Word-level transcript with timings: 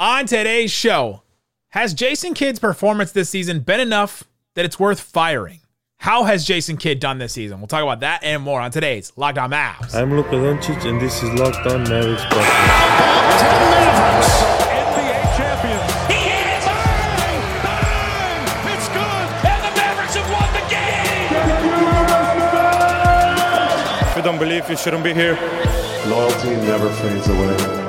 On 0.00 0.26
today's 0.26 0.70
show, 0.70 1.22
has 1.70 1.92
Jason 1.92 2.32
Kidd's 2.32 2.60
performance 2.60 3.10
this 3.10 3.30
season 3.30 3.58
been 3.60 3.80
enough 3.80 4.22
that 4.54 4.64
it's 4.64 4.78
worth 4.78 5.00
firing? 5.00 5.58
How 5.96 6.22
has 6.22 6.44
Jason 6.44 6.76
Kidd 6.76 7.00
done 7.00 7.18
this 7.18 7.32
season? 7.32 7.58
We'll 7.58 7.66
talk 7.66 7.82
about 7.82 7.98
that 8.00 8.22
and 8.22 8.40
more 8.40 8.60
on 8.60 8.70
today's 8.70 9.12
Locked 9.16 9.38
On 9.38 9.50
Mavs. 9.50 9.96
I'm 9.96 10.14
Luka 10.14 10.36
Doncic, 10.36 10.84
and 10.88 11.00
this 11.00 11.20
is 11.20 11.32
Locked 11.34 11.66
On 11.66 11.82
Mavericks 11.82 12.22
podcast. 12.22 12.38
to 13.38 13.44
the 13.44 13.70
Mavericks. 13.74 14.38
NBA 14.70 15.36
champions. 15.36 15.90
He 16.06 16.14
hit 16.14 16.46
it! 16.46 16.62
Bang! 16.62 17.42
Bang! 17.66 18.46
It's 18.78 18.88
good! 18.94 19.26
And 19.50 19.60
the 19.66 19.72
Mavericks 19.80 20.14
have 20.14 20.30
won 20.30 20.46
the 20.54 20.62
game! 20.70 21.26
If 24.10 24.16
you 24.16 24.22
don't 24.22 24.38
believe, 24.38 24.70
you 24.70 24.76
shouldn't 24.76 25.02
be 25.02 25.12
here. 25.12 25.34
Loyalty 26.06 26.50
never 26.70 26.88
fades 26.90 27.26
away. 27.28 27.87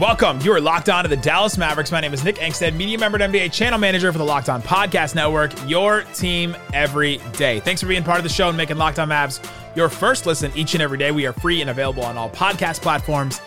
Welcome. 0.00 0.40
You 0.40 0.52
are 0.52 0.60
locked 0.60 0.88
on 0.88 1.04
to 1.04 1.08
the 1.08 1.16
Dallas 1.16 1.56
Mavericks. 1.56 1.92
My 1.92 2.00
name 2.00 2.12
is 2.12 2.24
Nick 2.24 2.36
Angstadt, 2.36 2.74
media 2.74 2.98
member 2.98 3.16
and 3.16 3.32
NBA 3.32 3.52
channel 3.52 3.78
manager 3.78 4.10
for 4.10 4.18
the 4.18 4.24
Locked 4.24 4.48
On 4.48 4.60
Podcast 4.60 5.14
Network, 5.14 5.52
your 5.68 6.02
team 6.14 6.56
every 6.72 7.18
day. 7.36 7.60
Thanks 7.60 7.80
for 7.80 7.86
being 7.86 8.02
part 8.02 8.18
of 8.18 8.24
the 8.24 8.28
show 8.28 8.48
and 8.48 8.56
making 8.56 8.76
Locked 8.76 8.98
On 8.98 9.08
Mavs 9.08 9.38
your 9.76 9.88
first 9.88 10.26
listen 10.26 10.50
each 10.56 10.74
and 10.74 10.82
every 10.82 10.98
day. 10.98 11.12
We 11.12 11.26
are 11.26 11.32
free 11.32 11.60
and 11.60 11.70
available 11.70 12.02
on 12.02 12.18
all 12.18 12.28
podcast 12.28 12.82
platforms, 12.82 13.40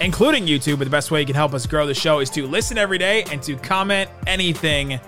including 0.00 0.44
YouTube. 0.44 0.78
But 0.78 0.84
the 0.84 0.90
best 0.90 1.12
way 1.12 1.20
you 1.20 1.26
can 1.26 1.36
help 1.36 1.54
us 1.54 1.66
grow 1.66 1.86
the 1.86 1.94
show 1.94 2.18
is 2.18 2.30
to 2.30 2.48
listen 2.48 2.78
every 2.78 2.98
day 2.98 3.22
and 3.30 3.40
to 3.44 3.54
comment 3.54 4.10
anything 4.26 4.98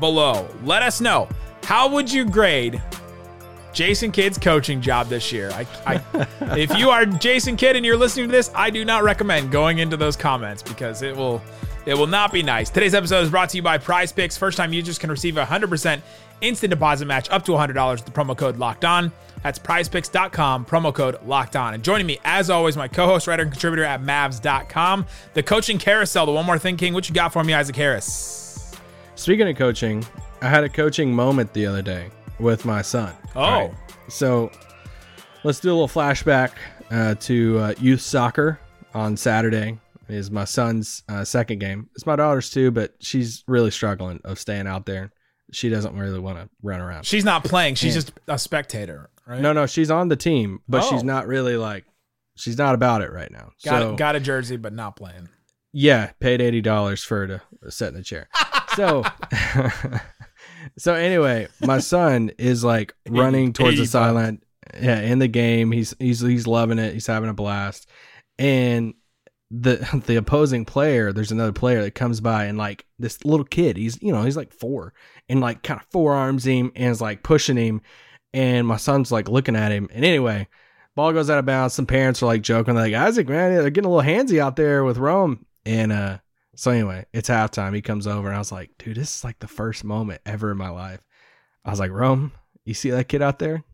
below. 0.00 0.46
Let 0.64 0.82
us 0.82 1.00
know 1.00 1.30
how 1.64 1.88
would 1.88 2.12
you 2.12 2.26
grade 2.26 2.82
Jason 3.72 4.12
Kidd's 4.12 4.38
coaching 4.38 4.80
job 4.80 5.08
this 5.08 5.32
year. 5.32 5.50
I, 5.50 5.66
I, 5.86 6.26
if 6.58 6.76
you 6.76 6.90
are 6.90 7.06
Jason 7.06 7.56
Kidd 7.56 7.76
and 7.76 7.84
you're 7.84 7.96
listening 7.96 8.28
to 8.28 8.32
this, 8.32 8.50
I 8.54 8.70
do 8.70 8.84
not 8.84 9.02
recommend 9.02 9.50
going 9.50 9.78
into 9.78 9.96
those 9.96 10.16
comments 10.16 10.62
because 10.62 11.02
it 11.02 11.16
will, 11.16 11.40
it 11.86 11.94
will 11.94 12.06
not 12.06 12.32
be 12.32 12.42
nice. 12.42 12.70
Today's 12.70 12.94
episode 12.94 13.22
is 13.22 13.30
brought 13.30 13.48
to 13.50 13.56
you 13.56 13.62
by 13.62 13.78
Prize 13.78 14.12
Picks. 14.12 14.36
First 14.36 14.56
time 14.56 14.72
users 14.72 14.98
can 14.98 15.10
receive 15.10 15.36
a 15.36 15.44
100% 15.44 16.00
instant 16.42 16.70
deposit 16.70 17.06
match 17.06 17.30
up 17.30 17.44
to 17.46 17.52
$100 17.52 17.92
with 17.92 18.04
the 18.04 18.10
promo 18.10 18.36
code 18.36 18.58
Locked 18.58 18.84
On. 18.84 19.10
That's 19.42 19.58
PrizePicks.com 19.58 20.66
promo 20.66 20.94
code 20.94 21.18
Locked 21.24 21.56
On. 21.56 21.74
And 21.74 21.82
joining 21.82 22.06
me, 22.06 22.18
as 22.24 22.50
always, 22.50 22.76
my 22.76 22.88
co-host, 22.88 23.26
writer, 23.26 23.42
and 23.42 23.50
contributor 23.50 23.84
at 23.84 24.02
Mavs.com, 24.02 25.06
the 25.34 25.42
coaching 25.42 25.78
carousel. 25.78 26.26
The 26.26 26.32
one 26.32 26.46
more 26.46 26.58
thing, 26.58 26.76
King. 26.76 26.94
What 26.94 27.08
you 27.08 27.14
got 27.14 27.32
for 27.32 27.42
me, 27.42 27.54
Isaac 27.54 27.74
Harris? 27.74 28.72
Speaking 29.14 29.48
of 29.48 29.56
coaching, 29.56 30.04
I 30.40 30.48
had 30.48 30.64
a 30.64 30.68
coaching 30.68 31.14
moment 31.14 31.52
the 31.52 31.66
other 31.66 31.82
day 31.82 32.10
with 32.42 32.64
my 32.64 32.82
son. 32.82 33.14
Oh. 33.34 33.74
So 34.08 34.50
let's 35.44 35.60
do 35.60 35.70
a 35.70 35.74
little 35.74 35.88
flashback 35.88 36.50
uh, 36.90 37.14
to 37.20 37.58
uh, 37.58 37.74
youth 37.80 38.00
soccer 38.02 38.58
on 38.94 39.16
Saturday. 39.16 39.78
Is 40.08 40.30
my 40.30 40.44
son's 40.44 41.02
uh, 41.08 41.24
second 41.24 41.60
game. 41.60 41.88
It's 41.94 42.04
my 42.04 42.16
daughter's 42.16 42.50
too, 42.50 42.70
but 42.70 42.92
she's 43.00 43.44
really 43.46 43.70
struggling 43.70 44.20
of 44.24 44.38
staying 44.38 44.66
out 44.66 44.84
there. 44.84 45.10
She 45.52 45.70
doesn't 45.70 45.96
really 45.96 46.18
want 46.18 46.38
to 46.38 46.50
run 46.62 46.80
around. 46.80 47.06
She's 47.06 47.24
not 47.24 47.44
playing. 47.44 47.76
She's 47.76 47.94
just 47.94 48.12
a 48.28 48.38
spectator, 48.38 49.08
right? 49.26 49.40
no, 49.40 49.52
no, 49.54 49.64
she's 49.66 49.90
on 49.90 50.08
the 50.08 50.16
team, 50.16 50.58
but 50.68 50.82
Oh. 50.84 50.90
she's 50.90 51.04
not 51.04 51.26
really 51.28 51.56
like 51.56 51.84
she's 52.36 52.58
not 52.58 52.74
about 52.74 53.00
it 53.00 53.10
right 53.12 53.30
now. 53.30 53.52
Got, 53.64 53.80
so 53.80 53.96
got 53.96 54.16
a 54.16 54.20
jersey, 54.20 54.56
but 54.56 54.72
not 54.74 54.96
playing. 54.96 55.28
Yeah, 55.72 56.10
paid 56.20 56.42
eighty 56.42 56.60
dollars 56.60 57.02
for 57.02 57.26
her 57.26 57.40
to 57.62 57.70
sit 57.70 57.88
in 57.88 57.94
the 57.94 58.02
chair. 58.02 58.28
So, 58.76 59.04
so 60.78 60.94
anyway, 60.94 61.48
my 61.60 61.78
son 61.78 62.30
is 62.38 62.64
like 62.64 62.94
running 63.08 63.52
towards 63.52 63.78
the 63.78 63.86
silent. 63.86 64.42
Yeah, 64.80 65.00
in 65.00 65.18
the 65.18 65.28
game, 65.28 65.72
he's 65.72 65.94
he's 65.98 66.20
he's 66.20 66.46
loving 66.46 66.78
it. 66.78 66.94
He's 66.94 67.06
having 67.06 67.28
a 67.28 67.34
blast, 67.34 67.88
and 68.38 68.94
the 69.50 70.02
the 70.06 70.16
opposing 70.16 70.64
player, 70.64 71.12
there's 71.12 71.32
another 71.32 71.52
player 71.52 71.82
that 71.82 71.94
comes 71.94 72.20
by 72.20 72.46
and 72.46 72.58
like 72.58 72.86
this 72.98 73.24
little 73.24 73.44
kid, 73.44 73.76
he's 73.76 74.00
you 74.02 74.12
know 74.12 74.22
he's 74.22 74.36
like 74.36 74.52
four, 74.52 74.94
and 75.28 75.40
like 75.40 75.62
kind 75.62 75.80
of 75.80 75.86
forearms 75.90 76.44
him 76.46 76.72
and 76.74 76.90
is 76.90 77.00
like 77.00 77.22
pushing 77.22 77.56
him, 77.56 77.82
and 78.32 78.66
my 78.66 78.76
son's 78.76 79.12
like 79.12 79.28
looking 79.28 79.56
at 79.56 79.72
him, 79.72 79.88
and 79.92 80.04
anyway. 80.04 80.48
Ball 80.94 81.14
goes 81.14 81.30
out 81.30 81.38
of 81.38 81.46
bounds. 81.46 81.72
Some 81.72 81.86
parents 81.86 82.22
are 82.22 82.26
like 82.26 82.42
joking, 82.42 82.74
like 82.74 82.92
Isaac, 82.92 83.26
man, 83.26 83.54
they're 83.54 83.70
getting 83.70 83.90
a 83.90 83.94
little 83.94 84.06
handsy 84.06 84.38
out 84.38 84.56
there 84.56 84.84
with 84.84 84.98
Rome. 84.98 85.46
And 85.64 85.90
uh, 85.90 86.18
so 86.54 86.70
anyway, 86.70 87.06
it's 87.12 87.28
halftime. 87.28 87.74
He 87.74 87.82
comes 87.82 88.06
over 88.06 88.28
and 88.28 88.36
I 88.36 88.38
was 88.38 88.52
like, 88.52 88.70
dude, 88.78 88.96
this 88.96 89.16
is 89.16 89.24
like 89.24 89.38
the 89.38 89.48
first 89.48 89.84
moment 89.84 90.20
ever 90.26 90.50
in 90.50 90.58
my 90.58 90.70
life. 90.70 91.00
I 91.64 91.70
was 91.70 91.80
like, 91.80 91.90
Rome, 91.90 92.32
you 92.64 92.74
see 92.74 92.90
that 92.90 93.08
kid 93.08 93.22
out 93.22 93.38
there? 93.38 93.64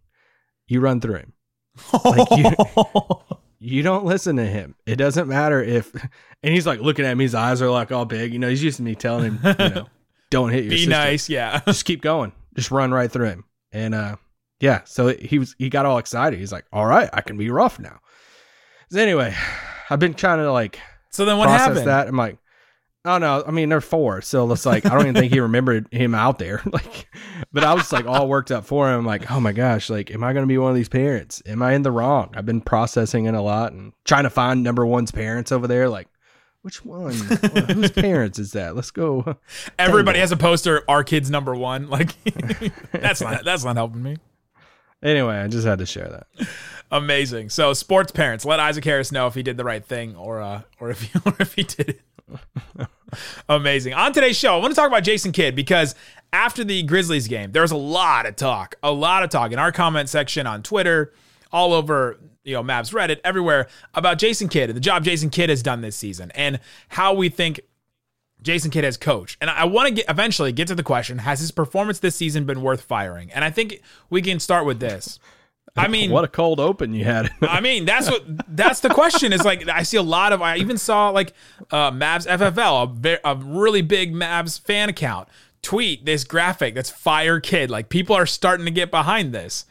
You 0.66 0.80
run 0.80 1.00
through 1.00 1.16
him. 1.16 1.32
Like 2.04 2.28
you, 2.38 2.50
you 3.58 3.82
don't 3.82 4.04
listen 4.04 4.36
to 4.36 4.44
him. 4.44 4.74
It 4.86 4.96
doesn't 4.96 5.28
matter 5.28 5.62
if. 5.62 5.94
And 6.40 6.54
he's 6.54 6.68
like 6.68 6.78
looking 6.78 7.04
at 7.04 7.16
me. 7.16 7.24
His 7.24 7.34
eyes 7.34 7.60
are 7.62 7.68
like 7.68 7.90
all 7.90 8.04
big. 8.04 8.32
You 8.32 8.38
know, 8.38 8.48
he's 8.48 8.62
used 8.62 8.76
to 8.76 8.84
me 8.84 8.94
telling 8.94 9.24
him, 9.38 9.56
you 9.58 9.68
know, 9.70 9.86
don't 10.30 10.50
hit 10.50 10.62
your 10.62 10.70
Be 10.70 10.76
sister. 10.76 10.90
nice, 10.90 11.28
yeah. 11.28 11.60
Just 11.66 11.84
keep 11.84 12.00
going. 12.00 12.30
Just 12.54 12.70
run 12.70 12.92
right 12.92 13.10
through 13.10 13.26
him. 13.26 13.44
And 13.72 13.92
uh, 13.92 14.16
yeah. 14.60 14.82
So 14.84 15.08
he 15.08 15.40
was. 15.40 15.56
He 15.58 15.68
got 15.68 15.84
all 15.84 15.98
excited. 15.98 16.38
He's 16.38 16.52
like, 16.52 16.64
all 16.72 16.86
right, 16.86 17.10
I 17.12 17.22
can 17.22 17.36
be 17.36 17.50
rough 17.50 17.80
now. 17.80 17.98
So 18.92 19.00
anyway, 19.00 19.34
I've 19.90 19.98
been 19.98 20.14
trying 20.14 20.38
to 20.38 20.52
like 20.52 20.78
So 21.10 21.24
then 21.24 21.38
what 21.38 21.48
happened? 21.48 21.88
that. 21.88 22.06
I'm 22.06 22.16
like, 22.16 22.38
oh 23.04 23.18
no, 23.18 23.42
I 23.46 23.50
mean 23.50 23.68
they're 23.68 23.80
four, 23.80 24.20
so 24.20 24.50
it's 24.52 24.66
like 24.66 24.86
I 24.86 24.90
don't 24.90 25.02
even 25.02 25.14
think 25.14 25.32
he 25.32 25.40
remembered 25.40 25.92
him 25.92 26.14
out 26.14 26.38
there. 26.38 26.62
Like, 26.72 27.08
but 27.52 27.64
I 27.64 27.74
was 27.74 27.92
like 27.92 28.06
all 28.06 28.28
worked 28.28 28.50
up 28.50 28.64
for 28.64 28.92
him. 28.92 29.04
Like, 29.04 29.30
oh 29.30 29.40
my 29.40 29.52
gosh, 29.52 29.90
like, 29.90 30.10
am 30.10 30.22
I 30.22 30.32
going 30.32 30.42
to 30.42 30.48
be 30.48 30.58
one 30.58 30.70
of 30.70 30.76
these 30.76 30.88
parents? 30.88 31.42
Am 31.46 31.62
I 31.62 31.72
in 31.72 31.82
the 31.82 31.90
wrong? 31.90 32.32
I've 32.34 32.46
been 32.46 32.60
processing 32.60 33.24
it 33.24 33.34
a 33.34 33.40
lot 33.40 33.72
and 33.72 33.92
trying 34.04 34.24
to 34.24 34.30
find 34.30 34.62
number 34.62 34.84
one's 34.84 35.10
parents 35.10 35.50
over 35.50 35.66
there. 35.66 35.88
Like, 35.88 36.08
which 36.62 36.84
one? 36.84 37.14
Whose 37.14 37.90
parents 37.92 38.38
is 38.38 38.52
that? 38.52 38.76
Let's 38.76 38.90
go. 38.90 39.38
Everybody 39.78 40.18
has 40.18 40.32
a 40.32 40.36
poster. 40.36 40.82
Our 40.88 41.04
kid's 41.04 41.30
number 41.30 41.54
one. 41.54 41.88
Like 41.88 42.14
that's 42.92 43.20
not 43.20 43.44
that's 43.44 43.64
not 43.64 43.76
helping 43.76 44.02
me. 44.02 44.18
Anyway, 45.02 45.36
I 45.36 45.46
just 45.48 45.66
had 45.66 45.78
to 45.78 45.86
share 45.86 46.08
that. 46.08 46.48
Amazing. 46.90 47.50
So 47.50 47.72
sports 47.74 48.12
parents, 48.12 48.44
let 48.44 48.60
Isaac 48.60 48.84
Harris 48.84 49.12
know 49.12 49.26
if 49.26 49.34
he 49.34 49.42
did 49.42 49.56
the 49.56 49.64
right 49.64 49.84
thing 49.84 50.16
or 50.16 50.40
uh 50.40 50.62
or 50.80 50.90
if 50.90 51.02
he 51.02 51.18
or 51.26 51.34
if 51.38 51.54
he 51.54 51.62
did 51.62 51.88
it. 51.90 52.00
Amazing. 53.48 53.94
On 53.94 54.12
today's 54.12 54.36
show, 54.36 54.54
I 54.54 54.58
want 54.58 54.72
to 54.72 54.76
talk 54.76 54.88
about 54.88 55.02
Jason 55.02 55.32
Kidd 55.32 55.54
because 55.54 55.94
after 56.32 56.64
the 56.64 56.82
Grizzlies 56.82 57.26
game, 57.28 57.52
there 57.52 57.62
was 57.62 57.70
a 57.70 57.76
lot 57.76 58.26
of 58.26 58.36
talk, 58.36 58.76
a 58.82 58.92
lot 58.92 59.22
of 59.22 59.30
talk 59.30 59.52
in 59.52 59.58
our 59.58 59.72
comment 59.72 60.08
section 60.08 60.46
on 60.46 60.62
Twitter, 60.62 61.12
all 61.52 61.72
over 61.72 62.18
you 62.44 62.54
know 62.54 62.62
Mavs 62.62 62.92
Reddit, 62.92 63.20
everywhere 63.24 63.68
about 63.94 64.18
Jason 64.18 64.48
Kidd 64.48 64.70
and 64.70 64.76
the 64.76 64.80
job 64.80 65.04
Jason 65.04 65.30
Kidd 65.30 65.50
has 65.50 65.62
done 65.62 65.80
this 65.80 65.96
season 65.96 66.30
and 66.34 66.60
how 66.88 67.14
we 67.14 67.28
think 67.28 67.60
Jason 68.42 68.70
Kidd 68.70 68.84
has 68.84 68.96
coached. 68.96 69.36
And 69.40 69.50
I 69.50 69.64
want 69.64 69.88
to 69.88 69.94
get 69.94 70.06
eventually 70.08 70.52
get 70.52 70.68
to 70.68 70.74
the 70.74 70.82
question: 70.82 71.18
Has 71.18 71.40
his 71.40 71.50
performance 71.50 71.98
this 71.98 72.16
season 72.16 72.44
been 72.44 72.62
worth 72.62 72.82
firing? 72.82 73.30
And 73.32 73.44
I 73.44 73.50
think 73.50 73.80
we 74.10 74.22
can 74.22 74.38
start 74.38 74.66
with 74.66 74.80
this. 74.80 75.18
I 75.78 75.88
mean, 75.88 76.10
what 76.10 76.24
a 76.24 76.28
cold 76.28 76.60
open 76.60 76.92
you 76.94 77.04
had. 77.04 77.30
I 77.42 77.60
mean, 77.60 77.84
that's 77.84 78.10
what 78.10 78.24
that's 78.56 78.80
the 78.80 78.88
question. 78.90 79.32
Is 79.32 79.44
like 79.44 79.68
I 79.68 79.82
see 79.82 79.96
a 79.96 80.02
lot 80.02 80.32
of. 80.32 80.42
I 80.42 80.56
even 80.56 80.78
saw 80.78 81.10
like 81.10 81.32
uh, 81.70 81.90
Mavs 81.90 82.26
FFL, 82.26 83.04
a, 83.24 83.30
a 83.32 83.36
really 83.36 83.82
big 83.82 84.12
Mavs 84.12 84.60
fan 84.60 84.88
account, 84.88 85.28
tweet 85.62 86.04
this 86.04 86.24
graphic 86.24 86.74
that's 86.74 86.90
fire 86.90 87.40
Kidd. 87.40 87.70
Like 87.70 87.88
people 87.88 88.14
are 88.16 88.26
starting 88.26 88.66
to 88.66 88.72
get 88.72 88.90
behind 88.90 89.32
this, 89.32 89.66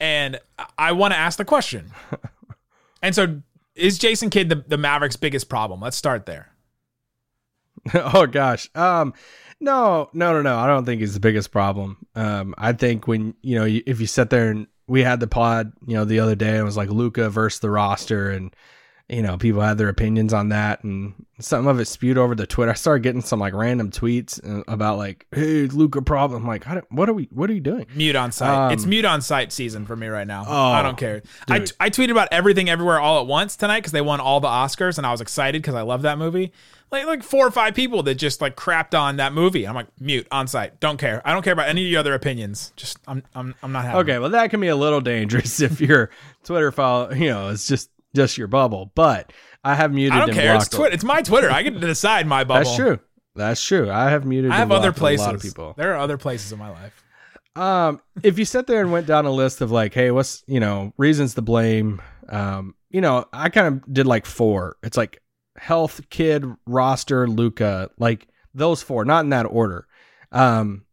and 0.00 0.38
I- 0.78 0.92
want 0.92 1.12
to 1.14 1.18
ask 1.18 1.38
the 1.38 1.44
question. 1.44 1.92
And 3.04 3.16
so, 3.16 3.42
is 3.74 3.98
Jason 3.98 4.30
Kidd 4.30 4.48
the, 4.48 4.64
the 4.68 4.76
Mavericks' 4.78 5.16
biggest 5.16 5.48
problem? 5.48 5.80
Let's 5.80 5.96
start 5.96 6.24
there. 6.24 6.52
oh 7.94 8.26
gosh. 8.26 8.70
Um 8.76 9.12
no, 9.58 10.08
no, 10.12 10.32
no, 10.34 10.42
no. 10.42 10.56
I 10.56 10.66
don't 10.68 10.84
think 10.84 11.02
it's 11.02 11.14
the 11.14 11.20
biggest 11.20 11.50
problem. 11.50 12.06
Um 12.14 12.54
I 12.58 12.74
think 12.74 13.08
when, 13.08 13.34
you 13.42 13.58
know, 13.58 13.64
if 13.66 14.00
you 14.00 14.06
sit 14.06 14.30
there 14.30 14.50
and 14.50 14.68
we 14.86 15.02
had 15.02 15.20
the 15.20 15.26
pod, 15.26 15.72
you 15.86 15.94
know, 15.94 16.04
the 16.04 16.20
other 16.20 16.34
day 16.34 16.50
and 16.50 16.58
it 16.58 16.64
was 16.64 16.76
like 16.76 16.90
Luka 16.90 17.30
versus 17.30 17.60
the 17.60 17.70
roster 17.70 18.30
and 18.30 18.54
you 19.08 19.20
know, 19.20 19.36
people 19.36 19.60
had 19.60 19.76
their 19.76 19.88
opinions 19.88 20.32
on 20.32 20.48
that 20.50 20.82
and 20.84 21.12
some 21.38 21.66
of 21.66 21.78
it 21.80 21.86
spewed 21.86 22.16
over 22.16 22.34
to 22.34 22.46
Twitter. 22.46 22.70
I 22.70 22.74
started 22.74 23.02
getting 23.02 23.20
some 23.20 23.40
like 23.40 23.52
random 23.52 23.90
tweets 23.90 24.40
uh, 24.42 24.62
about 24.68 24.96
like, 24.96 25.26
"Hey, 25.32 25.66
Luka 25.66 26.00
problem." 26.00 26.42
I'm 26.42 26.48
like, 26.48 26.66
I 26.66 26.74
don't, 26.74 26.90
"What 26.90 27.08
are 27.08 27.12
we 27.12 27.28
what 27.30 27.50
are 27.50 27.52
you 27.52 27.60
doing?" 27.60 27.86
Mute 27.94 28.16
on 28.16 28.32
sight. 28.32 28.66
Um, 28.68 28.72
it's 28.72 28.86
mute 28.86 29.04
on 29.04 29.20
sight 29.20 29.52
season 29.52 29.84
for 29.84 29.96
me 29.96 30.06
right 30.06 30.26
now. 30.26 30.44
Oh, 30.46 30.72
I 30.72 30.82
don't 30.82 30.96
care. 30.96 31.22
I. 31.48 31.66
I 31.80 31.90
tweeted 31.90 32.12
about 32.12 32.28
everything 32.30 32.70
everywhere 32.70 33.00
all 33.00 33.20
at 33.20 33.26
once 33.26 33.56
tonight 33.56 33.80
because 33.80 33.92
they 33.92 34.00
won 34.00 34.20
all 34.20 34.40
the 34.40 34.48
Oscars 34.48 34.98
and 34.98 35.06
I 35.06 35.10
was 35.10 35.20
excited 35.20 35.60
because 35.60 35.74
I 35.74 35.82
love 35.82 36.02
that 36.02 36.16
movie. 36.16 36.52
Like 36.92 37.06
like 37.06 37.22
four 37.22 37.46
or 37.46 37.50
five 37.50 37.74
people 37.74 38.02
that 38.02 38.16
just 38.16 38.42
like 38.42 38.54
crapped 38.54 38.96
on 38.96 39.16
that 39.16 39.32
movie. 39.32 39.66
I'm 39.66 39.74
like 39.74 39.88
mute 39.98 40.28
on 40.30 40.46
sight. 40.46 40.78
Don't 40.78 40.98
care. 40.98 41.22
I 41.24 41.32
don't 41.32 41.42
care 41.42 41.54
about 41.54 41.68
any 41.68 41.82
of 41.86 41.90
your 41.90 42.00
other 42.00 42.12
opinions. 42.12 42.74
Just 42.76 42.98
I'm 43.08 43.22
I'm 43.34 43.54
I'm 43.62 43.72
not 43.72 43.86
happy. 43.86 43.98
Okay, 44.00 44.18
well 44.18 44.28
that 44.28 44.50
can 44.50 44.60
be 44.60 44.68
a 44.68 44.76
little 44.76 45.00
dangerous 45.00 45.60
if 45.62 45.80
your 45.80 46.10
Twitter 46.44 46.70
follow, 46.70 47.10
you 47.12 47.30
know, 47.30 47.48
it's 47.48 47.66
just 47.66 47.90
just 48.14 48.36
your 48.36 48.46
bubble. 48.46 48.92
But 48.94 49.32
I 49.64 49.74
have 49.74 49.92
muted 49.92 50.12
I 50.12 50.18
don't 50.20 50.30
and 50.30 50.38
care. 50.38 50.54
It's 50.54 50.68
Twitter. 50.68 50.94
It's 50.94 51.04
my 51.04 51.22
Twitter. 51.22 51.50
I 51.50 51.62
get 51.62 51.72
to 51.72 51.80
decide 51.80 52.26
my 52.26 52.44
bubble. 52.44 52.64
That's 52.64 52.76
true. 52.76 53.00
That's 53.34 53.64
true. 53.64 53.90
I 53.90 54.10
have 54.10 54.26
muted. 54.26 54.50
I 54.50 54.60
and 54.60 54.70
have 54.70 54.72
other 54.72 54.92
places. 54.92 55.24
A 55.24 55.28
lot 55.30 55.34
of 55.34 55.40
people. 55.40 55.74
There 55.78 55.94
are 55.94 55.98
other 55.98 56.18
places 56.18 56.52
in 56.52 56.58
my 56.58 56.68
life. 56.68 57.02
Um, 57.56 58.02
if 58.22 58.38
you 58.38 58.44
sat 58.44 58.66
there 58.66 58.82
and 58.82 58.92
went 58.92 59.06
down 59.06 59.24
a 59.24 59.30
list 59.30 59.62
of 59.62 59.70
like, 59.70 59.94
hey, 59.94 60.10
what's 60.10 60.44
you 60.46 60.60
know 60.60 60.92
reasons 60.98 61.34
to 61.34 61.42
blame? 61.42 62.02
Um, 62.28 62.74
you 62.90 63.00
know, 63.00 63.24
I 63.32 63.48
kind 63.48 63.66
of 63.66 63.94
did 63.94 64.06
like 64.06 64.26
four. 64.26 64.76
It's 64.82 64.98
like 64.98 65.21
health, 65.62 66.00
Kidd, 66.10 66.44
roster, 66.66 67.28
Luka, 67.28 67.88
like 67.96 68.26
those 68.52 68.82
four, 68.82 69.04
not 69.04 69.22
in 69.22 69.30
that 69.30 69.44
order. 69.44 69.86
Um, 70.32 70.86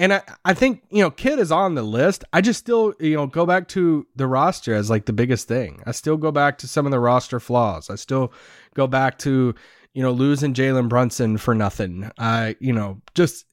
and 0.00 0.12
I, 0.12 0.22
I 0.44 0.52
think, 0.52 0.82
you 0.90 1.00
know, 1.00 1.12
Kidd 1.12 1.38
is 1.38 1.52
on 1.52 1.76
the 1.76 1.84
list. 1.84 2.24
I 2.32 2.40
just 2.40 2.58
still, 2.58 2.92
you 2.98 3.14
know, 3.14 3.28
go 3.28 3.46
back 3.46 3.68
to 3.68 4.04
the 4.16 4.26
roster 4.26 4.74
as 4.74 4.90
like 4.90 5.06
the 5.06 5.12
biggest 5.12 5.46
thing. 5.46 5.80
I 5.86 5.92
still 5.92 6.16
go 6.16 6.32
back 6.32 6.58
to 6.58 6.66
some 6.66 6.86
of 6.86 6.90
the 6.90 6.98
roster 6.98 7.38
flaws. 7.38 7.88
I 7.88 7.94
still 7.94 8.32
go 8.74 8.88
back 8.88 9.16
to, 9.18 9.54
you 9.92 10.02
know, 10.02 10.10
losing 10.10 10.54
Jalen 10.54 10.88
Brunson 10.88 11.36
for 11.36 11.54
nothing. 11.54 12.10
I, 12.18 12.56
you 12.58 12.72
know, 12.72 13.00
just 13.14 13.46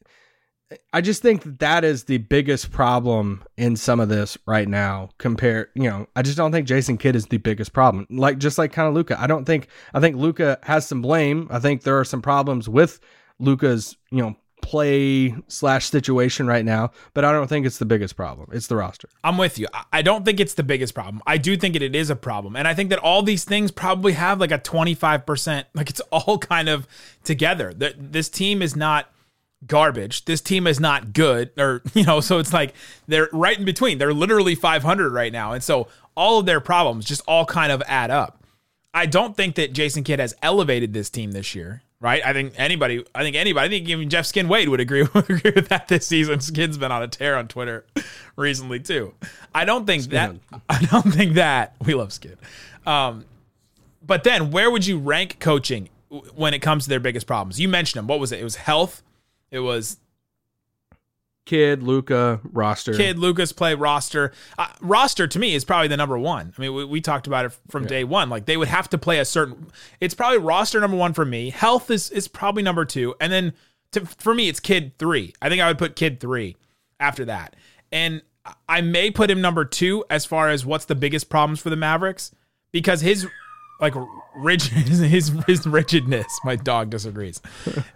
I 0.93 1.01
just 1.01 1.21
think 1.21 1.43
that, 1.43 1.59
that 1.59 1.83
is 1.83 2.05
the 2.05 2.17
biggest 2.19 2.71
problem 2.71 3.43
in 3.57 3.75
some 3.75 3.99
of 3.99 4.09
this 4.09 4.37
right 4.45 4.67
now. 4.67 5.09
Compare, 5.17 5.69
you 5.75 5.83
know, 5.89 6.07
I 6.15 6.21
just 6.21 6.37
don't 6.37 6.51
think 6.51 6.67
Jason 6.67 6.97
Kidd 6.97 7.15
is 7.15 7.25
the 7.25 7.37
biggest 7.37 7.73
problem. 7.73 8.07
Like 8.09 8.37
just 8.37 8.57
like 8.57 8.71
kind 8.71 8.87
of 8.87 8.93
Luka, 8.93 9.19
I 9.21 9.27
don't 9.27 9.45
think 9.45 9.67
I 9.93 9.99
think 9.99 10.15
Luka 10.15 10.59
has 10.63 10.87
some 10.87 11.01
blame. 11.01 11.47
I 11.51 11.59
think 11.59 11.83
there 11.83 11.99
are 11.99 12.05
some 12.05 12.21
problems 12.21 12.69
with 12.69 12.99
Luka's, 13.39 13.97
you 14.11 14.21
know, 14.21 14.35
play 14.61 15.35
slash 15.47 15.89
situation 15.89 16.45
right 16.45 16.63
now, 16.63 16.91
but 17.15 17.25
I 17.25 17.31
don't 17.31 17.47
think 17.47 17.65
it's 17.65 17.79
the 17.79 17.85
biggest 17.85 18.15
problem. 18.15 18.47
It's 18.53 18.67
the 18.67 18.75
roster. 18.75 19.09
I'm 19.23 19.37
with 19.37 19.57
you. 19.57 19.67
I- 19.91 20.03
don't 20.03 20.23
think 20.23 20.39
it's 20.39 20.53
the 20.53 20.63
biggest 20.63 20.93
problem. 20.93 21.21
I 21.25 21.37
do 21.37 21.57
think 21.57 21.75
it, 21.75 21.81
it 21.81 21.95
is 21.95 22.09
a 22.11 22.15
problem. 22.15 22.55
And 22.55 22.67
I 22.67 22.73
think 22.75 22.91
that 22.91 22.99
all 22.99 23.23
these 23.23 23.43
things 23.43 23.71
probably 23.71 24.13
have 24.13 24.39
like 24.39 24.51
a 24.51 24.59
25%, 24.59 25.65
like 25.73 25.89
it's 25.89 25.99
all 26.11 26.37
kind 26.53 26.69
of 26.69 26.87
together. 27.23 27.73
Th- 27.73 27.95
This 27.97 28.29
team 28.29 28.61
is 28.61 28.75
not 28.75 29.11
garbage. 29.65 30.25
This 30.25 30.41
team 30.41 30.67
is 30.67 30.79
not 30.79 31.13
good 31.13 31.51
or, 31.57 31.81
you 31.93 32.03
know, 32.03 32.19
so 32.19 32.39
it's 32.39 32.53
like 32.53 32.73
they're 33.07 33.29
right 33.31 33.57
in 33.57 33.65
between. 33.65 33.97
They're 33.97 34.13
literally 34.13 34.55
500 34.55 35.11
right 35.11 35.31
now. 35.31 35.53
And 35.53 35.63
so 35.63 35.87
all 36.15 36.39
of 36.39 36.45
their 36.45 36.59
problems 36.59 37.05
just 37.05 37.21
all 37.27 37.45
kind 37.45 37.71
of 37.71 37.81
add 37.87 38.11
up. 38.11 38.43
I 38.93 39.05
don't 39.05 39.37
think 39.37 39.55
that 39.55 39.73
Jason 39.73 40.03
Kidd 40.03 40.19
has 40.19 40.35
elevated 40.41 40.91
this 40.93 41.09
team 41.09 41.31
this 41.31 41.55
year, 41.55 41.81
right? 42.01 42.21
I 42.25 42.33
think 42.33 42.53
anybody, 42.57 43.05
I 43.15 43.23
think 43.23 43.37
anybody, 43.37 43.65
I 43.65 43.69
think 43.69 43.87
even 43.87 44.09
Jeff 44.09 44.25
Skin 44.25 44.49
Wade 44.49 44.67
would 44.67 44.81
agree, 44.81 45.03
would 45.13 45.29
agree 45.29 45.53
with 45.55 45.69
that 45.69 45.87
this 45.87 46.05
season. 46.05 46.41
Skin's 46.41 46.77
been 46.77 46.91
on 46.91 47.01
a 47.01 47.07
tear 47.07 47.37
on 47.37 47.47
Twitter 47.47 47.85
recently 48.35 48.79
too. 48.79 49.13
I 49.55 49.63
don't 49.63 49.85
think 49.85 50.03
that. 50.05 50.35
I 50.69 50.81
don't 50.85 51.13
think 51.13 51.35
that 51.35 51.75
we 51.85 51.93
love 51.93 52.11
Skin. 52.11 52.35
Um, 52.85 53.25
but 54.05 54.23
then, 54.23 54.51
where 54.51 54.69
would 54.69 54.85
you 54.85 54.97
rank 54.97 55.39
coaching 55.39 55.89
when 56.35 56.53
it 56.53 56.59
comes 56.59 56.83
to 56.83 56.89
their 56.89 56.99
biggest 56.99 57.27
problems? 57.27 57.59
You 57.59 57.69
mentioned 57.69 57.99
them. 57.99 58.07
What 58.07 58.19
was 58.19 58.31
it? 58.31 58.41
It 58.41 58.43
was 58.43 58.55
health. 58.57 59.03
It 59.51 59.59
was 59.59 59.97
Kidd, 61.45 61.83
Luka, 61.83 62.39
roster. 62.43 62.93
Kidd 62.93 63.19
Luka's 63.19 63.51
play 63.51 63.73
roster. 63.73 64.31
Uh, 64.57 64.67
roster 64.79 65.27
to 65.27 65.39
me 65.39 65.53
is 65.53 65.65
probably 65.65 65.87
the 65.87 65.97
number 65.97 66.17
one. 66.17 66.53
I 66.57 66.61
mean, 66.61 66.73
we, 66.73 66.85
we 66.85 67.01
talked 67.01 67.27
about 67.27 67.45
it 67.45 67.51
from 67.69 67.85
day 67.85 68.03
one. 68.03 68.29
Like 68.29 68.45
they 68.45 68.57
would 68.57 68.67
have 68.67 68.89
to 68.89 68.97
play 68.97 69.19
a 69.19 69.25
certain. 69.25 69.67
It's 69.99 70.13
probably 70.13 70.37
roster 70.37 70.79
number 70.79 70.97
one 70.97 71.13
for 71.13 71.25
me. 71.25 71.49
Health 71.49 71.91
is 71.91 72.09
is 72.11 72.27
probably 72.27 72.63
number 72.63 72.85
two, 72.85 73.15
and 73.19 73.31
then 73.31 73.53
to, 73.91 74.05
for 74.05 74.33
me 74.33 74.47
it's 74.47 74.59
Kidd 74.59 74.97
three. 74.97 75.33
I 75.41 75.49
think 75.49 75.61
I 75.61 75.67
would 75.67 75.77
put 75.77 75.95
Kidd 75.95 76.19
three 76.19 76.55
after 76.99 77.25
that, 77.25 77.55
and 77.91 78.21
I 78.69 78.81
may 78.81 79.11
put 79.11 79.29
him 79.29 79.41
number 79.41 79.65
two 79.65 80.05
as 80.09 80.25
far 80.25 80.49
as 80.49 80.65
what's 80.65 80.85
the 80.85 80.95
biggest 80.95 81.29
problems 81.29 81.59
for 81.59 81.69
the 81.69 81.75
Mavericks 81.75 82.31
because 82.71 83.01
his 83.01 83.27
like 83.81 83.95
rigid 84.35 84.71
his 84.87 85.29
his 85.47 85.65
rigidness. 85.67 86.39
My 86.45 86.55
dog 86.55 86.89
disagrees. 86.91 87.41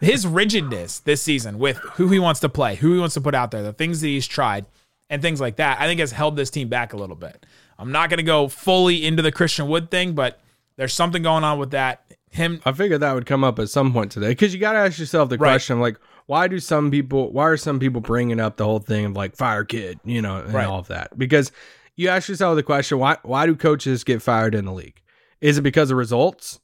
His 0.02 0.26
rigidness 0.28 1.00
this 1.00 1.22
season 1.22 1.60
with 1.60 1.78
who 1.78 2.10
he 2.10 2.20
wants 2.20 2.40
to 2.42 2.50
play, 2.50 2.76
who 2.76 2.94
he 2.94 3.00
wants 3.00 3.14
to 3.14 3.22
put 3.22 3.36
out 3.36 3.52
there, 3.52 3.64
the 3.64 3.72
things 3.74 4.02
that 4.02 4.08
he's 4.08 4.28
tried, 4.28 4.66
and 5.10 5.22
things 5.22 5.40
like 5.40 5.58
that. 5.58 5.80
I 5.80 5.86
think 5.86 6.00
has 6.00 6.12
held 6.12 6.36
this 6.36 6.50
team 6.50 6.68
back 6.68 6.94
a 6.94 6.98
little 6.98 7.16
bit. 7.16 7.46
I'm 7.78 7.92
not 7.92 8.10
going 8.10 8.18
to 8.18 8.24
go 8.24 8.48
fully 8.48 9.06
into 9.06 9.22
the 9.22 9.32
Christian 9.32 9.68
Wood 9.68 9.92
thing, 9.92 10.14
but 10.14 10.42
there's 10.78 10.94
something 10.94 11.22
going 11.22 11.44
on 11.44 11.60
with 11.60 11.72
that. 11.72 12.02
Him 12.32 12.60
I 12.66 12.74
figured 12.74 13.00
that 13.02 13.14
would 13.14 13.26
come 13.26 13.44
up 13.46 13.60
at 13.60 13.70
some 13.70 13.94
point 13.94 14.12
today 14.12 14.30
because 14.30 14.54
you 14.54 14.60
got 14.60 14.74
to 14.74 14.80
ask 14.80 15.00
yourself 15.00 15.30
the 15.30 15.38
Right. 15.38 15.52
question 15.52 15.80
like, 15.80 15.98
why 16.26 16.48
do 16.50 16.60
some 16.60 16.90
people, 16.92 17.32
why 17.32 17.44
are 17.46 17.56
some 17.56 17.80
people 17.80 18.02
bringing 18.02 18.40
up 18.42 18.58
the 18.58 18.66
whole 18.66 18.80
thing 18.80 19.06
of 19.06 19.14
like 19.16 19.36
fire 19.38 19.64
Kidd, 19.64 20.00
you 20.04 20.22
know, 20.22 20.38
and 20.38 20.54
Right. 20.54 20.66
all 20.68 20.80
of 20.80 20.88
that? 20.88 21.18
Because 21.18 21.52
you 21.96 22.10
ask 22.10 22.28
yourself 22.28 22.56
the 22.58 22.64
question, 22.64 22.98
why, 23.00 23.18
why 23.24 23.46
do 23.46 23.56
coaches 23.56 24.04
get 24.04 24.22
fired 24.22 24.54
in 24.56 24.66
the 24.66 24.74
league? 24.74 25.00
Is 25.42 25.58
it 25.58 25.62
because 25.62 25.92
of 25.92 25.98
results? 25.98 26.60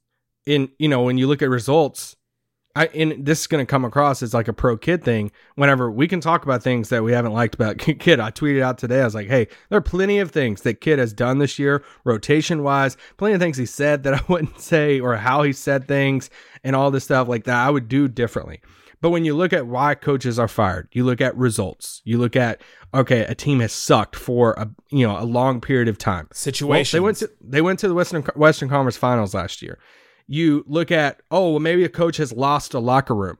In, 0.45 0.69
you 0.79 0.89
know, 0.89 1.03
when 1.03 1.17
you 1.17 1.27
look 1.27 1.41
at 1.43 1.49
results, 1.49 2.15
I, 2.75 2.87
and 2.87 3.25
this 3.25 3.41
is 3.41 3.47
going 3.47 3.63
to 3.63 3.69
come 3.69 3.83
across 3.83 4.23
as 4.23 4.33
like 4.33 4.47
a 4.47 4.53
pro 4.53 4.77
Kidd 4.77 5.03
thing. 5.03 5.31
Whenever 5.55 5.91
we 5.91 6.07
can 6.07 6.21
talk 6.21 6.43
about 6.43 6.63
things 6.63 6.89
that 6.89 7.03
we 7.03 7.11
haven't 7.11 7.33
liked 7.33 7.55
about 7.55 7.77
Kidd, 7.99 8.19
I 8.19 8.31
tweeted 8.31 8.61
out 8.61 8.77
today. 8.77 9.01
I 9.01 9.05
was 9.05 9.15
like, 9.15 9.27
"Hey, 9.27 9.47
there 9.69 9.77
are 9.77 9.81
plenty 9.81 10.19
of 10.19 10.31
things 10.31 10.61
that 10.61 10.81
Kidd 10.81 10.99
has 10.99 11.13
done 11.13 11.39
this 11.39 11.59
year, 11.59 11.83
rotation 12.05 12.63
wise. 12.63 12.97
Plenty 13.17 13.35
of 13.35 13.41
things 13.41 13.57
he 13.57 13.65
said 13.65 14.03
that 14.03 14.13
I 14.13 14.21
wouldn't 14.29 14.59
say, 14.59 14.99
or 14.99 15.15
how 15.17 15.43
he 15.43 15.53
said 15.53 15.87
things, 15.87 16.29
and 16.63 16.75
all 16.75 16.91
this 16.91 17.03
stuff 17.03 17.27
like 17.27 17.43
that. 17.43 17.57
I 17.57 17.69
would 17.69 17.89
do 17.89 18.07
differently. 18.07 18.61
But 19.01 19.09
when 19.09 19.25
you 19.25 19.35
look 19.35 19.51
at 19.51 19.65
why 19.65 19.95
coaches 19.95 20.37
are 20.37 20.47
fired, 20.47 20.87
you 20.91 21.03
look 21.03 21.21
at 21.21 21.35
results. 21.35 22.01
You 22.05 22.19
look 22.19 22.35
at 22.35 22.61
okay, 22.93 23.21
a 23.21 23.33
team 23.33 23.59
has 23.59 23.73
sucked 23.73 24.15
for 24.15 24.53
a 24.53 24.69
you 24.91 25.07
know 25.07 25.19
a 25.19 25.25
long 25.25 25.59
period 25.59 25.87
of 25.87 25.97
time. 25.97 26.27
Well, 26.29 26.35
situation. 26.35 26.97
they 26.97 27.01
went 27.01 27.17
to 27.17 27.31
they 27.41 27.61
went 27.61 27.79
to 27.79 27.87
the 27.87 27.95
Western 27.95 28.21
Western 28.35 28.69
Conference 28.69 28.97
Finals 28.97 29.33
last 29.33 29.61
year. 29.61 29.79
You 30.27 30.63
look 30.67 30.91
at 30.91 31.21
oh 31.31 31.51
well 31.51 31.59
maybe 31.59 31.83
a 31.83 31.89
coach 31.89 32.17
has 32.17 32.31
lost 32.31 32.73
a 32.75 32.79
locker 32.79 33.15
room. 33.15 33.37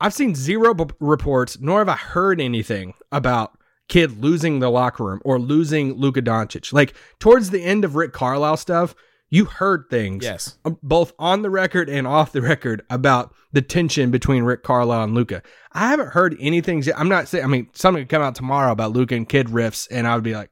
I've 0.00 0.14
seen 0.14 0.34
zero 0.34 0.74
b- 0.74 0.86
reports, 1.00 1.58
nor 1.60 1.78
have 1.78 1.88
I 1.88 1.96
heard 1.96 2.40
anything 2.40 2.94
about 3.10 3.58
Kidd 3.88 4.22
losing 4.22 4.60
the 4.60 4.70
locker 4.70 5.04
room 5.04 5.20
or 5.24 5.38
losing 5.38 5.94
Luka 5.94 6.22
Doncic. 6.22 6.72
Like 6.72 6.94
towards 7.18 7.50
the 7.50 7.62
end 7.62 7.84
of 7.84 7.96
Rick 7.96 8.12
Carlisle 8.12 8.58
stuff, 8.58 8.94
you 9.34 9.46
heard 9.46 9.86
things 9.90 10.22
Yes. 10.24 10.56
um, 10.64 10.78
both 10.82 11.12
on 11.18 11.42
the 11.42 11.50
record 11.50 11.88
and 11.88 12.06
off 12.06 12.32
the 12.32 12.42
record 12.42 12.82
about 12.88 13.34
the 13.52 13.62
tension 13.62 14.10
between 14.10 14.44
Rick 14.44 14.62
Carlisle 14.62 15.02
and 15.04 15.14
Luka. 15.14 15.42
I 15.72 15.88
haven't 15.88 16.08
heard 16.08 16.36
anything. 16.40 16.84
I'm 16.96 17.08
not 17.08 17.28
saying. 17.28 17.44
I 17.44 17.48
mean, 17.48 17.68
something 17.72 18.02
could 18.02 18.10
come 18.10 18.22
out 18.22 18.34
tomorrow 18.34 18.70
about 18.70 18.92
Luka 18.92 19.14
and 19.14 19.28
Kidd 19.28 19.48
riffs, 19.48 19.88
and 19.90 20.06
I 20.06 20.14
would 20.14 20.24
be 20.24 20.34
like, 20.34 20.50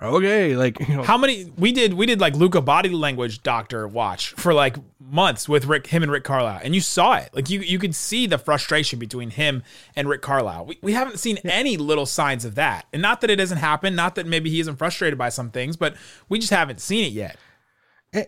okay, 0.00 0.56
like 0.56 0.78
you 0.88 0.96
know, 0.96 1.02
How 1.02 1.16
many 1.18 1.52
we 1.56 1.72
did 1.72 1.94
we 1.94 2.06
did 2.06 2.20
like 2.20 2.34
Luka 2.34 2.60
body 2.60 2.88
language 2.90 3.42
doctor 3.42 3.86
watch 3.86 4.32
for 4.32 4.52
like 4.54 4.76
months 5.00 5.48
with 5.48 5.66
Rick 5.66 5.88
him 5.88 6.02
and 6.02 6.10
Rick 6.10 6.24
Carlisle 6.24 6.60
and 6.64 6.74
you 6.74 6.80
saw 6.80 7.14
it 7.14 7.30
like 7.34 7.50
you 7.50 7.60
you 7.60 7.78
could 7.78 7.94
see 7.94 8.26
the 8.26 8.38
frustration 8.38 8.98
between 8.98 9.30
him 9.30 9.62
and 9.94 10.08
Rick 10.08 10.22
Carlisle. 10.22 10.66
We, 10.66 10.78
we 10.82 10.92
haven't 10.94 11.18
seen 11.18 11.36
any 11.44 11.76
little 11.76 12.06
signs 12.06 12.44
of 12.44 12.54
that. 12.54 12.86
And 12.92 13.02
not 13.02 13.20
that 13.20 13.30
it 13.30 13.36
doesn't 13.36 13.58
happen, 13.58 13.94
not 13.94 14.14
that 14.14 14.26
maybe 14.26 14.48
he 14.50 14.58
isn't 14.60 14.76
frustrated 14.76 15.18
by 15.18 15.28
some 15.28 15.50
things, 15.50 15.76
but 15.76 15.94
we 16.28 16.38
just 16.38 16.52
haven't 16.52 16.80
seen 16.80 17.04
it 17.04 17.12
yet. 17.12 17.36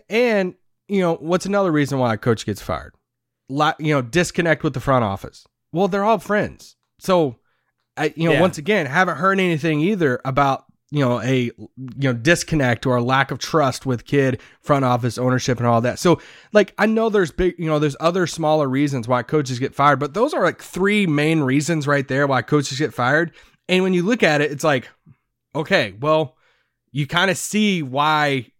And 0.09 0.55
you 0.87 1.01
know 1.01 1.15
what's 1.15 1.45
another 1.45 1.71
reason 1.71 1.99
why 1.99 2.13
a 2.13 2.17
coach 2.17 2.45
gets 2.45 2.61
fired? 2.61 2.93
La- 3.49 3.73
you 3.79 3.93
know, 3.93 4.01
disconnect 4.01 4.63
with 4.63 4.73
the 4.73 4.79
front 4.79 5.03
office. 5.03 5.45
Well, 5.71 5.87
they're 5.87 6.03
all 6.05 6.19
friends, 6.19 6.75
so 6.99 7.37
I, 7.97 8.13
you 8.15 8.27
know, 8.27 8.33
Yeah. 8.33 8.41
once 8.41 8.57
again, 8.57 8.85
haven't 8.85 9.17
heard 9.17 9.39
anything 9.39 9.79
either 9.81 10.19
about 10.25 10.65
you 10.91 10.99
know 11.03 11.19
a 11.21 11.43
you 11.57 11.69
know 11.97 12.13
disconnect 12.13 12.85
or 12.85 12.95
a 12.95 13.01
lack 13.01 13.31
of 13.31 13.39
trust 13.39 13.85
with 13.85 14.05
Kidd 14.05 14.39
front 14.61 14.85
office 14.85 15.17
ownership 15.17 15.57
and 15.57 15.67
all 15.67 15.81
that. 15.81 15.99
So 15.99 16.21
like 16.53 16.73
I 16.77 16.85
know 16.85 17.09
there's 17.09 17.31
big 17.31 17.55
you 17.57 17.65
know 17.65 17.79
there's 17.79 17.95
other 17.99 18.27
smaller 18.27 18.67
reasons 18.69 19.07
why 19.07 19.23
coaches 19.23 19.59
get 19.59 19.73
fired, 19.75 19.99
but 19.99 20.13
those 20.13 20.33
are 20.33 20.43
like 20.43 20.61
three 20.61 21.05
main 21.07 21.41
reasons 21.41 21.87
right 21.87 22.07
there 22.07 22.27
why 22.27 22.41
coaches 22.43 22.77
get 22.77 22.93
fired. 22.93 23.31
And 23.67 23.83
when 23.83 23.93
you 23.93 24.03
look 24.03 24.23
at 24.23 24.41
it, 24.41 24.51
it's 24.51 24.63
like 24.63 24.87
okay, 25.55 25.95
well, 25.99 26.35
you 26.91 27.07
kind 27.07 27.31
of 27.31 27.37
see 27.37 27.81
why 27.81 28.51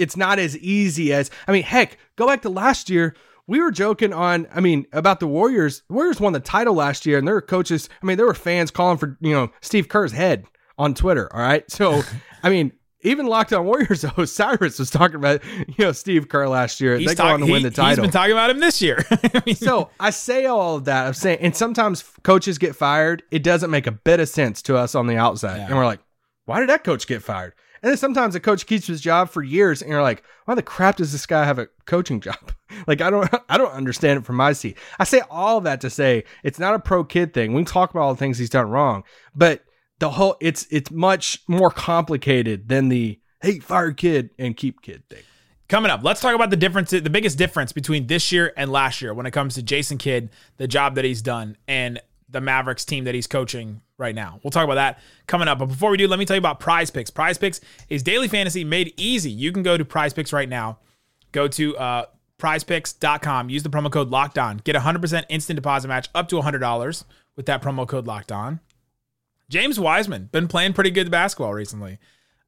it's 0.00 0.16
not 0.16 0.38
as 0.38 0.56
easy 0.58 1.12
as 1.12 1.30
I 1.46 1.52
mean, 1.52 1.62
heck, 1.62 1.98
go 2.16 2.26
back 2.26 2.42
to 2.42 2.48
last 2.48 2.90
year. 2.90 3.14
We 3.46 3.60
were 3.60 3.72
joking 3.72 4.12
on, 4.12 4.46
I 4.54 4.60
mean, 4.60 4.86
about 4.92 5.18
the 5.18 5.26
Warriors. 5.26 5.82
The 5.88 5.94
Warriors 5.94 6.20
won 6.20 6.32
the 6.32 6.38
title 6.40 6.74
last 6.74 7.04
year, 7.04 7.18
and 7.18 7.26
there 7.26 7.34
were 7.34 7.40
coaches. 7.42 7.88
I 8.00 8.06
mean, 8.06 8.16
there 8.16 8.26
were 8.26 8.34
fans 8.34 8.70
calling 8.70 8.96
for 8.98 9.16
you 9.20 9.32
know 9.32 9.50
Steve 9.60 9.88
Kerr's 9.88 10.12
head 10.12 10.44
on 10.78 10.94
Twitter. 10.94 11.28
All 11.34 11.40
right, 11.42 11.68
so 11.70 12.02
I 12.44 12.48
mean, 12.50 12.72
even 13.02 13.26
Locked 13.26 13.52
On 13.52 13.64
Warriors, 13.64 14.02
though, 14.02 14.24
Cyrus 14.24 14.78
was 14.78 14.88
talking 14.90 15.16
about 15.16 15.42
you 15.66 15.74
know 15.84 15.90
Steve 15.90 16.28
Kerr 16.28 16.46
last 16.46 16.80
year. 16.80 16.96
He's, 16.96 17.08
they 17.08 17.14
go 17.16 17.24
talk- 17.24 17.32
on 17.34 17.40
to 17.40 17.46
he- 17.46 17.52
win 17.52 17.62
the 17.62 17.70
he's 17.70 17.76
title. 17.76 18.02
been 18.04 18.12
talking 18.12 18.32
about 18.32 18.50
him 18.50 18.60
this 18.60 18.80
year. 18.80 19.04
I 19.10 19.42
mean, 19.44 19.56
So 19.56 19.90
I 19.98 20.10
say 20.10 20.46
all 20.46 20.76
of 20.76 20.84
that. 20.84 21.08
I'm 21.08 21.14
saying, 21.14 21.38
and 21.40 21.56
sometimes 21.56 22.04
coaches 22.22 22.56
get 22.58 22.76
fired. 22.76 23.24
It 23.32 23.42
doesn't 23.42 23.70
make 23.70 23.88
a 23.88 23.92
bit 23.92 24.20
of 24.20 24.28
sense 24.28 24.62
to 24.62 24.76
us 24.76 24.94
on 24.94 25.08
the 25.08 25.16
outside, 25.16 25.56
Yeah. 25.56 25.66
and 25.66 25.76
we're 25.76 25.86
like, 25.86 26.00
why 26.44 26.60
did 26.60 26.68
that 26.68 26.84
coach 26.84 27.08
get 27.08 27.22
fired? 27.22 27.54
And 27.82 27.90
then 27.90 27.96
sometimes 27.96 28.34
a 28.34 28.40
coach 28.40 28.66
keeps 28.66 28.86
his 28.86 29.00
job 29.00 29.30
for 29.30 29.42
years, 29.42 29.80
and 29.80 29.90
you're 29.90 30.02
like, 30.02 30.22
why 30.44 30.54
the 30.54 30.62
crap 30.62 30.96
does 30.96 31.12
this 31.12 31.26
guy 31.26 31.44
have 31.44 31.58
a 31.58 31.68
coaching 31.86 32.20
job? 32.20 32.52
like 32.86 33.00
I 33.00 33.10
don't, 33.10 33.32
I 33.48 33.56
don't 33.56 33.72
understand 33.72 34.18
it 34.18 34.24
from 34.24 34.36
my 34.36 34.52
seat. 34.52 34.76
I 34.98 35.04
say 35.04 35.22
all 35.30 35.60
that 35.62 35.80
to 35.82 35.90
say 35.90 36.24
it's 36.42 36.58
not 36.58 36.74
a 36.74 36.78
pro 36.78 37.04
Kidd 37.04 37.32
thing. 37.32 37.54
We 37.54 37.62
can 37.62 37.72
talk 37.72 37.90
about 37.90 38.02
all 38.02 38.14
the 38.14 38.18
things 38.18 38.38
he's 38.38 38.50
done 38.50 38.68
wrong, 38.68 39.04
but 39.34 39.62
the 39.98 40.10
whole 40.10 40.36
it's 40.40 40.66
it's 40.70 40.90
much 40.90 41.40
more 41.46 41.70
complicated 41.70 42.68
than 42.68 42.88
the 42.88 43.20
hey 43.40 43.60
fire 43.60 43.92
Kidd 43.92 44.30
and 44.38 44.56
keep 44.56 44.82
Kidd 44.82 45.08
thing. 45.08 45.22
Coming 45.68 45.92
up, 45.92 46.02
let's 46.02 46.20
talk 46.20 46.34
about 46.34 46.50
the 46.50 46.56
difference, 46.56 46.90
the 46.90 47.00
biggest 47.08 47.38
difference 47.38 47.70
between 47.70 48.08
this 48.08 48.32
year 48.32 48.52
and 48.56 48.72
last 48.72 49.00
year 49.00 49.14
when 49.14 49.24
it 49.24 49.30
comes 49.30 49.54
to 49.54 49.62
Jason 49.62 49.98
Kidd, 49.98 50.30
the 50.56 50.66
job 50.66 50.96
that 50.96 51.04
he's 51.04 51.22
done, 51.22 51.56
and 51.68 52.00
the 52.30 52.40
Mavericks 52.40 52.84
team 52.84 53.04
that 53.04 53.14
he's 53.14 53.26
coaching 53.26 53.80
right 53.98 54.14
now. 54.14 54.40
We'll 54.42 54.50
talk 54.50 54.64
about 54.64 54.74
that 54.74 54.98
coming 55.26 55.48
up. 55.48 55.58
But 55.58 55.66
before 55.66 55.90
we 55.90 55.96
do, 55.96 56.08
let 56.08 56.18
me 56.18 56.24
tell 56.24 56.36
you 56.36 56.40
about 56.40 56.60
Prize 56.60 56.90
Picks. 56.90 57.10
Prize 57.10 57.38
Picks 57.38 57.60
is 57.88 58.02
daily 58.02 58.28
fantasy 58.28 58.64
made 58.64 58.94
easy. 58.96 59.30
You 59.30 59.52
can 59.52 59.62
go 59.62 59.76
to 59.76 59.84
Prize 59.84 60.12
Picks 60.12 60.32
right 60.32 60.48
now. 60.48 60.78
Go 61.32 61.48
to 61.48 61.76
uh, 61.76 62.06
prizepicks.com. 62.38 63.50
Use 63.50 63.62
the 63.62 63.70
promo 63.70 63.90
code 63.90 64.10
locked 64.10 64.38
on. 64.38 64.58
Get 64.58 64.76
a 64.76 64.80
100% 64.80 65.24
instant 65.28 65.56
deposit 65.56 65.88
match 65.88 66.08
up 66.14 66.28
to 66.28 66.36
$100 66.36 67.04
with 67.36 67.46
that 67.46 67.62
promo 67.62 67.86
code 67.86 68.06
locked 68.06 68.32
on. 68.32 68.60
James 69.48 69.80
Wiseman, 69.80 70.28
been 70.30 70.46
playing 70.48 70.72
pretty 70.72 70.90
good 70.90 71.10
basketball 71.10 71.52
recently. 71.54 71.98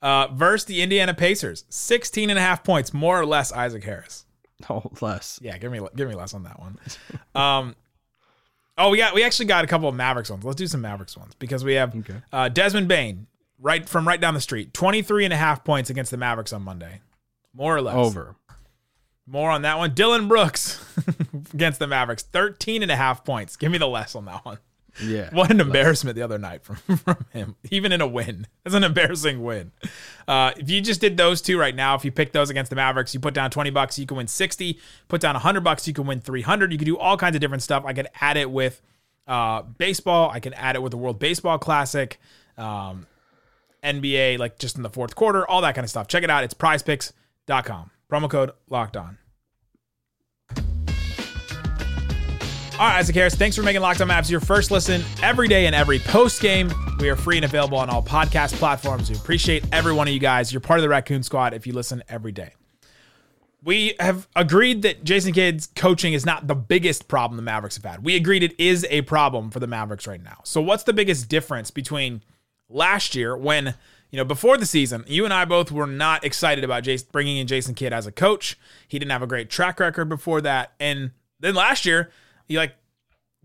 Uh, 0.01 0.27
versus 0.33 0.65
the 0.65 0.83
Indiana 0.83 1.15
Pacers, 1.15 1.65
16 1.69 2.29
and 2.29 2.39
a 2.39 2.43
half 2.43 2.65
points, 2.65 2.93
more 2.93 3.21
or 3.21 3.27
less 3.27 3.53
Isaac 3.53 3.85
Harris. 3.85 4.25
Oh, 4.69 4.91
less. 5.01 5.41
Yeah, 5.43 5.59
give 5.59 5.73
me 5.73 5.81
give 5.97 6.09
me 6.09 6.15
less 6.15 6.35
on 6.35 6.45
that 6.45 6.61
one. 6.61 6.79
Um, 7.35 7.75
oh, 8.83 8.91
we 8.91 8.99
got 8.99 9.15
we 9.15 9.25
actually 9.25 9.47
got 9.47 9.65
a 9.65 9.67
couple 9.67 9.89
of 9.89 9.95
Mavericks 9.95 10.31
ones. 10.31 10.45
Let's 10.45 10.57
do 10.57 10.67
some 10.67 10.81
Mavericks 10.81 11.17
ones 11.17 11.35
because 11.39 11.65
we 11.65 11.75
have 11.75 11.95
Okay. 11.97 12.17
uh, 12.33 12.49
Desmond 12.49 12.89
Bane 12.89 13.27
right 13.59 13.89
from 13.89 14.07
right 14.07 14.21
down 14.21 14.35
the 14.35 14.41
street, 14.41 14.75
23 14.75 15.25
and 15.25 15.33
a 15.33 15.37
half 15.37 15.65
points 15.65 15.89
against 15.91 16.11
the 16.11 16.17
Mavericks 16.17 16.53
on 16.53 16.63
Monday, 16.63 17.01
more 17.55 17.77
or 17.77 17.81
less. 17.81 17.95
Over. 17.95 18.37
More 19.27 19.51
on 19.51 19.63
that 19.63 19.79
one. 19.79 19.95
Dillon 19.95 20.27
Brooks 20.27 20.85
against 21.55 21.79
the 21.79 21.87
Mavericks, 21.87 22.25
13 22.25 22.83
and 22.83 22.91
a 22.91 22.97
half 22.97 23.25
points. 23.25 23.57
Give 23.57 23.71
me 23.71 23.79
the 23.79 23.87
less 23.87 24.15
on 24.17 24.25
that 24.25 24.45
one. 24.45 24.59
Yeah. 25.01 25.31
What 25.33 25.51
an 25.51 25.61
embarrassment 25.61 26.17
the 26.17 26.23
other 26.23 26.39
night 26.39 26.63
from, 26.63 26.77
from 26.97 27.25
him, 27.33 27.57
even 27.71 27.93
in 27.93 28.01
a 28.01 28.07
win. 28.07 28.47
It's 28.65 28.75
an 28.75 28.85
embarrassing 28.85 29.43
win. 29.43 29.73
Uh, 30.29 30.53
if 30.57 30.69
you 30.69 30.81
just 30.81 31.01
did 31.01 31.17
those 31.17 31.41
two 31.41 31.59
right 31.59 31.75
now, 31.75 31.95
if 31.95 32.05
you 32.05 32.13
pick 32.13 32.33
those 32.33 32.51
against 32.51 32.71
the 32.71 32.77
Mavericks, 32.77 33.15
you 33.15 33.21
put 33.21 33.35
down 33.35 33.51
20 33.51 33.71
bucks, 33.71 33.99
you 33.99 34.07
can 34.07 34.17
win 34.17 34.29
60. 34.29 34.79
Put 35.09 35.21
down 35.21 35.35
100 35.35 35.61
bucks, 35.63 35.89
you 35.89 35.95
can 35.95 36.07
win 36.07 36.21
300. 36.21 36.73
You 36.73 36.79
can 36.79 36.87
do 36.87 36.99
all 36.99 37.17
kinds 37.17 37.35
of 37.35 37.41
different 37.41 37.63
stuff. 37.63 37.85
I 37.87 37.93
could 37.93 38.09
add 38.21 38.37
it 38.37 38.51
with 38.51 38.83
uh, 39.27 39.63
baseball. 39.63 40.31
I 40.31 40.41
can 40.41 40.53
add 40.55 40.77
it 40.77 40.83
with 40.83 40.91
the 40.91 40.99
World 40.99 41.19
Baseball 41.19 41.59
Classic, 41.59 42.19
um, 42.59 43.07
NBA, 43.83 44.39
like 44.39 44.59
just 44.59 44.77
in 44.77 44.83
the 44.83 44.91
fourth 44.91 45.15
quarter, 45.15 45.49
all 45.49 45.63
that 45.63 45.75
kind 45.75 45.85
of 45.85 45.91
stuff. 45.91 46.09
Check 46.09 46.23
it 46.23 46.31
out. 46.31 46.45
It's 46.45 46.55
prizepicks.com. 46.55 47.91
Promo 48.11 48.29
code 48.29 48.53
locked 48.69 48.97
on. 48.97 49.19
All 52.83 52.89
right, 52.89 52.99
Isaac 52.99 53.15
Harris, 53.15 53.37
thanks 53.37 53.55
for 53.55 53.63
making 53.63 53.81
Locked 53.81 54.01
On 54.01 54.09
Mavs 54.09 54.29
your 54.29 54.41
first 54.41 54.73
listen 54.73 55.05
every 55.23 55.47
day 55.47 55.67
and 55.67 55.75
every 55.75 56.01
post 56.01 56.43
game. 56.43 56.69
We 56.99 57.09
are 57.11 57.15
free 57.15 57.37
and 57.37 57.45
available 57.45 57.79
on 57.79 57.89
all 57.89 58.03
podcast 58.03 58.55
platforms. 58.55 59.09
We 59.09 59.15
appreciate 59.15 59.65
every 59.71 59.93
one 59.93 60.09
of 60.09 60.13
you 60.13 60.19
guys. 60.19 60.53
You're 60.53 60.61
part 60.61 60.81
of 60.81 60.83
the 60.83 60.89
Raccoon 60.89 61.23
Squad 61.23 61.55
if 61.55 61.65
you 61.65 61.75
listen 61.75 62.03
every 62.09 62.33
day. 62.33 62.55
We 63.63 63.95
have 64.01 64.27
agreed 64.35 64.83
that 64.83 65.05
Jason 65.05 65.33
Kidd's 65.33 65.69
coaching 65.77 66.13
is 66.13 66.27
not 66.27 66.49
the 66.49 66.57
biggest 66.57 67.07
problem 67.07 67.37
the 67.37 67.45
Mavericks 67.45 67.77
have 67.77 67.85
had. 67.85 68.05
We 68.05 68.17
agreed 68.17 68.43
it 68.43 68.59
is 68.59 68.85
a 68.91 69.03
problem 69.03 69.53
for 69.53 69.61
the 69.61 69.69
Mavericks 69.69 70.09
right 70.09 70.21
now. 70.21 70.41
So, 70.43 70.61
what's 70.61 70.83
the 70.83 70.93
biggest 70.93 71.29
difference 71.29 71.71
between 71.71 72.25
last 72.69 73.15
year 73.15 73.37
when, 73.37 73.77
you 74.11 74.17
know, 74.17 74.25
before 74.25 74.57
the 74.57 74.67
season, 74.67 75.05
you 75.07 75.25
and 75.25 75.33
I 75.33 75.45
both 75.45 75.71
were 75.71 75.87
not 75.87 76.25
excited 76.25 76.65
about 76.65 76.83
Jason, 76.83 77.07
bringing 77.13 77.37
in 77.37 77.47
Jason 77.47 77.77
Kidd 77.77 77.93
as 77.93 78.09
a 78.09 78.13
coach? 78.13 78.59
He 78.89 78.99
didn't 78.99 79.13
have 79.13 79.23
a 79.23 79.29
great 79.29 79.51
track 79.51 79.79
record 79.79 80.09
before 80.09 80.41
that. 80.41 80.73
And 80.81 81.13
then 81.39 81.55
last 81.55 81.87
year, 81.87 82.11
he 82.53 82.59
like 82.59 82.75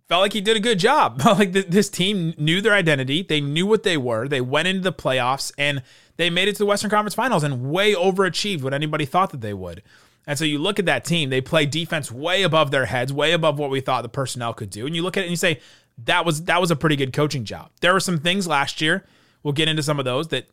felt 0.08 0.22
like 0.22 0.34
he 0.34 0.42
did 0.42 0.58
a 0.58 0.60
good 0.60 0.80
job. 0.80 1.22
like 1.26 1.54
th- 1.54 1.68
this 1.68 1.90
team 1.90 2.34
knew 2.38 2.62
their 2.62 2.74
identity, 2.74 3.24
they 3.24 3.42
knew 3.42 3.66
what 3.66 3.84
they 3.84 3.98
were, 3.98 4.28
they 4.28 4.42
went 4.42 4.68
into 4.68 4.82
the 4.82 4.94
playoffs, 4.94 5.52
and 5.58 5.82
they 6.18 6.30
made 6.30 6.48
it 6.48 6.54
to 6.54 6.60
the 6.60 6.66
Western 6.66 6.90
Conference 6.90 7.16
Finals 7.16 7.44
and 7.44 7.72
way 7.72 7.94
overachieved 7.94 8.62
what 8.62 8.74
anybody 8.74 9.06
thought 9.06 9.32
that 9.32 9.42
they 9.42 9.54
would. 9.54 9.82
And 10.26 10.38
so 10.38 10.44
you 10.44 10.60
look 10.60 10.78
at 10.78 10.86
that 10.86 11.06
team, 11.06 11.30
they 11.30 11.40
play 11.40 11.66
defense 11.66 12.12
way 12.12 12.44
above 12.44 12.70
their 12.70 12.86
heads, 12.86 13.14
way 13.14 13.32
above 13.32 13.58
what 13.58 13.70
we 13.70 13.80
thought 13.80 14.02
the 14.02 14.10
personnel 14.10 14.54
could 14.54 14.70
do. 14.70 14.86
And 14.86 14.94
you 14.94 15.02
look 15.02 15.16
at 15.16 15.22
it 15.22 15.28
and 15.28 15.32
you 15.32 15.38
say, 15.38 15.62
that 16.04 16.26
was 16.26 16.44
that 16.44 16.62
was 16.62 16.70
a 16.70 16.76
pretty 16.76 16.96
good 16.96 17.14
coaching 17.14 17.46
job. 17.46 17.72
There 17.82 17.94
were 17.94 18.00
some 18.00 18.20
things 18.20 18.46
last 18.46 18.82
year, 18.82 19.06
we'll 19.42 19.54
get 19.54 19.68
into 19.68 19.82
some 19.82 20.00
of 20.00 20.06
those 20.06 20.28
that 20.28 20.48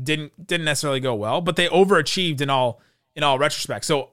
didn't 0.00 0.46
didn't 0.46 0.66
necessarily 0.66 1.00
go 1.00 1.14
well, 1.14 1.40
but 1.40 1.56
they 1.56 1.68
overachieved 1.68 2.40
in 2.40 2.50
all 2.50 2.80
in 3.16 3.22
all 3.22 3.38
retrospect. 3.38 3.84
So 3.86 4.10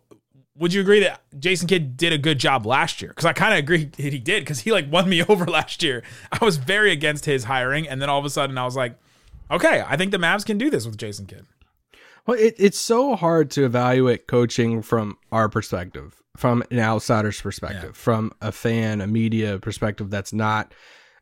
would 0.57 0.73
you 0.73 0.81
agree 0.81 0.99
that 1.01 1.21
Jason 1.39 1.67
Kidd 1.67 1.95
did 1.95 2.11
a 2.11 2.17
good 2.17 2.39
job 2.39 2.65
last 2.65 3.01
year? 3.01 3.09
Because 3.09 3.25
I 3.25 3.33
kind 3.33 3.53
of 3.53 3.59
agree 3.59 3.85
that 3.85 4.13
he 4.13 4.19
did 4.19 4.43
because 4.43 4.59
he 4.59 4.71
like 4.71 4.91
won 4.91 5.09
me 5.09 5.23
over 5.29 5.45
last 5.45 5.81
year. 5.81 6.03
I 6.31 6.43
was 6.43 6.57
very 6.57 6.91
against 6.91 7.25
his 7.25 7.45
hiring, 7.45 7.87
and 7.87 8.01
then 8.01 8.09
all 8.09 8.19
of 8.19 8.25
a 8.25 8.29
sudden 8.29 8.57
I 8.57 8.65
was 8.65 8.75
like, 8.75 8.95
okay, 9.49 9.83
I 9.87 9.97
think 9.97 10.11
the 10.11 10.17
Mavs 10.17 10.45
can 10.45 10.57
do 10.57 10.69
this 10.69 10.85
with 10.85 10.97
Jason 10.97 11.25
Kidd. 11.25 11.45
Well, 12.27 12.37
it, 12.37 12.55
it's 12.57 12.79
so 12.79 13.15
hard 13.15 13.49
to 13.51 13.65
evaluate 13.65 14.27
coaching 14.27 14.81
from 14.81 15.17
our 15.31 15.49
perspective, 15.49 16.21
from 16.37 16.63
an 16.69 16.79
outsider's 16.79 17.41
perspective, 17.41 17.97
from 17.97 18.31
a 18.41 18.51
fan, 18.51 19.01
a 19.01 19.07
media 19.07 19.57
perspective 19.57 20.11
that's 20.11 20.31
not, 20.31 20.73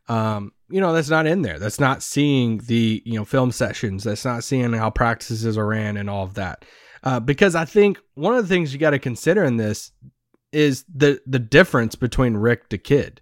um, 0.08 0.52
you 0.68 0.80
know, 0.80 0.92
that's 0.92 1.08
not 1.08 1.26
in 1.26 1.40
there. 1.42 1.58
That's 1.58 1.80
not 1.80 2.02
seeing 2.02 2.58
the, 2.58 3.02
you 3.06 3.14
know, 3.14 3.24
film 3.24 3.50
sessions. 3.50 4.04
That's 4.04 4.26
not 4.26 4.44
seeing 4.44 4.72
how 4.74 4.90
practices 4.90 5.56
are 5.56 5.66
ran 5.66 5.96
and 5.96 6.10
all 6.10 6.24
of 6.24 6.34
that. 6.34 6.66
Uh, 7.02 7.20
because 7.20 7.54
I 7.54 7.64
think 7.64 7.98
one 8.14 8.34
of 8.34 8.42
the 8.46 8.48
things 8.54 8.72
you 8.72 8.78
got 8.78 8.90
to 8.90 8.98
consider 8.98 9.44
in 9.44 9.56
this 9.56 9.92
is 10.52 10.84
the 10.92 11.20
the 11.26 11.38
difference 11.38 11.94
between 11.94 12.36
Rick 12.36 12.68
to 12.70 12.78
Kidd 12.78 13.20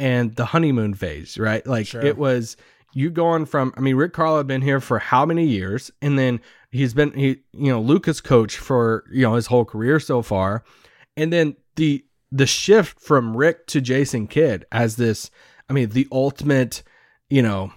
and 0.00 0.34
the 0.36 0.46
honeymoon 0.46 0.94
phase, 0.94 1.36
right? 1.38 1.66
Like 1.66 1.86
Sure. 1.88 2.00
it 2.02 2.16
was 2.16 2.56
you 2.94 3.10
going 3.10 3.44
from 3.46 3.74
I 3.76 3.80
mean 3.80 3.96
Rick 3.96 4.12
Carlisle 4.12 4.38
had 4.38 4.46
been 4.46 4.62
here 4.62 4.80
for 4.80 4.98
how 4.98 5.26
many 5.26 5.46
years 5.46 5.90
and 6.00 6.18
then 6.18 6.40
he's 6.70 6.94
been 6.94 7.12
he 7.12 7.40
you 7.52 7.70
know 7.70 7.80
Luka's 7.80 8.20
coach 8.20 8.56
for 8.56 9.04
you 9.12 9.22
know 9.22 9.34
his 9.34 9.46
whole 9.46 9.64
career 9.64 10.00
so 10.00 10.22
far 10.22 10.64
and 11.16 11.32
then 11.32 11.56
the 11.76 12.04
the 12.32 12.46
shift 12.46 13.00
from 13.00 13.36
Rick 13.36 13.66
to 13.68 13.80
Jason 13.80 14.26
Kidd 14.26 14.64
as 14.72 14.96
this 14.96 15.30
I 15.68 15.74
mean 15.74 15.90
the 15.90 16.08
ultimate 16.10 16.82
you 17.28 17.42
know 17.42 17.72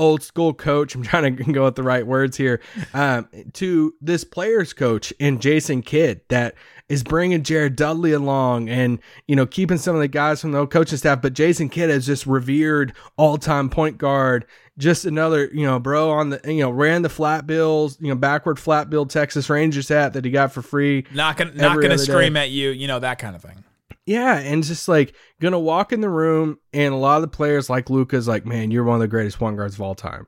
old 0.00 0.22
school 0.22 0.54
coach 0.54 0.94
I'm 0.94 1.02
trying 1.02 1.36
to 1.36 1.44
go 1.52 1.64
with 1.64 1.74
the 1.74 1.82
right 1.82 2.06
words 2.06 2.36
here 2.36 2.60
um 2.94 3.28
to 3.54 3.94
this 4.00 4.24
players 4.24 4.72
coach 4.72 5.12
in 5.18 5.38
Jason 5.40 5.82
Kidd 5.82 6.22
that 6.28 6.54
is 6.88 7.02
bringing 7.04 7.42
Jared 7.42 7.76
Dudley 7.76 8.12
along 8.12 8.68
and 8.70 8.98
you 9.28 9.36
know 9.36 9.46
keeping 9.46 9.76
some 9.76 9.94
of 9.94 10.00
the 10.00 10.08
guys 10.08 10.40
from 10.40 10.52
the 10.52 10.58
old 10.58 10.70
coaching 10.70 10.96
staff 10.98 11.20
but 11.20 11.34
Jason 11.34 11.68
Kidd 11.68 11.90
is 11.90 12.06
just 12.06 12.26
revered 12.26 12.94
all-time 13.18 13.68
point 13.68 13.98
guard 13.98 14.46
just 14.78 15.04
another 15.04 15.50
you 15.52 15.66
know 15.66 15.78
bro 15.78 16.10
on 16.10 16.30
the 16.30 16.40
you 16.46 16.60
know 16.60 16.70
ran 16.70 17.02
the 17.02 17.08
flat 17.10 17.46
bills 17.46 17.98
you 18.00 18.08
know 18.08 18.14
backward 18.14 18.58
flat 18.58 18.88
bill 18.88 19.04
Texas 19.04 19.50
Rangers 19.50 19.88
hat 19.90 20.14
that 20.14 20.24
he 20.24 20.30
got 20.30 20.52
for 20.52 20.62
free 20.62 21.04
Not 21.12 21.36
gonna 21.36 21.52
not 21.52 21.80
gonna 21.80 21.98
scream 21.98 22.32
day. 22.32 22.40
at 22.40 22.50
you, 22.50 22.70
you 22.70 22.88
know 22.88 22.98
that 22.98 23.18
kind 23.18 23.36
of 23.36 23.42
thing. 23.42 23.62
Yeah, 24.10 24.38
and 24.38 24.64
just 24.64 24.88
like 24.88 25.14
gonna 25.40 25.58
walk 25.60 25.92
in 25.92 26.00
the 26.00 26.08
room, 26.08 26.58
and 26.72 26.92
a 26.92 26.96
lot 26.96 27.16
of 27.16 27.22
the 27.22 27.28
players 27.36 27.70
like 27.70 27.88
Luka's 27.90 28.26
like, 28.26 28.44
man, 28.44 28.70
you're 28.72 28.82
one 28.84 28.96
of 28.96 29.00
the 29.00 29.06
greatest 29.08 29.38
point 29.38 29.56
guards 29.56 29.74
of 29.76 29.80
all 29.82 29.94
time. 29.94 30.26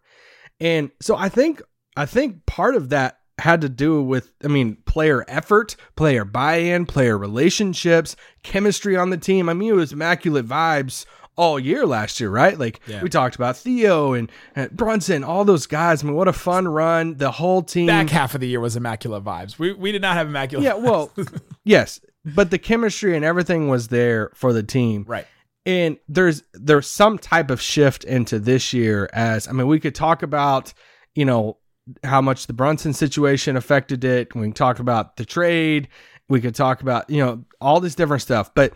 And 0.60 0.90
so 1.00 1.16
I 1.16 1.28
think 1.28 1.60
I 1.96 2.06
think 2.06 2.46
part 2.46 2.76
of 2.76 2.90
that 2.90 3.18
had 3.38 3.62
to 3.62 3.68
do 3.68 4.00
with, 4.02 4.32
I 4.44 4.48
mean, 4.48 4.76
player 4.86 5.24
effort, 5.26 5.74
player 5.96 6.24
buy-in, 6.24 6.86
player 6.86 7.18
relationships, 7.18 8.14
chemistry 8.44 8.96
on 8.96 9.10
the 9.10 9.16
team. 9.16 9.48
I 9.48 9.54
mean, 9.54 9.70
it 9.70 9.76
was 9.76 9.92
immaculate 9.92 10.46
vibes 10.46 11.04
all 11.36 11.58
year 11.58 11.84
last 11.86 12.20
year, 12.20 12.30
right? 12.30 12.56
Like 12.58 12.78
Yeah. 12.86 13.02
we 13.02 13.08
talked 13.08 13.34
about 13.34 13.56
Theo 13.56 14.12
and, 14.12 14.30
and 14.54 14.70
Brunson, 14.70 15.24
all 15.24 15.44
those 15.44 15.66
guys. 15.66 16.04
I 16.04 16.06
mean, 16.06 16.14
what 16.14 16.28
a 16.28 16.32
fun 16.32 16.68
run! 16.68 17.16
The 17.16 17.30
whole 17.32 17.62
team. 17.62 17.86
Back 17.86 18.10
half 18.10 18.34
of 18.36 18.40
the 18.42 18.46
year 18.48 18.60
was 18.60 18.76
immaculate 18.76 19.24
vibes. 19.24 19.58
We 19.58 19.72
we 19.72 19.90
did 19.92 20.02
not 20.02 20.14
have 20.14 20.28
immaculate. 20.28 20.64
yeah, 20.64 20.74
well, 20.74 21.10
yes, 21.64 22.00
but 22.24 22.50
the 22.50 22.58
chemistry 22.58 23.16
and 23.16 23.24
everything 23.24 23.68
was 23.68 23.88
there 23.88 24.30
for 24.34 24.52
the 24.52 24.62
team. 24.62 25.04
Right. 25.06 25.26
and 25.66 25.96
there's 26.08 26.42
there's 26.54 26.86
some 26.86 27.18
type 27.18 27.50
of 27.50 27.60
shift 27.60 28.04
into 28.04 28.38
this 28.38 28.72
year 28.72 29.08
as 29.12 29.48
I 29.48 29.52
mean 29.52 29.66
we 29.66 29.80
could 29.80 29.94
talk 29.94 30.22
about 30.22 30.72
you 31.14 31.24
know 31.24 31.58
how 32.04 32.20
much 32.20 32.46
the 32.46 32.52
Brunson 32.52 32.92
situation 32.92 33.56
affected 33.56 34.04
it. 34.04 34.34
We 34.34 34.42
can 34.42 34.52
talk 34.52 34.78
about 34.78 35.16
the 35.16 35.24
trade. 35.24 35.88
We 36.28 36.40
could 36.40 36.54
talk 36.54 36.80
about 36.80 37.10
you 37.10 37.24
know 37.24 37.44
all 37.60 37.80
this 37.80 37.94
different 37.94 38.22
stuff. 38.22 38.54
But 38.54 38.72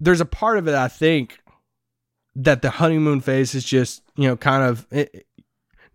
there's 0.00 0.20
a 0.20 0.26
part 0.26 0.58
of 0.58 0.68
it 0.68 0.74
I 0.74 0.88
think 0.88 1.38
that 2.36 2.62
the 2.62 2.70
honeymoon 2.70 3.20
phase 3.20 3.54
is 3.54 3.64
just 3.64 4.02
you 4.16 4.28
know 4.28 4.36
kind 4.36 4.62
of 4.62 4.86
it, 4.90 5.25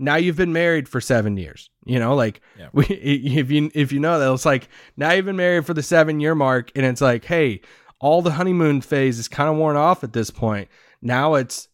now 0.01 0.15
you've 0.15 0.38
been 0.38 0.53
married 0.53 0.89
for 0.89 1.00
7 1.00 1.38
years 1.38 1.70
you 1.86 2.00
know 2.00 2.15
like 2.15 2.41
Yeah. 2.58 2.70
we 2.74 2.86
if 2.86 3.51
you 3.51 3.72
if 3.74 3.91
you 3.91 4.00
know 4.00 4.20
that 4.20 4.34
it's 4.34 4.46
like 4.46 4.67
now 4.98 5.12
you've 5.12 5.25
been 5.25 5.36
married 5.36 5.65
for 5.65 5.74
the 5.74 5.84
7 5.84 6.20
year 6.20 6.36
mark 6.36 6.72
and 6.75 6.86
it's 6.86 7.01
like 7.01 7.25
hey 7.25 7.62
all 8.01 8.22
the 8.22 8.31
honeymoon 8.31 8.81
phase 8.81 9.20
is 9.20 9.27
kind 9.27 9.50
of 9.50 9.55
worn 9.55 9.77
off 9.77 10.03
at 10.03 10.12
this 10.12 10.31
point. 10.31 10.67
Now 11.01 11.36
it's 11.36 11.67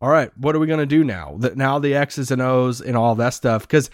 all 0.00 0.08
right, 0.08 0.30
what 0.38 0.54
are 0.54 0.60
we 0.60 0.68
going 0.68 0.78
to 0.78 0.86
do 0.86 1.02
now? 1.02 1.36
That 1.40 1.56
now 1.56 1.80
the 1.80 1.96
X's 1.96 2.30
and 2.30 2.40
O's 2.40 2.80
and 2.80 2.96
all 2.96 3.16
that 3.16 3.34
stuff 3.34 3.66
cuz 3.66 3.90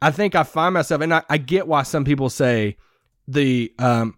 I 0.00 0.10
think 0.10 0.34
I 0.34 0.42
find 0.42 0.74
myself 0.74 1.00
and 1.00 1.12
I, 1.12 1.22
I 1.28 1.38
get 1.38 1.66
why 1.66 1.82
some 1.82 2.04
people 2.04 2.28
say 2.28 2.76
the 3.26 3.72
um 3.78 4.14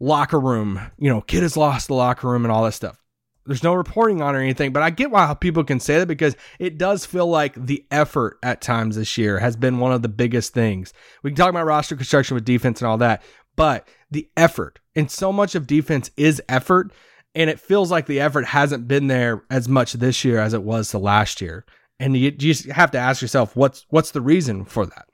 locker 0.00 0.40
room, 0.40 0.80
you 0.98 1.08
know, 1.08 1.20
Kidd 1.20 1.42
has 1.42 1.56
lost 1.56 1.86
the 1.86 1.94
locker 1.94 2.28
room 2.28 2.44
and 2.44 2.52
all 2.52 2.64
that 2.64 2.72
stuff. 2.72 3.00
There's 3.46 3.62
no 3.62 3.74
reporting 3.74 4.22
on 4.22 4.34
or 4.34 4.40
anything, 4.40 4.72
but 4.72 4.82
I 4.82 4.90
get 4.90 5.10
why 5.10 5.32
people 5.34 5.64
can 5.64 5.80
say 5.80 5.98
that 5.98 6.06
because 6.06 6.34
it 6.58 6.78
does 6.78 7.04
feel 7.04 7.26
like 7.26 7.54
the 7.54 7.84
effort 7.90 8.38
at 8.42 8.60
times 8.62 8.96
this 8.96 9.18
year 9.18 9.38
has 9.38 9.54
been 9.56 9.78
one 9.78 9.92
of 9.92 10.02
the 10.02 10.08
biggest 10.08 10.54
things. 10.54 10.92
We 11.22 11.30
can 11.30 11.36
talk 11.36 11.50
about 11.50 11.66
roster 11.66 11.96
construction 11.96 12.34
with 12.34 12.44
defense 12.44 12.80
and 12.80 12.88
all 12.88 12.98
that, 12.98 13.22
but 13.56 13.86
the 14.10 14.28
effort 14.36 14.80
and 14.96 15.10
so 15.10 15.32
much 15.32 15.54
of 15.54 15.66
defense 15.66 16.10
is 16.16 16.40
effort. 16.48 16.92
and 17.34 17.50
it 17.50 17.60
feels 17.60 17.90
like 17.90 18.06
the 18.06 18.20
effort 18.20 18.46
hasn't 18.46 18.86
been 18.88 19.08
there 19.08 19.42
as 19.50 19.68
much 19.68 19.94
this 19.94 20.24
year 20.24 20.38
as 20.38 20.54
it 20.54 20.62
was 20.62 20.92
the 20.92 20.98
last 20.98 21.40
year. 21.40 21.64
And 21.98 22.16
you, 22.16 22.24
you 22.24 22.30
just 22.30 22.66
have 22.66 22.90
to 22.92 22.98
ask 22.98 23.20
yourself, 23.22 23.56
what's 23.56 23.86
what's 23.90 24.12
the 24.12 24.20
reason 24.20 24.64
for 24.64 24.86
that? 24.86 25.06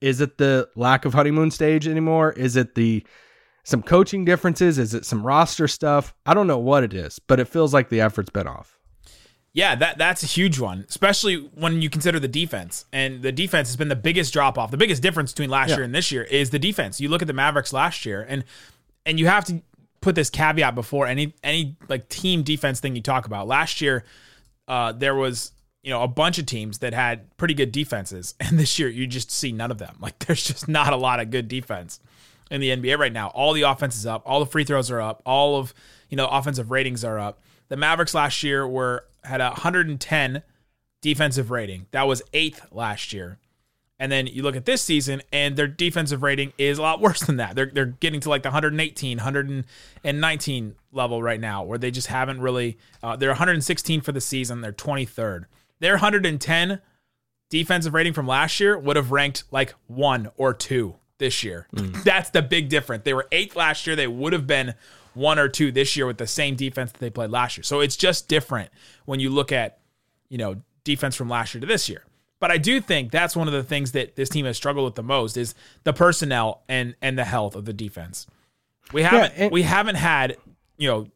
Is 0.00 0.20
it 0.20 0.38
the 0.38 0.68
lack 0.76 1.04
of 1.04 1.14
honeymoon 1.14 1.50
stage 1.50 1.86
anymore? 1.86 2.32
Is 2.32 2.56
it 2.56 2.74
the 2.74 3.06
some 3.64 3.82
coaching 3.82 4.24
differences? 4.24 4.78
Is 4.78 4.94
it 4.94 5.04
some 5.04 5.24
roster 5.24 5.68
stuff? 5.68 6.14
I 6.26 6.34
don't 6.34 6.46
know 6.46 6.58
what 6.58 6.82
it 6.84 6.94
is, 6.94 7.18
but 7.18 7.38
it 7.40 7.46
feels 7.48 7.72
like 7.72 7.88
the 7.88 8.00
effort's 8.00 8.30
been 8.30 8.46
off. 8.46 8.78
Yeah, 9.54 9.74
that 9.74 9.98
that's 9.98 10.22
a 10.22 10.26
huge 10.26 10.58
one, 10.58 10.86
especially 10.88 11.36
when 11.54 11.82
you 11.82 11.90
consider 11.90 12.18
the 12.18 12.26
defense. 12.28 12.86
And 12.92 13.20
the 13.22 13.32
defense 13.32 13.68
has 13.68 13.76
been 13.76 13.88
the 13.88 13.96
biggest 13.96 14.32
drop 14.32 14.56
off. 14.56 14.70
The 14.70 14.78
biggest 14.78 15.02
difference 15.02 15.32
between 15.32 15.50
last 15.50 15.70
Yeah. 15.70 15.76
year 15.76 15.84
and 15.84 15.94
this 15.94 16.10
year 16.10 16.22
is 16.22 16.50
the 16.50 16.58
defense. 16.58 17.00
You 17.00 17.08
look 17.10 17.20
at 17.20 17.28
the 17.28 17.34
Mavericks 17.34 17.72
last 17.72 18.06
year, 18.06 18.24
and 18.28 18.44
and 19.04 19.20
you 19.20 19.26
have 19.26 19.44
to 19.46 19.60
put 20.00 20.14
this 20.14 20.30
caveat 20.30 20.74
before 20.74 21.06
any 21.06 21.34
any 21.44 21.76
like 21.88 22.08
team 22.08 22.42
defense 22.42 22.80
thing 22.80 22.96
you 22.96 23.02
talk 23.02 23.26
about. 23.26 23.46
Last 23.46 23.82
year, 23.82 24.04
uh, 24.68 24.92
there 24.92 25.14
was 25.14 25.52
you 25.82 25.90
know 25.90 26.02
a 26.02 26.08
bunch 26.08 26.38
of 26.38 26.46
teams 26.46 26.78
that 26.78 26.94
had 26.94 27.36
pretty 27.36 27.52
good 27.52 27.72
defenses, 27.72 28.34
and 28.40 28.58
this 28.58 28.78
year 28.78 28.88
you 28.88 29.06
just 29.06 29.30
see 29.30 29.52
none 29.52 29.70
of 29.70 29.76
them. 29.76 29.96
Like 30.00 30.18
there's 30.20 30.44
just 30.44 30.66
not 30.66 30.94
a 30.94 30.96
lot 30.96 31.20
of 31.20 31.28
good 31.30 31.46
defense 31.48 32.00
in 32.52 32.60
the 32.60 32.68
NBA 32.68 32.98
right 32.98 33.12
now. 33.12 33.28
All 33.28 33.54
the 33.54 33.62
offense 33.62 33.96
is 33.96 34.06
up, 34.06 34.22
all 34.26 34.38
the 34.38 34.46
free 34.46 34.62
throws 34.62 34.90
are 34.90 35.00
up, 35.00 35.22
all 35.24 35.56
of 35.56 35.74
you 36.08 36.16
know 36.16 36.28
offensive 36.28 36.70
ratings 36.70 37.02
are 37.02 37.18
up. 37.18 37.40
The 37.68 37.76
Mavericks 37.76 38.14
last 38.14 38.42
year 38.42 38.68
were 38.68 39.06
had 39.24 39.40
a 39.40 39.48
110 39.48 40.42
defensive 41.00 41.50
rating. 41.50 41.86
That 41.90 42.06
was 42.06 42.22
eighth 42.32 42.66
last 42.70 43.12
year. 43.12 43.38
And 43.98 44.10
then 44.10 44.26
you 44.26 44.42
look 44.42 44.56
at 44.56 44.64
this 44.64 44.82
season, 44.82 45.22
and 45.32 45.56
their 45.56 45.68
defensive 45.68 46.22
rating 46.22 46.52
is 46.58 46.76
a 46.76 46.82
lot 46.82 47.00
worse 47.00 47.20
than 47.20 47.38
that. 47.38 47.56
They're 47.56 47.70
they're 47.72 47.86
getting 47.86 48.20
to 48.20 48.28
like 48.28 48.42
the 48.42 48.48
118, 48.48 49.16
119 49.16 50.74
level 50.92 51.22
right 51.22 51.40
now, 51.40 51.62
where 51.62 51.78
they 51.78 51.90
just 51.90 52.08
haven't 52.08 52.40
really. 52.40 52.76
Uh, 53.02 53.16
they're 53.16 53.30
116 53.30 54.02
for 54.02 54.12
the 54.12 54.20
season. 54.20 54.60
They're 54.60 54.72
23rd. 54.72 55.46
Their 55.80 55.94
110 55.94 56.80
defensive 57.48 57.94
rating 57.94 58.12
from 58.12 58.26
last 58.26 58.60
year 58.60 58.78
would 58.78 58.96
have 58.96 59.10
ranked 59.10 59.44
like 59.50 59.74
one 59.86 60.30
or 60.36 60.52
two 60.52 60.96
this 61.22 61.42
year. 61.44 61.68
Mm. 61.74 62.02
That's 62.02 62.30
the 62.30 62.42
big 62.42 62.68
difference. 62.68 63.04
They 63.04 63.14
were 63.14 63.28
eighth 63.32 63.56
last 63.56 63.86
year. 63.86 63.96
They 63.96 64.08
would 64.08 64.32
have 64.32 64.46
been 64.46 64.74
one 65.14 65.38
or 65.38 65.48
two 65.48 65.70
this 65.70 65.96
year 65.96 66.06
with 66.06 66.18
the 66.18 66.26
same 66.26 66.56
defense 66.56 66.90
that 66.92 66.98
they 67.00 67.10
played 67.10 67.30
last 67.30 67.56
year. 67.56 67.64
So 67.64 67.80
it's 67.80 67.96
just 67.96 68.28
different 68.28 68.70
when 69.04 69.20
you 69.20 69.30
look 69.30 69.52
at, 69.52 69.78
you 70.28 70.38
know, 70.38 70.56
defense 70.84 71.14
from 71.14 71.28
last 71.28 71.54
year 71.54 71.60
to 71.60 71.66
this 71.66 71.88
year. 71.88 72.04
But 72.40 72.50
I 72.50 72.58
do 72.58 72.80
think 72.80 73.12
that's 73.12 73.36
one 73.36 73.46
of 73.46 73.54
the 73.54 73.62
things 73.62 73.92
that 73.92 74.16
this 74.16 74.28
team 74.28 74.46
has 74.46 74.56
struggled 74.56 74.84
with 74.84 74.96
the 74.96 75.02
most 75.04 75.36
is 75.36 75.54
the 75.84 75.92
personnel 75.92 76.64
and 76.68 76.96
and 77.00 77.16
the 77.16 77.24
health 77.24 77.54
of 77.54 77.64
the 77.66 77.72
defense. 77.72 78.26
We 78.92 79.02
haven't 79.02 79.32
and- 79.36 79.52
we 79.52 79.62
haven't 79.62 79.94
had, 79.94 80.36
you 80.76 80.88
know, 80.88 81.06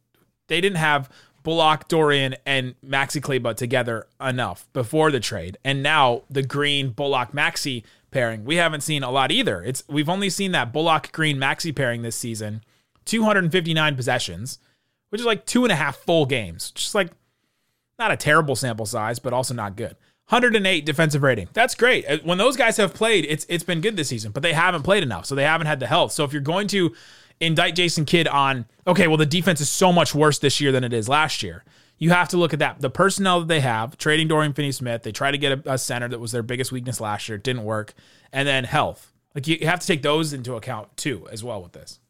they 0.46 0.60
didn't 0.60 0.78
have 0.78 1.10
Bullock, 1.42 1.88
Dorian, 1.88 2.34
and 2.44 2.74
Maxi 2.84 3.22
Kleber 3.22 3.54
together 3.54 4.08
enough 4.20 4.68
before 4.72 5.10
the 5.12 5.20
trade. 5.20 5.56
And 5.64 5.80
now 5.82 6.22
the 6.28 6.42
Green 6.42 6.90
Bullock 6.90 7.32
Maxi 7.32 7.84
pairing, 8.16 8.46
we 8.46 8.56
haven't 8.56 8.80
seen 8.80 9.02
a 9.02 9.10
lot 9.10 9.30
either. 9.30 9.62
It's 9.62 9.84
we've 9.88 10.08
only 10.08 10.30
seen 10.30 10.52
that 10.52 10.72
Bullock 10.72 11.12
Green 11.12 11.36
Maxi 11.36 11.74
pairing 11.76 12.00
this 12.00 12.16
season, 12.16 12.62
259 13.04 13.94
possessions, 13.94 14.58
which 15.10 15.20
is 15.20 15.26
like 15.26 15.44
two 15.44 15.64
and 15.64 15.72
a 15.72 15.76
half 15.76 15.96
full 15.98 16.24
games. 16.24 16.70
Just 16.70 16.94
like 16.94 17.10
not 17.98 18.10
a 18.10 18.16
terrible 18.16 18.56
sample 18.56 18.86
size, 18.86 19.18
but 19.18 19.34
also 19.34 19.52
not 19.52 19.76
good. 19.76 19.96
108 20.30 20.86
defensive 20.86 21.22
rating. 21.22 21.48
That's 21.52 21.74
great. 21.74 22.08
Uh, 22.08 22.18
When 22.24 22.38
those 22.38 22.56
guys 22.56 22.78
have 22.78 22.94
played, 22.94 23.26
it's 23.28 23.44
it's 23.50 23.64
been 23.64 23.82
good 23.82 23.96
this 23.96 24.08
season, 24.08 24.32
but 24.32 24.42
they 24.42 24.54
haven't 24.54 24.82
played 24.82 25.02
enough, 25.02 25.26
so 25.26 25.34
they 25.34 25.44
haven't 25.44 25.66
had 25.66 25.78
the 25.78 25.86
health. 25.86 26.12
So 26.12 26.24
if 26.24 26.32
you're 26.32 26.40
going 26.40 26.68
to 26.68 26.94
indict 27.38 27.74
Jason 27.74 28.06
Kidd 28.06 28.26
on, 28.26 28.64
okay, 28.86 29.08
well 29.08 29.18
the 29.18 29.26
defense 29.26 29.60
is 29.60 29.68
so 29.68 29.92
much 29.92 30.14
worse 30.14 30.38
this 30.38 30.58
year 30.58 30.72
than 30.72 30.84
it 30.84 30.94
is 30.94 31.06
last 31.06 31.42
year. 31.42 31.64
You 31.98 32.10
have 32.10 32.28
to 32.28 32.36
look 32.36 32.52
at 32.52 32.58
that. 32.58 32.80
The 32.80 32.90
personnel 32.90 33.40
that 33.40 33.48
they 33.48 33.60
have, 33.60 33.96
trading 33.96 34.28
Dorian 34.28 34.52
Finney-Smith, 34.52 35.02
they 35.02 35.12
tried 35.12 35.30
to 35.30 35.38
get 35.38 35.66
a, 35.66 35.72
a 35.74 35.78
center 35.78 36.08
that 36.08 36.20
was 36.20 36.32
their 36.32 36.42
biggest 36.42 36.70
weakness 36.70 37.00
last 37.00 37.28
year, 37.28 37.36
it 37.36 37.42
didn't 37.42 37.64
work, 37.64 37.94
and 38.32 38.46
then 38.46 38.64
health. 38.64 39.12
Like 39.34 39.46
you 39.46 39.66
have 39.66 39.80
to 39.80 39.86
take 39.86 40.02
those 40.02 40.32
into 40.32 40.54
account 40.54 40.96
too, 40.96 41.28
as 41.30 41.44
well 41.44 41.62
with 41.62 41.72
this. 41.72 42.00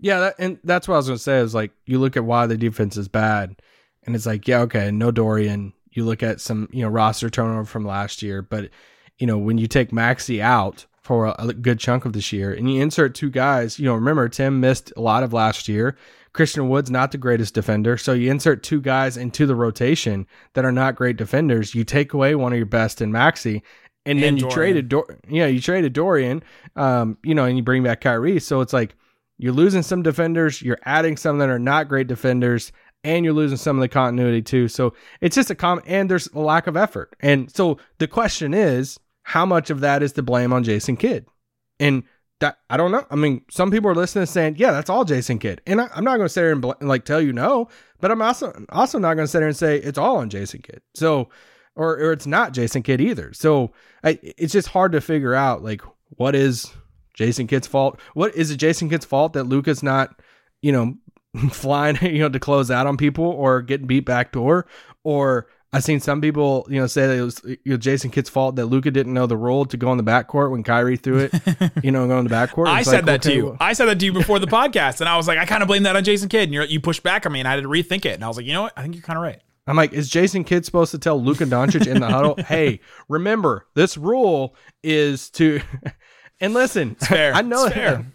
Yeah, 0.00 0.20
that, 0.20 0.34
and 0.38 0.58
that's 0.64 0.86
what 0.86 0.94
I 0.94 0.98
was 0.98 1.06
gonna 1.06 1.18
say 1.18 1.38
is 1.38 1.54
like 1.54 1.72
you 1.86 1.98
look 1.98 2.16
at 2.16 2.24
why 2.24 2.46
the 2.46 2.56
defense 2.56 2.96
is 2.96 3.08
bad, 3.08 3.56
and 4.04 4.14
it's 4.14 4.26
like 4.26 4.46
yeah, 4.46 4.60
okay, 4.60 4.90
no 4.90 5.10
Dorian. 5.10 5.72
You 5.92 6.04
look 6.04 6.22
at 6.22 6.40
some 6.40 6.68
you 6.72 6.82
know 6.82 6.88
roster 6.88 7.30
turnover 7.30 7.64
from 7.64 7.86
last 7.86 8.22
year, 8.22 8.42
but 8.42 8.70
you 9.18 9.26
know 9.26 9.38
when 9.38 9.56
you 9.58 9.66
take 9.66 9.92
Maxi 9.92 10.40
out 10.40 10.86
for 11.02 11.34
a 11.38 11.52
good 11.54 11.78
chunk 11.78 12.04
of 12.04 12.12
this 12.12 12.32
year, 12.32 12.52
and 12.52 12.70
you 12.70 12.82
insert 12.82 13.14
two 13.14 13.30
guys, 13.30 13.78
you 13.78 13.86
know 13.86 13.94
remember 13.94 14.28
Tim 14.28 14.60
missed 14.60 14.92
a 14.96 15.00
lot 15.00 15.22
of 15.22 15.32
last 15.32 15.68
year. 15.68 15.96
Christian 16.32 16.68
Wood's 16.68 16.90
not 16.90 17.12
the 17.12 17.18
greatest 17.18 17.54
defender, 17.54 17.96
so 17.96 18.12
you 18.12 18.30
insert 18.30 18.62
two 18.62 18.80
guys 18.80 19.16
into 19.16 19.46
the 19.46 19.54
rotation 19.54 20.26
that 20.54 20.64
are 20.64 20.72
not 20.72 20.94
great 20.94 21.16
defenders. 21.16 21.74
You 21.74 21.84
take 21.84 22.12
away 22.12 22.34
one 22.34 22.52
of 22.52 22.56
your 22.56 22.66
best 22.66 23.00
in 23.00 23.10
Maxi, 23.10 23.62
and, 24.06 24.22
then 24.22 24.36
you 24.36 24.42
Dorian. 24.42 24.54
traded 24.54 24.88
Dor- 24.88 25.18
yeah, 25.28 25.46
you 25.46 25.60
traded 25.60 25.92
Dorian, 25.92 26.42
um, 26.76 27.18
you 27.24 27.34
know, 27.34 27.44
and 27.44 27.56
you 27.56 27.62
bring 27.62 27.82
back 27.82 28.00
Kyrie. 28.00 28.40
So 28.40 28.60
it's 28.60 28.72
like 28.72 28.94
you're 29.38 29.52
losing 29.52 29.82
some 29.82 30.02
defenders, 30.02 30.62
you're 30.62 30.78
adding 30.84 31.16
some 31.16 31.38
that 31.38 31.48
are 31.48 31.58
not 31.58 31.88
great 31.88 32.06
defenders, 32.06 32.72
and 33.02 33.24
you're 33.24 33.34
losing 33.34 33.58
some 33.58 33.76
of 33.76 33.80
the 33.80 33.88
continuity 33.88 34.42
too. 34.42 34.68
So 34.68 34.94
it's 35.20 35.34
just 35.34 35.50
a 35.50 35.54
com 35.54 35.80
and 35.86 36.10
there's 36.10 36.28
a 36.28 36.40
lack 36.40 36.66
of 36.66 36.76
effort. 36.76 37.14
And 37.20 37.50
so 37.50 37.78
the 37.98 38.06
question 38.06 38.54
is, 38.54 38.98
how 39.22 39.46
much 39.46 39.70
of 39.70 39.80
that 39.80 40.02
is 40.02 40.12
to 40.12 40.22
blame 40.22 40.52
on 40.52 40.64
Jason 40.64 40.96
Kidd? 40.96 41.26
And 41.78 42.04
that 42.40 42.58
I 42.68 42.76
don't 42.76 42.90
know. 42.90 43.06
I 43.10 43.16
mean, 43.16 43.42
some 43.50 43.70
people 43.70 43.90
are 43.90 43.94
listening 43.94 44.22
and 44.22 44.28
saying, 44.28 44.56
"Yeah, 44.58 44.72
that's 44.72 44.90
all 44.90 45.04
Jason 45.04 45.38
Kidd," 45.38 45.60
and 45.66 45.80
I, 45.80 45.88
I'm 45.94 46.04
not 46.04 46.16
going 46.16 46.26
to 46.26 46.32
sit 46.32 46.40
here 46.40 46.52
and 46.52 46.60
bl- 46.60 46.72
like 46.80 47.04
tell 47.04 47.20
you 47.20 47.32
no, 47.32 47.68
but 48.00 48.10
I'm 48.10 48.20
also 48.20 48.52
also 48.70 48.98
not 48.98 49.14
going 49.14 49.24
to 49.24 49.30
sit 49.30 49.38
here 49.38 49.48
and 49.48 49.56
say 49.56 49.76
it's 49.76 49.98
all 49.98 50.16
on 50.16 50.30
Jason 50.30 50.62
Kidd. 50.62 50.80
So, 50.94 51.28
or 51.76 51.96
or 51.96 52.12
it's 52.12 52.26
not 52.26 52.52
Jason 52.52 52.82
Kidd 52.82 53.00
either. 53.00 53.32
So 53.32 53.72
I, 54.02 54.18
it's 54.22 54.52
just 54.52 54.68
hard 54.68 54.92
to 54.92 55.00
figure 55.00 55.34
out 55.34 55.62
like 55.62 55.82
what 56.16 56.34
is 56.34 56.72
Jason 57.14 57.46
Kidd's 57.46 57.66
fault. 57.66 58.00
What 58.14 58.34
is 58.34 58.50
it 58.50 58.56
Jason 58.56 58.88
Kidd's 58.88 59.04
fault 59.04 59.34
that 59.34 59.44
Luka's 59.44 59.82
not, 59.82 60.20
you 60.62 60.72
know, 60.72 60.94
flying, 61.50 61.96
you 62.02 62.20
know, 62.20 62.28
to 62.30 62.40
close 62.40 62.70
out 62.70 62.86
on 62.86 62.96
people 62.96 63.26
or 63.26 63.62
getting 63.62 63.86
beat 63.86 64.06
back 64.06 64.32
door? 64.32 64.66
Or 65.04 65.46
I've 65.72 65.84
seen 65.84 66.00
some 66.00 66.20
people, 66.20 66.66
you 66.68 66.80
know, 66.80 66.88
say 66.88 67.06
that 67.06 67.16
it 67.16 67.22
was 67.22 67.40
you 67.44 67.58
know, 67.64 67.76
Jason 67.76 68.10
Kidd's 68.10 68.28
fault 68.28 68.56
that 68.56 68.66
Luka 68.66 68.90
didn't 68.90 69.14
know 69.14 69.26
the 69.26 69.36
rule 69.36 69.64
to 69.66 69.76
go 69.76 69.92
in 69.92 69.98
the 69.98 70.04
backcourt 70.04 70.50
when 70.50 70.64
Kyrie 70.64 70.96
threw 70.96 71.28
it, 71.30 71.32
you 71.84 71.92
know, 71.92 72.08
go 72.08 72.18
in 72.18 72.26
the 72.26 72.34
backcourt. 72.34 72.66
I 72.66 72.82
said 72.82 72.96
like, 72.96 73.04
that 73.06 73.22
to 73.22 73.34
you. 73.34 73.44
well- 73.46 73.56
I 73.60 73.72
said 73.72 73.86
that 73.86 74.00
to 74.00 74.04
you 74.04 74.12
before 74.12 74.40
the 74.40 74.48
podcast, 74.48 75.00
and 75.00 75.08
I 75.08 75.16
was 75.16 75.28
like, 75.28 75.38
I 75.38 75.46
kind 75.46 75.62
of 75.62 75.68
blame 75.68 75.84
that 75.84 75.94
on 75.94 76.02
Jason 76.02 76.28
Kidd. 76.28 76.44
And 76.44 76.52
you're, 76.52 76.64
you 76.64 76.80
pushed 76.80 77.04
back 77.04 77.24
on 77.24 77.32
me, 77.32 77.38
and 77.38 77.46
I 77.46 77.52
had 77.52 77.62
to 77.62 77.68
rethink 77.68 78.04
it. 78.04 78.14
And 78.14 78.24
I 78.24 78.28
was 78.28 78.36
like, 78.36 78.46
you 78.46 78.52
know 78.52 78.62
what? 78.62 78.72
I 78.76 78.82
think 78.82 78.94
you're 78.96 79.02
kind 79.04 79.16
of 79.16 79.22
right. 79.22 79.40
I'm 79.66 79.76
like, 79.76 79.92
is 79.92 80.08
Jason 80.08 80.42
Kidd 80.42 80.64
supposed 80.64 80.90
to 80.90 80.98
tell 80.98 81.22
Luka 81.22 81.44
Doncic 81.44 81.86
in 81.86 82.00
the 82.00 82.08
huddle, 82.08 82.34
hey, 82.48 82.80
remember, 83.08 83.66
this 83.74 83.96
rule 83.96 84.56
is 84.82 85.30
to 85.30 85.60
and 86.40 86.52
listen, 86.52 86.96
fair. 86.96 87.32
I 87.32 87.42
know 87.42 87.66
It's 87.66 87.74
fair. 87.74 88.06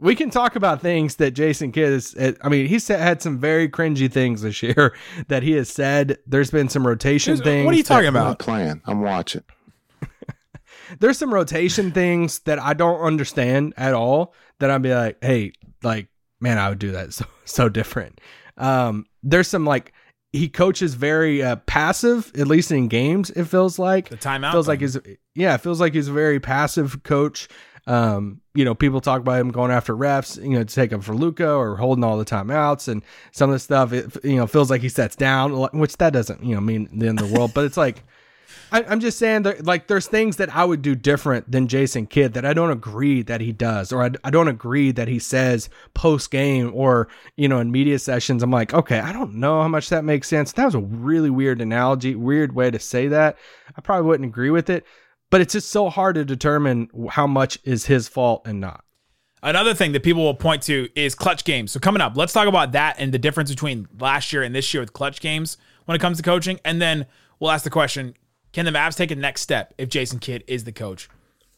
We 0.00 0.14
can 0.14 0.30
talk 0.30 0.56
about 0.56 0.80
things 0.80 1.16
that 1.16 1.32
Jason 1.32 1.72
Kidd 1.72 1.92
is. 1.92 2.16
I 2.42 2.48
mean, 2.48 2.66
he's 2.66 2.88
had 2.88 3.20
some 3.22 3.38
very 3.38 3.68
cringy 3.68 4.10
things 4.10 4.42
this 4.42 4.62
year 4.62 4.94
that 5.28 5.42
he 5.42 5.52
has 5.52 5.68
said. 5.68 6.18
There's 6.26 6.50
been 6.50 6.68
some 6.68 6.86
rotation 6.86 7.36
things. 7.36 7.64
What 7.66 7.74
are 7.74 7.76
you 7.78 7.82
talking 7.82 8.04
that- 8.04 8.08
I'm 8.08 8.14
not 8.14 8.26
about? 8.26 8.38
playing. 8.38 8.82
I'm 8.86 9.00
watching. 9.02 9.44
There's 10.98 11.18
some 11.18 11.32
rotation 11.32 11.92
things 11.92 12.40
that 12.40 12.58
I 12.58 12.74
don't 12.74 13.00
understand 13.00 13.74
at 13.76 13.94
all. 13.94 14.34
That 14.58 14.70
I'd 14.70 14.82
be 14.82 14.92
like, 14.92 15.18
hey, 15.22 15.52
like, 15.82 16.08
man, 16.40 16.58
I 16.58 16.68
would 16.68 16.78
do 16.80 16.92
that 16.92 17.12
so 17.14 17.24
so 17.44 17.68
different. 17.68 18.20
Um, 18.56 19.06
there's 19.22 19.48
some 19.48 19.64
like 19.64 19.92
he 20.32 20.48
coaches 20.48 20.94
very 20.94 21.42
uh, 21.42 21.56
passive, 21.56 22.30
at 22.38 22.46
least 22.46 22.70
in 22.72 22.88
games. 22.88 23.30
It 23.30 23.44
feels 23.44 23.78
like 23.78 24.08
The 24.08 24.16
timeout 24.16 24.52
feels 24.52 24.68
like 24.68 24.80
thing. 24.80 24.88
he's 25.04 25.16
yeah, 25.34 25.54
it 25.54 25.60
feels 25.60 25.80
like 25.80 25.94
he's 25.94 26.08
a 26.08 26.12
very 26.12 26.40
passive 26.40 27.02
coach. 27.04 27.48
Um, 27.86 28.40
you 28.54 28.64
know, 28.64 28.74
people 28.74 29.00
talk 29.00 29.20
about 29.20 29.40
him 29.40 29.50
going 29.50 29.70
after 29.70 29.96
refs, 29.96 30.42
you 30.42 30.50
know, 30.50 30.64
to 30.64 30.74
take 30.74 30.92
him 30.92 31.00
for 31.00 31.14
Luka 31.14 31.50
or 31.50 31.76
holding 31.76 32.04
all 32.04 32.18
the 32.18 32.24
timeouts 32.24 32.88
and 32.88 33.02
some 33.32 33.50
of 33.50 33.54
the 33.54 33.60
stuff. 33.60 33.92
It 33.92 34.24
you 34.24 34.36
know 34.36 34.46
feels 34.46 34.70
like 34.70 34.82
he 34.82 34.88
sets 34.88 35.16
down, 35.16 35.52
which 35.72 35.96
that 35.98 36.12
doesn't 36.12 36.42
you 36.44 36.54
know 36.54 36.60
mean 36.60 36.88
the 36.92 37.08
end 37.08 37.20
of 37.20 37.28
the 37.28 37.34
world, 37.34 37.52
but 37.54 37.64
it's 37.64 37.76
like. 37.76 38.04
I, 38.72 38.84
I'm 38.84 39.00
just 39.00 39.18
saying 39.18 39.42
that 39.42 39.64
like 39.66 39.88
there's 39.88 40.06
things 40.06 40.36
that 40.36 40.54
I 40.54 40.64
would 40.64 40.80
do 40.80 40.94
different 40.94 41.50
than 41.50 41.66
Jason 41.66 42.06
Kidd 42.06 42.34
that 42.34 42.44
I 42.44 42.52
don't 42.52 42.70
agree 42.70 43.22
that 43.22 43.40
he 43.40 43.52
does, 43.52 43.92
or 43.92 44.04
I, 44.04 44.10
I 44.22 44.30
don't 44.30 44.46
agree 44.46 44.92
that 44.92 45.08
he 45.08 45.18
says 45.18 45.68
post 45.94 46.30
game 46.30 46.70
or 46.72 47.08
you 47.36 47.48
know 47.48 47.58
in 47.58 47.72
media 47.72 47.98
sessions. 47.98 48.42
I'm 48.42 48.50
like, 48.50 48.72
okay, 48.72 49.00
I 49.00 49.12
don't 49.12 49.34
know 49.34 49.60
how 49.60 49.68
much 49.68 49.88
that 49.88 50.04
makes 50.04 50.28
sense. 50.28 50.52
That 50.52 50.66
was 50.66 50.76
a 50.76 50.80
really 50.80 51.30
weird 51.30 51.60
analogy, 51.60 52.14
weird 52.14 52.54
way 52.54 52.70
to 52.70 52.78
say 52.78 53.08
that. 53.08 53.38
I 53.76 53.80
probably 53.80 54.06
wouldn't 54.06 54.28
agree 54.28 54.50
with 54.50 54.70
it, 54.70 54.86
but 55.30 55.40
it's 55.40 55.52
just 55.52 55.70
so 55.70 55.88
hard 55.88 56.16
to 56.16 56.24
determine 56.24 56.90
how 57.10 57.26
much 57.26 57.58
is 57.64 57.86
his 57.86 58.08
fault 58.08 58.42
and 58.46 58.60
not. 58.60 58.84
Another 59.42 59.72
thing 59.72 59.92
that 59.92 60.02
people 60.02 60.22
will 60.22 60.34
point 60.34 60.62
to 60.64 60.88
is 60.94 61.14
clutch 61.14 61.44
games. 61.44 61.72
So 61.72 61.80
coming 61.80 62.02
up, 62.02 62.16
let's 62.16 62.32
talk 62.32 62.46
about 62.46 62.72
that 62.72 62.96
and 62.98 63.12
the 63.12 63.18
difference 63.18 63.48
between 63.48 63.88
last 63.98 64.32
year 64.32 64.42
and 64.42 64.54
this 64.54 64.74
year 64.74 64.82
with 64.82 64.92
clutch 64.92 65.20
games 65.20 65.56
when 65.86 65.96
it 65.96 66.00
comes 66.00 66.18
to 66.18 66.22
coaching. 66.22 66.60
And 66.64 66.82
then 66.82 67.06
we'll 67.38 67.50
ask 67.50 67.64
the 67.64 67.70
question, 67.70 68.14
can 68.52 68.66
the 68.66 68.70
Mavs 68.70 68.96
take 68.96 69.10
a 69.10 69.16
next 69.16 69.40
step 69.40 69.72
if 69.78 69.88
Jason 69.88 70.18
Kidd 70.18 70.44
is 70.46 70.64
the 70.64 70.72
coach? 70.72 71.08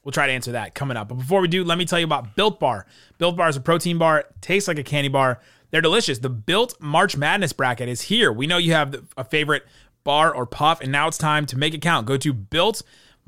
We'll 0.05 0.13
try 0.13 0.27
to 0.27 0.33
answer 0.33 0.53
that 0.53 0.75
coming 0.75 0.97
up. 0.97 1.09
But 1.09 1.17
before 1.17 1.41
we 1.41 1.49
do, 1.49 1.65
let 1.65 1.79
me 1.79 1.85
tell 1.85 1.99
you 1.99 2.05
about 2.05 2.37
Built 2.37 2.61
Bar. 2.61 2.87
Built 3.19 3.37
Bar 3.37 3.49
is 3.49 3.57
a 3.57 3.61
protein 3.61 3.99
bar, 3.99 4.27
tastes 4.41 4.69
like 4.69 4.79
a 4.79 4.85
candy 4.85 5.09
bar. 5.09 5.41
They're 5.71 5.81
delicious. 5.81 6.19
The 6.19 6.29
Built 6.29 6.81
March 6.81 7.17
Madness 7.17 7.53
bracket 7.53 7.89
is 7.89 8.03
here. 8.03 8.33
We 8.33 8.47
know 8.47 8.59
you 8.59 8.75
have 8.75 9.03
a 9.17 9.25
favorite 9.25 9.65
bar 10.05 10.35
or 10.35 10.45
puff, 10.45 10.81
and 10.81 10.93
now 10.93 11.09
it's 11.09 11.19
time 11.19 11.47
to 11.47 11.59
make 11.59 11.73
it 11.73 11.83
count. 11.83 12.07
Go 12.07 12.17
to 12.17 12.33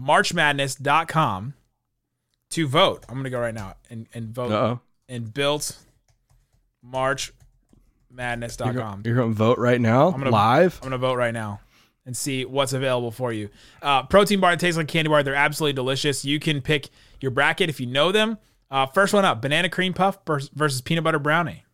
builtmarchmadness.com 0.01 1.55
to 2.51 2.69
vote. 2.69 3.05
I'm 3.09 3.15
going 3.15 3.25
to 3.25 3.31
go 3.31 3.41
right 3.41 3.55
now 3.55 3.75
and, 3.91 4.07
and 4.15 4.29
vote 4.35 4.53
Uh-oh. 4.53 4.81
in 5.09 5.25
builtmarchmadness.com. 6.85 9.03
You're 9.05 9.17
going 9.17 9.31
to 9.31 9.35
vote 9.35 9.59
right 9.59 9.81
now, 9.81 10.09
I'm 10.09 10.19
gonna- 10.19 10.31
live. 10.31 10.79
I'm 10.83 10.87
gonna 10.91 10.99
vote 10.99 11.17
right 11.17 11.35
now 11.35 11.61
and 12.07 12.17
see 12.17 12.45
what's 12.45 12.73
available 12.73 13.11
for 13.11 13.33
you. 13.33 13.49
Uh, 13.83 14.03
protein 14.05 14.41
bar 14.41 14.53
that 14.53 14.61
tastes 14.61 14.77
like 14.77 14.89
candy 14.89 15.09
bar. 15.09 15.23
They're 15.23 15.35
absolutely 15.35 15.73
delicious. 15.75 16.25
You 16.25 16.39
can 16.39 16.61
pick 16.61 16.89
your 17.21 17.31
bracket 17.31 17.71
if 17.71 17.81
you 17.81 17.87
know 17.87 18.13
them. 18.13 18.39
Uh, 18.71 18.87
first 18.87 19.15
one 19.15 19.25
up: 19.25 19.41
banana 19.41 19.69
cream 19.69 19.95
puff 19.95 20.19
versus 20.27 20.81
peanut 20.83 21.05
butter 21.05 21.19
brownie. 21.19 21.65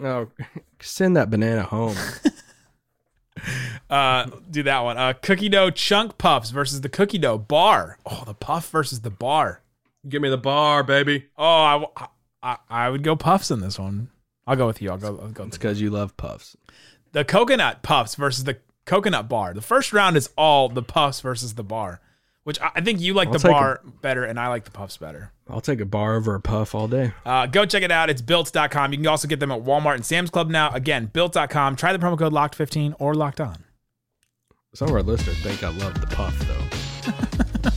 Oh, 0.00 0.28
send 0.80 1.16
that 1.16 1.30
banana 1.30 1.62
home. 1.62 1.96
Uh, 3.90 4.30
do 4.50 4.62
that 4.62 4.80
one. 4.80 4.96
Uh, 4.96 5.12
cookie 5.12 5.48
dough 5.48 5.70
chunk 5.70 6.18
puffs 6.18 6.50
versus 6.50 6.80
the 6.80 6.88
cookie 6.88 7.18
dough 7.18 7.38
bar. 7.38 7.98
Oh, 8.06 8.24
the 8.26 8.34
puff 8.34 8.70
versus 8.70 9.00
the 9.00 9.10
bar. 9.10 9.62
Give 10.08 10.20
me 10.20 10.28
the 10.28 10.38
bar, 10.38 10.82
baby. 10.82 11.26
Oh, 11.38 11.90
I, 11.96 12.06
I, 12.42 12.56
I 12.68 12.90
would 12.90 13.02
go 13.02 13.16
puffs 13.16 13.50
in 13.50 13.60
this 13.60 13.78
one. 13.78 14.10
I'll 14.46 14.56
go 14.56 14.66
with 14.66 14.82
you. 14.82 14.90
I'll 14.90 14.98
go. 14.98 15.18
I'll 15.22 15.28
go. 15.28 15.44
It's 15.44 15.56
because 15.56 15.80
you 15.80 15.90
love 15.90 16.16
puffs. 16.16 16.56
The 17.12 17.24
coconut 17.24 17.82
puffs 17.82 18.14
versus 18.14 18.44
the 18.44 18.58
coconut 18.84 19.28
bar. 19.28 19.54
The 19.54 19.62
first 19.62 19.92
round 19.92 20.16
is 20.16 20.30
all 20.36 20.68
the 20.68 20.82
puffs 20.82 21.20
versus 21.20 21.54
the 21.54 21.64
bar, 21.64 22.00
which 22.44 22.58
I 22.60 22.80
think 22.80 23.00
you 23.00 23.14
like 23.14 23.28
I'll 23.28 23.38
the 23.38 23.48
bar 23.48 23.80
better, 24.00 24.24
and 24.24 24.38
I 24.38 24.48
like 24.48 24.64
the 24.64 24.70
puffs 24.70 24.96
better. 24.96 25.32
I'll 25.48 25.60
take 25.60 25.80
a 25.80 25.84
bar 25.84 26.14
over 26.14 26.34
a 26.34 26.40
puff 26.40 26.74
all 26.74 26.88
day. 26.88 27.12
Uh, 27.26 27.46
go 27.46 27.66
check 27.66 27.82
it 27.82 27.90
out. 27.90 28.08
It's 28.08 28.22
built.com. 28.22 28.92
You 28.92 28.98
can 28.98 29.06
also 29.06 29.28
get 29.28 29.40
them 29.40 29.50
at 29.50 29.62
Walmart 29.62 29.96
and 29.96 30.06
Sam's 30.06 30.30
Club 30.30 30.48
now. 30.48 30.70
Again, 30.70 31.10
built.com. 31.12 31.76
Try 31.76 31.92
the 31.92 31.98
promo 31.98 32.18
code 32.18 32.32
locked15 32.32 32.94
or 32.98 33.14
locked 33.14 33.40
on. 33.40 33.64
Some 34.74 34.88
of 34.88 34.94
our 34.94 35.02
listeners 35.02 35.38
think 35.40 35.62
I 35.62 35.68
love 35.68 36.00
the 36.00 36.06
puff, 36.08 36.36
though. 36.46 37.74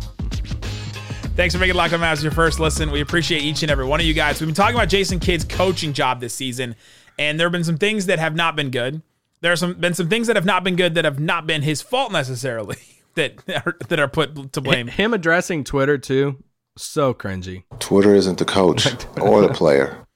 Thanks 1.36 1.54
for 1.54 1.60
making 1.60 1.76
Locked 1.76 1.94
On 1.94 2.00
Mavs 2.00 2.22
your 2.22 2.32
first 2.32 2.60
listen. 2.60 2.90
We 2.90 3.00
appreciate 3.00 3.42
each 3.42 3.62
and 3.62 3.70
every 3.70 3.86
one 3.86 3.98
of 4.00 4.04
you 4.04 4.12
guys. 4.12 4.38
We've 4.40 4.48
been 4.48 4.54
talking 4.54 4.74
about 4.74 4.90
Jason 4.90 5.20
Kidd's 5.20 5.44
coaching 5.44 5.94
job 5.94 6.20
this 6.20 6.34
season, 6.34 6.76
and 7.18 7.40
there 7.40 7.46
have 7.46 7.52
been 7.52 7.64
some 7.64 7.78
things 7.78 8.04
that 8.06 8.18
have 8.18 8.34
not 8.34 8.56
been 8.56 8.70
good. 8.70 9.00
There 9.40 9.50
have 9.50 9.58
some 9.58 9.72
been 9.74 9.94
some 9.94 10.10
things 10.10 10.26
that 10.26 10.36
have 10.36 10.44
not 10.44 10.64
been 10.64 10.76
good 10.76 10.94
that 10.96 11.06
have 11.06 11.18
not 11.18 11.46
been 11.46 11.62
his 11.62 11.80
fault 11.80 12.12
necessarily 12.12 12.76
that 13.14 13.66
are, 13.66 13.76
that 13.88 14.00
are 14.00 14.08
put 14.08 14.52
to 14.52 14.60
blame. 14.60 14.86
Him 14.86 15.14
addressing 15.14 15.64
Twitter 15.64 15.98
too, 15.98 16.42
so 16.76 17.14
cringy. 17.14 17.64
Twitter 17.78 18.14
isn't 18.14 18.38
the 18.38 18.44
coach 18.44 18.86
or 19.20 19.42
the 19.42 19.52
player. 19.52 20.06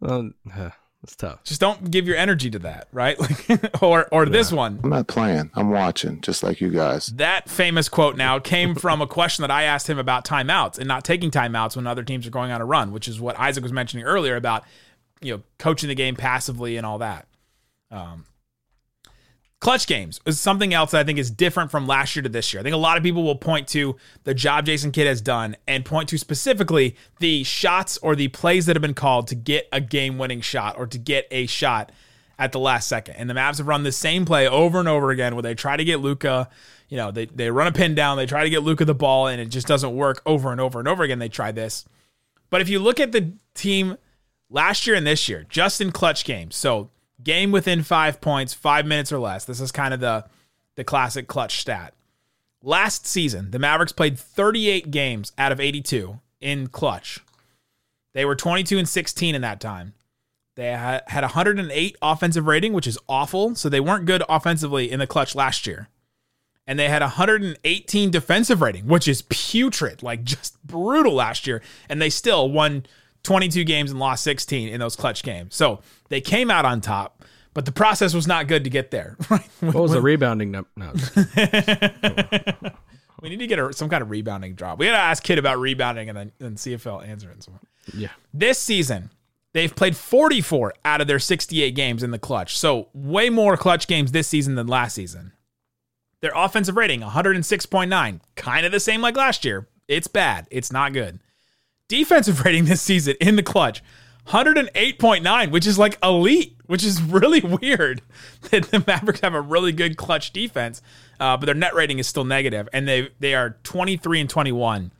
Well, 0.00 0.30
uh, 0.56 0.70
it's 1.02 1.14
tough. 1.14 1.44
Just 1.44 1.60
don't 1.60 1.90
give 1.90 2.06
your 2.06 2.16
energy 2.16 2.50
to 2.50 2.58
that, 2.60 2.88
right? 2.92 3.16
Like, 3.48 3.82
or 3.82 4.08
or 4.12 4.26
this 4.26 4.50
one. 4.52 4.80
I'm 4.82 4.90
not 4.90 5.06
playing. 5.06 5.50
I'm 5.54 5.70
watching, 5.70 6.20
just 6.20 6.42
like 6.42 6.60
you 6.60 6.70
guys. 6.70 7.06
That 7.06 7.48
famous 7.48 7.88
quote 7.88 8.16
now 8.16 8.38
came 8.38 8.74
from 8.74 9.00
a 9.00 9.06
question 9.06 9.42
that 9.42 9.50
I 9.50 9.62
asked 9.62 9.88
him 9.88 9.98
about 9.98 10.24
timeouts 10.24 10.78
and 10.78 10.88
not 10.88 11.04
taking 11.04 11.30
timeouts 11.30 11.76
when 11.76 11.86
other 11.86 12.02
teams 12.02 12.26
are 12.26 12.30
going 12.30 12.50
on 12.50 12.60
a 12.60 12.64
run, 12.64 12.92
which 12.92 13.06
is 13.08 13.20
what 13.20 13.38
Isaac 13.38 13.62
was 13.62 13.72
mentioning 13.72 14.04
earlier 14.04 14.36
about 14.36 14.64
you 15.20 15.34
know 15.34 15.42
coaching 15.58 15.88
the 15.88 15.94
game 15.94 16.16
passively 16.16 16.76
and 16.76 16.84
all 16.84 16.98
that. 16.98 17.28
Um, 17.90 18.26
clutch 19.60 19.86
games 19.86 20.20
is 20.24 20.38
something 20.38 20.72
else 20.72 20.92
that 20.92 21.00
I 21.00 21.04
think 21.04 21.18
is 21.18 21.30
different 21.30 21.70
from 21.70 21.86
last 21.86 22.14
year 22.14 22.22
to 22.22 22.28
this 22.28 22.52
year. 22.52 22.60
I 22.60 22.62
think 22.62 22.74
a 22.74 22.78
lot 22.78 22.96
of 22.96 23.02
people 23.02 23.24
will 23.24 23.36
point 23.36 23.68
to 23.68 23.96
the 24.24 24.34
job 24.34 24.66
Jason 24.66 24.92
Kidd 24.92 25.06
has 25.06 25.20
done 25.20 25.56
and 25.66 25.84
point 25.84 26.08
to 26.10 26.18
specifically 26.18 26.96
the 27.18 27.42
shots 27.44 27.98
or 27.98 28.14
the 28.14 28.28
plays 28.28 28.66
that 28.66 28.76
have 28.76 28.82
been 28.82 28.94
called 28.94 29.26
to 29.28 29.34
get 29.34 29.68
a 29.72 29.80
game-winning 29.80 30.40
shot 30.40 30.78
or 30.78 30.86
to 30.86 30.98
get 30.98 31.26
a 31.30 31.46
shot 31.46 31.90
at 32.38 32.52
the 32.52 32.60
last 32.60 32.88
second. 32.88 33.16
And 33.16 33.28
the 33.28 33.34
Mavs 33.34 33.58
have 33.58 33.66
run 33.66 33.82
the 33.82 33.90
same 33.90 34.24
play 34.24 34.48
over 34.48 34.78
and 34.78 34.88
over 34.88 35.10
again 35.10 35.34
where 35.34 35.42
they 35.42 35.54
try 35.54 35.76
to 35.76 35.84
get 35.84 35.98
Luka, 36.00 36.48
you 36.88 36.96
know, 36.96 37.10
they, 37.10 37.26
they 37.26 37.50
run 37.50 37.66
a 37.66 37.72
pin 37.72 37.96
down, 37.96 38.16
they 38.16 38.26
try 38.26 38.44
to 38.44 38.50
get 38.50 38.62
Luka 38.62 38.84
the 38.84 38.94
ball, 38.94 39.26
and 39.26 39.40
it 39.40 39.46
just 39.46 39.66
doesn't 39.66 39.94
work 39.94 40.22
over 40.24 40.52
and 40.52 40.60
over 40.60 40.78
and 40.78 40.86
over 40.86 41.02
again. 41.02 41.18
They 41.18 41.28
try 41.28 41.50
this. 41.50 41.84
But 42.48 42.60
if 42.60 42.68
you 42.68 42.78
look 42.78 43.00
at 43.00 43.10
the 43.10 43.32
team 43.54 43.96
last 44.48 44.86
year 44.86 44.94
and 44.94 45.06
this 45.06 45.28
year, 45.28 45.46
just 45.48 45.80
in 45.80 45.90
clutch 45.90 46.24
games, 46.24 46.54
so 46.54 46.90
game 47.22 47.50
within 47.52 47.82
five 47.82 48.20
points, 48.20 48.54
five 48.54 48.86
minutes 48.86 49.12
or 49.12 49.18
less. 49.18 49.44
This 49.44 49.60
is 49.60 49.72
kind 49.72 49.94
of 49.94 50.00
the 50.00 50.24
the 50.76 50.84
classic 50.84 51.26
clutch 51.26 51.58
stat. 51.58 51.94
Last 52.62 53.06
season, 53.06 53.50
the 53.50 53.58
Mavericks 53.58 53.92
played 53.92 54.18
38 54.18 54.90
games 54.90 55.32
out 55.36 55.52
of 55.52 55.60
82 55.60 56.20
in 56.40 56.68
clutch. 56.68 57.20
They 58.14 58.24
were 58.24 58.36
22 58.36 58.78
and 58.78 58.88
16 58.88 59.34
in 59.34 59.42
that 59.42 59.60
time. 59.60 59.94
They 60.56 60.72
had 60.72 61.22
108 61.22 61.96
offensive 62.02 62.46
rating, 62.46 62.72
which 62.72 62.88
is 62.88 62.98
awful. 63.08 63.54
So 63.54 63.68
they 63.68 63.78
weren't 63.78 64.06
good 64.06 64.24
offensively 64.28 64.90
in 64.90 64.98
the 64.98 65.06
clutch 65.06 65.36
last 65.36 65.68
year. 65.68 65.88
And 66.66 66.78
they 66.78 66.88
had 66.88 67.00
118 67.00 68.10
defensive 68.10 68.60
rating, 68.60 68.88
which 68.88 69.06
is 69.06 69.22
putrid, 69.22 70.02
like 70.02 70.24
just 70.24 70.60
brutal 70.66 71.14
last 71.14 71.46
year. 71.46 71.62
And 71.88 72.02
they 72.02 72.10
still 72.10 72.50
won 72.50 72.86
22 73.22 73.64
games 73.64 73.90
and 73.90 73.98
lost 74.00 74.24
16 74.24 74.68
in 74.68 74.80
those 74.80 74.96
clutch 74.96 75.22
games. 75.22 75.54
So 75.54 75.80
they 76.08 76.20
came 76.20 76.50
out 76.50 76.64
on 76.64 76.80
top, 76.80 77.24
but 77.54 77.64
the 77.64 77.72
process 77.72 78.14
was 78.14 78.26
not 78.26 78.46
good 78.48 78.64
to 78.64 78.70
get 78.70 78.90
there. 78.90 79.16
Right? 79.30 79.48
What 79.60 79.74
was 79.74 79.92
the 79.92 80.00
rebounding 80.00 80.50
number? 80.50 80.68
No, 80.76 80.92
We 83.20 83.28
need 83.30 83.40
to 83.40 83.46
get 83.48 83.58
a, 83.58 83.72
some 83.72 83.88
kind 83.88 84.00
of 84.02 84.10
rebounding 84.10 84.54
job. 84.54 84.78
We 84.78 84.86
got 84.86 84.92
to 84.92 84.98
ask 84.98 85.22
Kidd 85.24 85.38
about 85.40 85.58
rebounding 85.58 86.08
and 86.08 86.16
then 86.16 86.32
and 86.38 86.58
see 86.58 86.72
if 86.72 86.84
he'll 86.84 87.00
answer 87.00 87.30
it. 87.30 87.44
yeah. 87.92 88.10
This 88.32 88.58
season, 88.60 89.10
they've 89.54 89.74
played 89.74 89.96
44 89.96 90.74
out 90.84 91.00
of 91.00 91.08
their 91.08 91.18
68 91.18 91.74
games 91.74 92.04
in 92.04 92.12
the 92.12 92.18
clutch. 92.18 92.56
So 92.56 92.88
way 92.94 93.28
more 93.28 93.56
clutch 93.56 93.88
games 93.88 94.12
this 94.12 94.28
season 94.28 94.54
than 94.54 94.68
last 94.68 94.94
season. 94.94 95.32
Their 96.20 96.32
offensive 96.34 96.76
rating, 96.76 97.00
106.9, 97.00 98.20
kind 98.36 98.66
of 98.66 98.72
the 98.72 98.80
same 98.80 99.00
like 99.00 99.16
last 99.16 99.44
year. 99.44 99.68
It's 99.88 100.08
bad. 100.08 100.46
It's 100.50 100.72
not 100.72 100.92
good. 100.92 101.18
Defensive 101.88 102.40
rating 102.44 102.66
this 102.66 102.82
season 102.82 103.16
in 103.20 103.36
the 103.36 103.42
clutch, 103.42 103.82
108.9, 104.28 105.50
which 105.50 105.66
is 105.66 105.78
like 105.78 105.98
elite, 106.02 106.56
which 106.66 106.84
is 106.84 107.00
really 107.02 107.40
weird 107.62 108.02
that 108.50 108.64
the 108.70 108.84
Mavericks 108.86 109.20
have 109.20 109.34
a 109.34 109.40
really 109.40 109.72
good 109.72 109.96
clutch 109.96 110.32
defense, 110.32 110.82
uh, 111.18 111.36
but 111.36 111.46
their 111.46 111.54
net 111.54 111.74
rating 111.74 111.98
is 111.98 112.06
still 112.06 112.24
negative, 112.24 112.68
and 112.72 112.86
they 112.86 113.08
they 113.20 113.34
are 113.34 113.56
23 113.62 114.20
and 114.20 114.30
21 114.30 114.92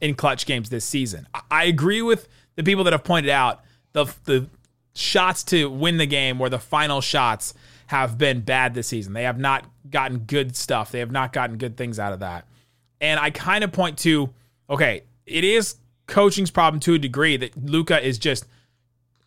in 0.00 0.14
clutch 0.14 0.46
games 0.46 0.68
this 0.68 0.84
season. 0.84 1.26
I- 1.50 1.64
agree 1.64 2.02
with 2.02 2.28
the 2.56 2.64
people 2.64 2.84
that 2.84 2.92
have 2.92 3.04
pointed 3.04 3.30
out 3.30 3.62
the 3.92 4.06
the 4.24 4.48
shots 4.94 5.42
to 5.44 5.70
win 5.70 5.96
the 5.96 6.06
game 6.06 6.40
or 6.40 6.50
the 6.50 6.58
final 6.58 7.00
shots 7.00 7.54
have 7.86 8.18
been 8.18 8.40
bad 8.40 8.74
this 8.74 8.88
season. 8.88 9.12
They 9.12 9.22
have 9.22 9.38
not 9.38 9.64
gotten 9.88 10.18
good 10.18 10.56
stuff. 10.56 10.90
They 10.90 10.98
have 10.98 11.10
not 11.10 11.32
gotten 11.32 11.56
good 11.56 11.76
things 11.76 11.98
out 11.98 12.12
of 12.12 12.20
that. 12.20 12.46
And 13.00 13.18
I 13.18 13.30
kind 13.30 13.64
of 13.64 13.72
point 13.72 13.98
to 14.00 14.30
okay, 14.68 15.02
it 15.24 15.44
is 15.44 15.76
coaching's 16.12 16.50
problem 16.50 16.78
to 16.80 16.94
a 16.94 16.98
degree 16.98 17.36
that 17.38 17.56
Luka 17.56 18.00
is 18.06 18.18
just 18.18 18.44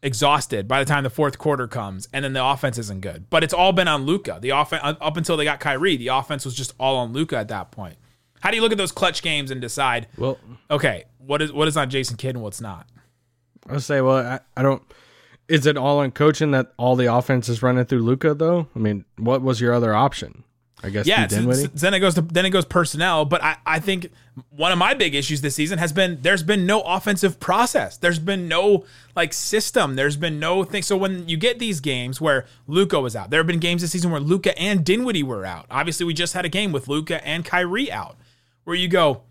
exhausted 0.03 0.67
by 0.67 0.83
the 0.83 0.85
time 0.87 1.03
the 1.03 1.09
fourth 1.09 1.39
quarter 1.39 1.67
comes, 1.67 2.07
and 2.13 2.23
then 2.23 2.33
the 2.33 2.45
offense 2.45 2.77
isn't 2.77 3.01
good. 3.01 3.27
But 3.29 3.43
it's 3.43 3.53
all 3.55 3.73
been 3.73 3.87
on 3.87 4.05
Luka. 4.05 4.37
The 4.39 4.51
offense 4.51 4.83
uh, 4.83 4.93
up 5.01 5.17
until 5.17 5.35
they 5.35 5.43
got 5.43 5.59
Kyrie, 5.59 5.97
the 5.97 6.09
offense 6.09 6.45
was 6.45 6.53
just 6.53 6.73
all 6.79 6.97
on 6.97 7.11
Luka 7.11 7.37
at 7.37 7.47
that 7.47 7.71
point. 7.71 7.97
How 8.39 8.51
do 8.51 8.55
you 8.55 8.61
look 8.61 8.71
at 8.71 8.77
those 8.77 8.91
clutch 8.91 9.23
games 9.23 9.49
and 9.49 9.59
decide, 9.59 10.07
Well, 10.15 10.37
okay, 10.69 11.05
what 11.17 11.41
is 11.41 11.51
what 11.51 11.67
is 11.67 11.75
on 11.75 11.89
Jason 11.89 12.17
Kidd 12.17 12.35
and 12.35 12.43
what's 12.43 12.61
not? 12.61 12.87
I'll 13.67 13.79
say, 13.79 13.99
well, 14.01 14.17
I, 14.17 14.39
I 14.55 14.61
don't. 14.61 14.83
Is 15.47 15.65
it 15.65 15.77
all 15.77 15.99
on 15.99 16.11
coaching 16.11 16.51
that 16.51 16.71
all 16.77 16.95
the 16.95 17.11
offense 17.11 17.49
is 17.49 17.63
running 17.63 17.85
through 17.85 18.03
Luka 18.03 18.35
though? 18.35 18.67
I 18.75 18.79
mean, 18.79 19.05
what 19.17 19.41
was 19.41 19.59
your 19.59 19.73
other 19.73 19.95
option? 19.95 20.43
I 20.85 20.89
guess 20.89 21.05
Yeah, 21.07 21.19
yeah, 21.19 21.25
it's- 21.25 21.59
it's- 21.65 21.81
then 21.81 21.93
it 21.93 21.99
goes 21.99 22.13
to 22.15 22.21
then 22.21 22.45
it 22.45 22.51
goes 22.51 22.65
personnel. 22.65 23.25
But 23.25 23.43
I, 23.43 23.57
I 23.65 23.79
think 23.79 24.11
one 24.55 24.71
of 24.71 24.77
my 24.77 24.93
big 24.93 25.15
issues 25.15 25.41
this 25.41 25.55
season 25.55 25.79
has 25.79 25.91
been 25.93 26.19
there's 26.21 26.43
been 26.43 26.65
no 26.65 26.81
offensive 26.81 27.39
process. 27.39 27.97
There's 27.97 28.19
been 28.19 28.47
no 28.47 28.85
like 29.15 29.33
system. 29.33 29.95
There's 29.95 30.17
been 30.17 30.39
no 30.39 30.63
thing. 30.63 30.81
So 30.83 30.95
when 30.97 31.27
you 31.27 31.37
get 31.37 31.59
these 31.59 31.79
games 31.79 32.21
where 32.21 32.45
Luka 32.67 32.99
was 32.99 33.15
out, 33.15 33.29
there 33.29 33.39
have 33.39 33.47
been 33.47 33.59
games 33.59 33.81
this 33.81 33.91
season 33.91 34.11
where 34.11 34.21
Luka 34.21 34.57
and 34.59 34.85
Dinwiddie 34.85 35.23
were 35.23 35.45
out. 35.45 35.65
Obviously, 35.71 36.05
we 36.05 36.13
just 36.13 36.33
had 36.33 36.45
a 36.45 36.49
game 36.49 36.71
with 36.71 36.87
Luka 36.87 37.25
and 37.27 37.43
Kyrie 37.43 37.91
out, 37.91 38.15
where 38.65 38.75
you 38.75 38.87
go, 38.87 39.21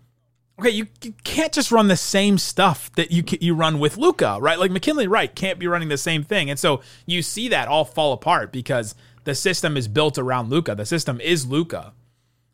okay, 0.59 0.69
you, 0.69 0.87
you 1.03 1.13
can't 1.25 1.51
just 1.51 1.71
run 1.71 1.87
the 1.89 1.97
same 1.97 2.37
stuff 2.37 2.89
that 2.95 3.11
you 3.11 3.23
you 3.41 3.53
run 3.53 3.77
with 3.77 3.97
Luka, 3.97 4.37
right? 4.41 4.57
Like 4.57 4.71
McKinley 4.71 5.05
Wright, 5.07 5.33
can't 5.35 5.59
be 5.59 5.67
running 5.67 5.89
the 5.89 5.97
same 5.97 6.23
thing, 6.23 6.49
and 6.49 6.57
so 6.57 6.81
you 7.05 7.21
see 7.21 7.49
that 7.49 7.67
all 7.67 7.85
fall 7.85 8.13
apart 8.13 8.51
because 8.51 8.95
the 9.25 9.35
system 9.35 9.75
is 9.77 9.87
built 9.87 10.17
around 10.17 10.49
Luka. 10.49 10.73
The 10.75 10.85
system 10.85 11.19
is 11.21 11.45
Luka, 11.45 11.93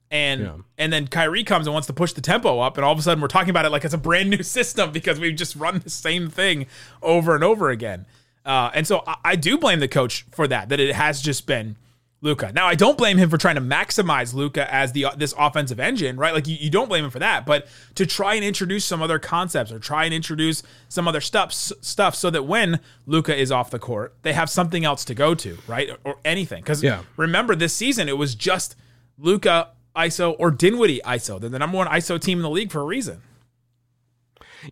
and 0.10 0.42
Yeah. 0.42 0.52
and 0.78 0.92
then 0.92 1.08
Kyrie 1.08 1.44
comes 1.44 1.68
and 1.68 1.74
wants 1.74 1.88
to 1.88 1.94
push 1.94 2.14
the 2.14 2.22
tempo 2.22 2.60
up, 2.60 2.78
and 2.78 2.84
all 2.84 2.92
of 2.92 3.00
a 3.00 3.02
sudden 3.02 3.22
we're 3.22 3.28
talking 3.28 3.50
about 3.52 3.66
it 3.66 3.70
like 3.72 3.86
it's 3.86 3.94
a 3.94 3.98
brand 4.00 4.30
new 4.30 4.44
system 4.58 4.92
because 4.92 5.20
we've 5.20 5.36
just 5.36 5.56
run 5.56 5.80
the 5.84 5.90
same 5.90 6.30
thing 6.30 6.66
over 7.02 7.36
and 7.36 7.44
over 7.44 7.70
again. 7.70 8.06
Uh, 8.46 8.72
and 8.74 8.88
so 8.88 9.04
I, 9.06 9.16
I 9.24 9.36
do 9.36 9.58
blame 9.58 9.80
the 9.80 9.88
coach 9.88 10.26
for 10.32 10.48
that. 10.48 10.70
That 10.70 10.80
it 10.80 10.96
has 10.96 11.22
just 11.22 11.46
been 11.46 11.78
Luka. 12.24 12.52
Now 12.54 12.68
I 12.68 12.76
don't 12.76 12.98
blame 12.98 13.18
him 13.18 13.30
for 13.30 13.38
trying 13.38 13.56
to 13.56 13.62
maximize 13.62 14.34
Luka 14.34 14.72
as 14.74 14.92
the 14.92 15.06
uh, 15.06 15.16
this 15.16 15.34
offensive 15.38 15.80
engine, 15.80 16.18
right? 16.18 16.34
Like 16.34 16.48
you, 16.48 16.56
you 16.60 16.70
don't 16.70 16.88
blame 16.88 17.04
him 17.04 17.10
for 17.12 17.18
that, 17.20 17.46
but 17.48 17.68
to 17.96 18.06
try 18.06 18.36
and 18.36 18.46
introduce 18.46 18.86
some 18.86 19.02
other 19.02 19.18
concepts 19.18 19.72
or 19.72 19.80
try 19.80 20.06
and 20.06 20.14
introduce 20.14 20.62
some 20.88 21.08
other 21.08 21.20
stuff 21.22 21.52
stuff 21.52 22.14
so 22.16 22.30
that 22.30 22.44
when 22.44 22.80
Luka 23.08 23.36
is 23.36 23.52
off 23.52 23.72
the 23.72 23.80
court, 23.80 24.14
they 24.22 24.34
have 24.34 24.50
something 24.50 24.86
else 24.86 25.04
to 25.06 25.16
go 25.16 25.34
to, 25.34 25.58
right? 25.68 25.90
Or, 25.90 25.98
or 26.12 26.16
anything. 26.24 26.62
Because 26.62 26.84
Yeah. 26.84 27.02
remember 27.18 27.56
this 27.56 27.74
season 27.74 28.08
it 28.08 28.18
was 28.18 28.36
just 28.36 28.76
Luka 29.18 29.70
ISO 29.96 30.36
or 30.38 30.52
Dinwiddie 30.52 31.02
ISO. 31.04 31.40
They're 31.40 31.50
the 31.50 31.60
number 31.60 31.78
one 31.78 31.88
ISO 31.88 32.22
team 32.22 32.38
in 32.38 32.44
the 32.44 32.50
league 32.50 32.72
for 32.72 32.82
a 32.82 32.86
reason. 32.86 33.22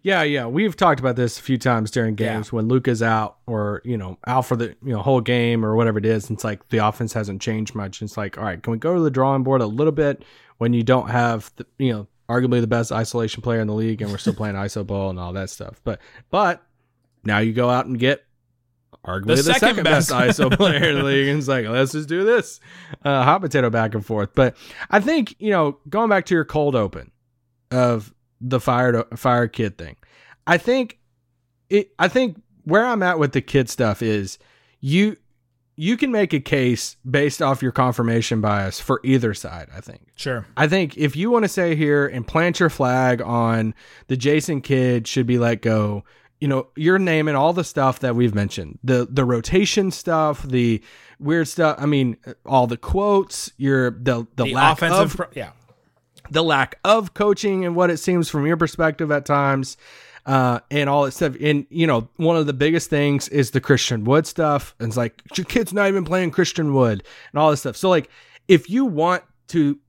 Yeah, 0.04 0.24
yeah, 0.24 0.46
we've 0.46 0.76
talked 0.76 1.00
about 1.00 1.16
this 1.16 1.40
a 1.40 1.42
few 1.42 1.58
times 1.58 1.92
during 1.92 2.16
games 2.16 2.48
Yeah. 2.48 2.56
when 2.58 2.68
Luka's 2.68 3.02
out 3.04 3.38
or 3.48 3.82
you 3.84 3.98
know 3.98 4.18
out 4.28 4.46
for 4.46 4.56
the 4.56 4.76
you 4.84 4.94
know 4.94 5.00
whole 5.02 5.22
game 5.22 5.66
or 5.66 5.76
whatever 5.76 5.98
it 6.00 6.06
is. 6.06 6.30
It's 6.30 6.44
like 6.44 6.68
the 6.70 6.78
offense 6.80 7.14
hasn't 7.14 7.42
changed 7.42 7.76
much. 7.76 8.02
It's 8.02 8.18
like, 8.18 8.38
all 8.38 8.44
right, 8.44 8.62
can 8.62 8.72
we 8.72 8.78
go 8.78 8.96
to 8.96 9.02
the 9.02 9.12
drawing 9.12 9.44
board 9.44 9.62
a 9.62 9.66
little 9.66 9.94
bit 9.94 10.24
when 10.58 10.74
you 10.74 10.84
don't 10.84 11.10
have 11.10 11.52
the, 11.56 11.66
you 11.78 11.92
know 11.94 12.08
arguably 12.30 12.62
the 12.62 12.68
best 12.68 12.92
isolation 12.92 13.42
player 13.42 13.60
in 13.60 13.68
the 13.68 13.74
league 13.74 14.02
and 14.04 14.12
we're 14.12 14.18
still 14.20 14.34
playing 14.36 14.56
iso 14.66 14.86
ball 14.86 15.10
and 15.10 15.20
all 15.20 15.34
that 15.34 15.50
stuff. 15.50 15.82
But 15.84 16.00
but 16.30 16.64
now 17.24 17.40
you 17.40 17.54
go 17.54 17.70
out 17.70 17.86
and 17.88 17.98
get 17.98 18.24
arguably 19.06 19.28
The 19.28 19.36
the, 19.36 19.44
second 19.44 19.60
second, 19.60 19.84
best, 19.86 20.10
best. 20.10 20.40
ISO 20.40 20.56
player 20.56 20.90
in 20.90 20.98
the 20.98 21.04
league. 21.04 21.28
And 21.30 21.40
it's 21.40 21.48
like, 21.48 21.66
let's 21.66 21.94
just 21.94 22.08
do 22.10 22.24
this. 22.24 22.60
Uh, 23.04 23.24
hot 23.24 23.40
potato 23.42 23.70
back 23.70 23.94
and 23.96 24.06
forth. 24.06 24.30
But 24.36 24.56
I 24.90 25.00
think, 25.00 25.36
you 25.40 25.52
know, 25.52 25.78
going 25.90 26.10
back 26.10 26.26
to 26.28 26.36
your 26.36 26.46
cold 26.46 26.76
open 26.76 27.12
of 27.72 28.14
the 28.42 28.60
fire 28.60 29.06
fire 29.16 29.48
Kidd 29.48 29.78
thing, 29.78 29.96
I 30.48 30.58
think 30.58 31.00
it 31.70 31.92
I 32.00 32.08
think 32.08 32.42
where 32.64 32.86
I'm 32.86 33.04
at 33.04 33.20
with 33.20 33.34
the 33.34 33.42
Kidd 33.42 33.70
stuff 33.70 34.02
is 34.02 34.38
you 34.80 35.18
you 35.76 35.96
can 35.96 36.12
make 36.12 36.34
a 36.34 36.42
case 36.42 36.98
based 37.10 37.42
off 37.42 37.62
your 37.62 37.72
confirmation 37.72 38.42
bias 38.42 38.82
for 38.82 39.00
either 39.06 39.34
side, 39.34 39.70
I 39.74 39.80
think. 39.80 40.08
Sure. 40.18 40.46
I 40.58 40.68
think 40.68 40.98
if 40.98 41.16
you 41.16 41.32
want 41.32 41.46
to 41.46 41.50
say 41.50 41.74
here 41.74 42.06
and 42.06 42.28
plant 42.28 42.60
your 42.60 42.70
flag 42.70 43.22
on 43.22 43.74
the 44.08 44.18
Jason 44.18 44.60
Kidd 44.60 45.08
should 45.08 45.26
be 45.26 45.38
let 45.38 45.62
go, 45.62 46.04
you 46.42 46.50
know, 46.50 46.68
you're 46.76 47.00
naming 47.00 47.36
all 47.36 47.54
the 47.54 47.64
stuff 47.64 48.00
that 48.00 48.16
we've 48.16 48.36
mentioned. 48.36 48.80
The 48.84 49.08
the 49.10 49.24
rotation 49.24 49.92
stuff, 49.92 50.44
the 50.44 50.84
weird 51.18 51.48
stuff. 51.48 51.78
I 51.80 51.86
mean, 51.86 52.18
all 52.46 52.68
the 52.68 52.78
quotes, 52.78 53.52
your 53.58 53.92
the 53.92 54.28
the, 54.36 54.46
The 54.46 54.54
lack 54.54 54.78
offensive, 54.78 55.12
of 55.12 55.16
pro- 55.16 55.28
yeah. 55.34 55.52
The 56.30 56.44
lack 56.44 56.80
of 56.84 57.14
coaching 57.14 57.66
and 57.66 57.76
what 57.76 57.90
it 57.90 57.98
seems 57.98 58.30
from 58.30 58.46
your 58.46 58.58
perspective 58.58 59.12
at 59.12 59.26
times. 59.26 59.78
Uh, 60.26 60.60
and 60.70 60.90
all 60.90 61.06
that 61.06 61.12
stuff. 61.12 61.36
And, 61.42 61.66
you 61.70 61.88
know, 61.88 62.08
one 62.18 62.36
of 62.36 62.46
the 62.46 62.54
biggest 62.54 62.90
things 62.90 63.30
is 63.30 63.50
the 63.52 63.62
Christian 63.62 64.04
Wood 64.04 64.28
stuff. 64.28 64.76
And 64.78 64.90
it's 64.90 64.98
like, 64.98 65.24
your 65.36 65.46
Kidd's 65.46 65.74
not 65.74 65.88
even 65.88 66.04
playing 66.04 66.32
Christian 66.32 66.74
Wood 66.74 67.04
and 67.32 67.40
all 67.40 67.50
this 67.50 67.62
stuff. 67.62 67.76
So, 67.76 67.90
like, 67.90 68.12
if 68.48 68.70
you 68.70 68.86
want 68.86 69.24
to 69.48 69.80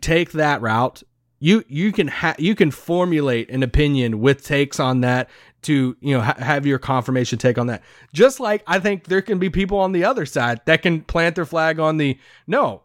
take 0.00 0.32
that 0.32 0.60
route, 0.60 1.02
you 1.40 1.64
you 1.68 1.92
can 1.92 2.08
ha- 2.08 2.36
you 2.38 2.54
can 2.54 2.70
formulate 2.70 3.50
an 3.50 3.62
opinion 3.62 4.20
with 4.20 4.44
takes 4.44 4.80
on 4.80 5.00
that 5.02 5.28
to 5.62 5.96
you 6.00 6.16
know 6.16 6.22
ha- 6.22 6.36
have 6.38 6.64
your 6.64 6.78
confirmation 6.78 7.38
take 7.38 7.58
on 7.58 7.66
that. 7.66 7.82
Just 8.12 8.40
like 8.40 8.62
I 8.66 8.78
think 8.78 9.04
there 9.04 9.22
can 9.22 9.38
be 9.38 9.50
people 9.50 9.78
on 9.78 9.92
the 9.92 10.04
other 10.04 10.26
side 10.26 10.60
that 10.66 10.82
can 10.82 11.02
plant 11.02 11.34
their 11.34 11.44
flag 11.44 11.78
on 11.78 11.98
the 11.98 12.18
no. 12.46 12.82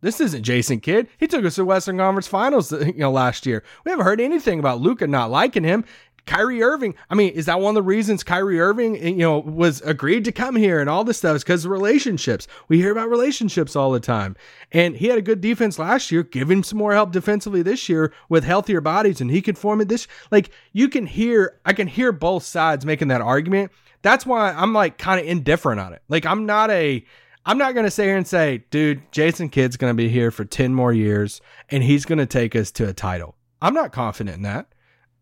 This 0.00 0.20
isn't 0.20 0.42
Jason 0.42 0.80
Kidd. 0.80 1.08
He 1.18 1.26
took 1.26 1.44
us 1.44 1.56
to 1.56 1.64
Western 1.64 1.98
Conference 1.98 2.26
Finals, 2.26 2.72
uh, 2.72 2.78
you 2.86 2.98
know, 2.98 3.10
last 3.10 3.46
year. 3.46 3.62
We 3.84 3.90
haven't 3.90 4.04
heard 4.04 4.20
anything 4.20 4.58
about 4.58 4.80
Luka 4.80 5.06
not 5.06 5.30
liking 5.30 5.64
him. 5.64 5.84
Kyrie 6.26 6.62
Irving. 6.62 6.94
I 7.08 7.14
mean, 7.14 7.32
is 7.32 7.46
that 7.46 7.60
one 7.60 7.70
of 7.70 7.76
the 7.76 7.82
reasons 7.82 8.24
Kyrie 8.24 8.60
Irving, 8.60 8.96
eh, 8.96 9.10
you 9.10 9.18
know, 9.18 9.38
was 9.38 9.80
agreed 9.82 10.24
to 10.24 10.32
come 10.32 10.56
here 10.56 10.80
and 10.80 10.90
all 10.90 11.04
this 11.04 11.18
stuff? 11.18 11.36
Is 11.36 11.44
because 11.44 11.64
of 11.64 11.70
relationships. 11.70 12.48
We 12.68 12.78
hear 12.78 12.90
about 12.90 13.08
relationships 13.08 13.76
all 13.76 13.92
the 13.92 14.00
time. 14.00 14.36
And 14.72 14.96
he 14.96 15.06
had 15.06 15.18
a 15.18 15.22
good 15.22 15.40
defense 15.40 15.78
last 15.78 16.10
year. 16.10 16.24
Give 16.24 16.50
him 16.50 16.64
some 16.64 16.78
more 16.78 16.92
help 16.92 17.12
defensively 17.12 17.62
this 17.62 17.88
year 17.88 18.12
with 18.28 18.44
healthier 18.44 18.80
bodies, 18.80 19.20
and 19.20 19.30
he 19.30 19.40
could 19.40 19.56
form 19.56 19.80
it 19.80 19.88
this. 19.88 20.08
Like 20.32 20.50
you 20.72 20.88
can 20.88 21.06
hear, 21.06 21.60
I 21.64 21.72
can 21.72 21.86
hear 21.86 22.10
both 22.10 22.42
sides 22.42 22.84
making 22.84 23.08
that 23.08 23.20
argument. 23.20 23.70
That's 24.02 24.26
why 24.26 24.50
I'm 24.50 24.72
like 24.72 24.98
kind 24.98 25.20
of 25.20 25.26
indifferent 25.26 25.80
on 25.80 25.92
it. 25.92 26.02
Like 26.08 26.26
I'm 26.26 26.44
not 26.44 26.70
a. 26.70 27.04
I'm 27.46 27.58
not 27.58 27.74
going 27.74 27.84
to 27.84 27.90
sit 27.90 28.04
here 28.06 28.16
and 28.16 28.26
say, 28.26 28.64
dude, 28.70 29.00
Jason 29.12 29.48
Kidd's 29.48 29.76
going 29.76 29.90
to 29.92 29.96
be 29.96 30.08
here 30.08 30.30
for 30.32 30.44
10 30.44 30.74
more 30.74 30.92
years 30.92 31.40
and 31.70 31.82
he's 31.82 32.04
going 32.04 32.18
to 32.18 32.26
take 32.26 32.56
us 32.56 32.72
to 32.72 32.88
a 32.88 32.92
title. 32.92 33.36
I'm 33.62 33.72
not 33.72 33.92
confident 33.92 34.36
in 34.36 34.42
that. 34.42 34.66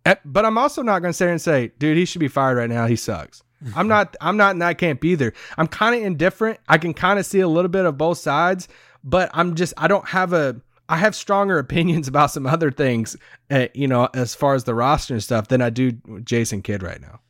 Eh, 0.06 0.14
But 0.24 0.44
I'm 0.46 0.56
also 0.58 0.82
not 0.82 1.00
going 1.00 1.10
to 1.10 1.16
sit 1.16 1.24
here 1.24 1.32
and 1.32 1.40
say, 1.40 1.72
dude, 1.78 1.96
he 1.98 2.06
should 2.06 2.20
be 2.20 2.28
fired 2.28 2.56
right 2.56 2.70
now. 2.70 2.86
He 2.86 2.96
sucks. 2.96 3.42
I'm 3.76 3.88
not 3.88 4.16
I'm 4.20 4.36
not 4.36 4.52
in 4.52 4.58
that 4.58 4.78
camp 4.78 5.04
either. 5.04 5.32
I'm 5.56 5.68
kind 5.68 5.94
of 5.94 6.02
indifferent. 6.02 6.60
I 6.68 6.78
can 6.78 6.92
kind 6.94 7.18
of 7.18 7.26
see 7.26 7.40
a 7.40 7.48
little 7.48 7.70
bit 7.70 7.84
of 7.84 7.96
both 7.96 8.18
sides, 8.18 8.68
but 9.02 9.30
I'm 9.32 9.54
just 9.54 9.72
I 9.76 9.86
don't 9.88 10.08
have 10.08 10.32
a 10.32 10.60
I 10.88 10.96
have 10.96 11.14
stronger 11.14 11.58
opinions 11.66 12.08
about 12.08 12.30
some 12.30 12.46
other 12.46 12.70
things, 12.70 13.16
uh, 13.50 13.68
you 13.74 13.88
know, 13.88 14.08
as 14.14 14.34
far 14.34 14.54
as 14.54 14.64
the 14.64 14.74
roster 14.74 15.14
and 15.14 15.22
stuff 15.22 15.48
than 15.48 15.62
I 15.62 15.70
do 15.70 15.92
Jason 16.24 16.62
Kidd 16.62 16.82
right 16.82 17.00
now. 17.00 17.20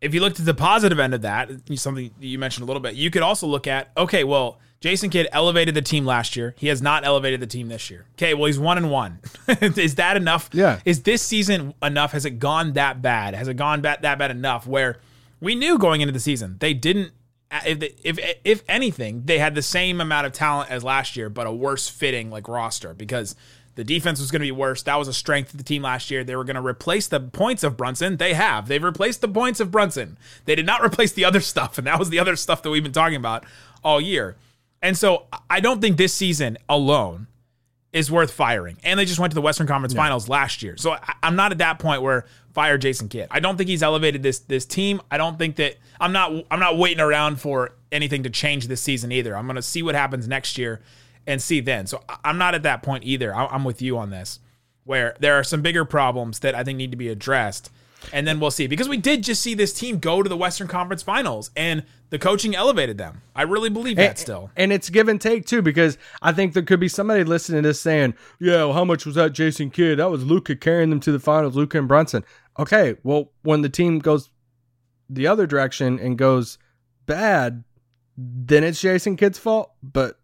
If 0.00 0.14
you 0.14 0.20
looked 0.20 0.38
at 0.38 0.46
the 0.46 0.54
positive 0.54 0.98
end 0.98 1.14
of 1.14 1.22
that, 1.22 1.50
something 1.74 2.10
you 2.20 2.38
mentioned 2.38 2.64
a 2.64 2.66
little 2.66 2.80
bit, 2.80 2.94
you 2.94 3.10
could 3.10 3.22
also 3.22 3.46
look 3.46 3.66
at 3.66 3.90
okay, 3.96 4.24
well, 4.24 4.58
Jason 4.80 5.10
Kidd 5.10 5.28
elevated 5.32 5.74
the 5.74 5.82
team 5.82 6.04
last 6.04 6.36
year. 6.36 6.54
He 6.58 6.68
has 6.68 6.82
not 6.82 7.04
elevated 7.04 7.40
the 7.40 7.46
team 7.46 7.68
this 7.68 7.90
year. 7.90 8.04
Okay, 8.14 8.34
well, 8.34 8.46
he's 8.46 8.58
one 8.58 8.76
and 8.76 8.90
one. 8.90 9.20
is 9.48 9.94
that 9.96 10.16
enough? 10.16 10.50
Yeah. 10.52 10.80
Is 10.84 11.02
this 11.02 11.22
season 11.22 11.74
enough? 11.82 12.12
Has 12.12 12.24
it 12.24 12.38
gone 12.38 12.74
that 12.74 13.00
bad? 13.00 13.34
Has 13.34 13.48
it 13.48 13.54
gone 13.54 13.80
bad, 13.80 14.02
that 14.02 14.18
bad 14.18 14.30
enough 14.30 14.66
where 14.66 15.00
we 15.40 15.54
knew 15.54 15.78
going 15.78 16.00
into 16.00 16.12
the 16.12 16.20
season 16.20 16.56
they 16.60 16.74
didn't. 16.74 17.12
Uh, 17.48 17.60
if, 17.64 17.94
if 18.02 18.38
if 18.44 18.64
anything, 18.68 19.22
they 19.24 19.38
had 19.38 19.54
the 19.54 19.62
same 19.62 20.00
amount 20.00 20.26
of 20.26 20.32
talent 20.32 20.68
as 20.68 20.82
last 20.82 21.16
year, 21.16 21.28
but 21.28 21.46
a 21.46 21.52
worse 21.52 21.88
fitting 21.88 22.28
like 22.28 22.48
roster 22.48 22.92
because 22.92 23.36
the 23.76 23.84
defense 23.84 24.18
was 24.18 24.30
going 24.30 24.40
to 24.40 24.46
be 24.46 24.52
worse. 24.52 24.82
That 24.82 24.96
was 24.96 25.06
a 25.06 25.12
strength 25.12 25.52
of 25.52 25.58
the 25.58 25.64
team 25.64 25.82
last 25.82 26.10
year. 26.10 26.24
They 26.24 26.34
were 26.34 26.44
going 26.44 26.56
to 26.56 26.66
replace 26.66 27.06
the 27.06 27.20
points 27.20 27.62
of 27.62 27.76
Brunson. 27.76 28.16
They 28.16 28.34
have. 28.34 28.68
They've 28.68 28.82
replaced 28.82 29.20
the 29.20 29.28
points 29.28 29.60
of 29.60 29.70
Brunson. 29.70 30.18
They 30.46 30.54
did 30.54 30.66
not 30.66 30.80
replace 30.84 31.12
the 31.12 31.24
other 31.24 31.40
stuff, 31.40 31.78
and 31.78 31.86
that 31.86 31.98
was 31.98 32.10
the 32.10 32.18
other 32.18 32.36
stuff 32.36 32.62
that 32.62 32.70
we've 32.70 32.82
been 32.82 32.92
talking 32.92 33.16
about 33.16 33.44
all 33.84 34.00
year. 34.00 34.36
And 34.82 34.96
so 34.96 35.26
I 35.48 35.60
don't 35.60 35.80
think 35.80 35.96
this 35.96 36.14
season 36.14 36.58
alone 36.68 37.26
is 37.92 38.10
worth 38.10 38.30
firing. 38.30 38.76
And 38.82 38.98
they 38.98 39.04
just 39.04 39.18
went 39.18 39.30
to 39.30 39.34
the 39.34 39.40
Western 39.40 39.66
Conference 39.66 39.94
Finals 39.94 40.28
last 40.28 40.62
year. 40.62 40.76
So 40.76 40.92
I, 40.92 41.14
I'm 41.22 41.36
not 41.36 41.52
at 41.52 41.58
that 41.58 41.78
point 41.78 42.02
where 42.02 42.26
fire 42.52 42.78
Jason 42.78 43.08
Kidd. 43.08 43.28
I 43.30 43.40
don't 43.40 43.56
think 43.56 43.68
he's 43.68 43.82
elevated 43.82 44.22
this 44.22 44.40
this 44.40 44.64
team. 44.64 45.00
I 45.10 45.18
don't 45.18 45.38
think 45.38 45.56
that 45.56 45.76
I'm 46.00 46.12
not 46.12 46.32
I'm 46.50 46.60
not 46.60 46.78
waiting 46.78 47.00
around 47.00 47.40
for 47.40 47.72
anything 47.92 48.22
to 48.24 48.30
change 48.30 48.68
this 48.68 48.80
season 48.80 49.12
either. 49.12 49.36
I'm 49.36 49.46
going 49.46 49.56
to 49.56 49.62
see 49.62 49.82
what 49.82 49.94
happens 49.94 50.26
next 50.28 50.58
year 50.58 50.80
and 51.26 51.40
see 51.42 51.60
then. 51.60 51.86
So 51.86 52.02
I'm 52.24 52.38
not 52.38 52.54
at 52.54 52.62
that 52.64 52.82
point 52.82 53.04
either. 53.04 53.34
I- 53.34 53.46
I'm 53.46 53.64
with 53.64 53.82
you 53.82 53.98
on 53.98 54.10
this, 54.10 54.40
where 54.84 55.16
there 55.20 55.34
are 55.34 55.44
some 55.44 55.62
bigger 55.62 55.84
problems 55.84 56.38
that 56.40 56.54
I 56.54 56.62
think 56.64 56.76
need 56.78 56.90
to 56.92 56.96
be 56.96 57.08
addressed. 57.08 57.70
And 58.12 58.26
then 58.26 58.38
we'll 58.38 58.52
see. 58.52 58.66
Because 58.68 58.88
we 58.88 58.98
did 58.98 59.24
just 59.24 59.42
see 59.42 59.54
this 59.54 59.72
team 59.72 59.98
go 59.98 60.22
to 60.22 60.28
the 60.28 60.36
Western 60.36 60.68
Conference 60.68 61.02
Finals 61.02 61.50
and 61.56 61.82
the 62.10 62.18
coaching 62.20 62.54
elevated 62.54 62.98
them. 62.98 63.22
I 63.34 63.42
really 63.42 63.70
believe 63.70 63.96
that 63.96 64.10
And- 64.10 64.18
still. 64.18 64.50
And 64.54 64.72
it's 64.72 64.90
give 64.90 65.08
and 65.08 65.20
take 65.20 65.44
too, 65.46 65.60
because 65.60 65.98
I 66.22 66.30
think 66.32 66.52
there 66.52 66.62
could 66.62 66.78
be 66.78 66.88
somebody 66.88 67.24
listening 67.24 67.62
to 67.64 67.68
this 67.70 67.80
saying, 67.80 68.14
"Yeah, 68.38 68.56
well, 68.66 68.74
how 68.74 68.84
much 68.84 69.06
was 69.06 69.16
that 69.16 69.32
Jason 69.32 69.70
Kidd? 69.70 69.98
That 69.98 70.10
was 70.10 70.22
Luka 70.24 70.54
carrying 70.54 70.90
them 70.90 71.00
to 71.00 71.10
the 71.10 71.18
finals, 71.18 71.56
Luka 71.56 71.78
and 71.78 71.88
Brunson." 71.88 72.22
Okay, 72.60 72.94
well, 73.02 73.32
when 73.42 73.62
the 73.62 73.68
team 73.68 73.98
goes 73.98 74.30
the 75.10 75.26
other 75.26 75.46
direction 75.46 75.98
and 75.98 76.16
goes 76.16 76.58
bad, 77.06 77.64
then 78.16 78.62
it's 78.62 78.80
Jason 78.80 79.16
Kidd's 79.16 79.38
fault. 79.38 79.72
But 79.82 80.20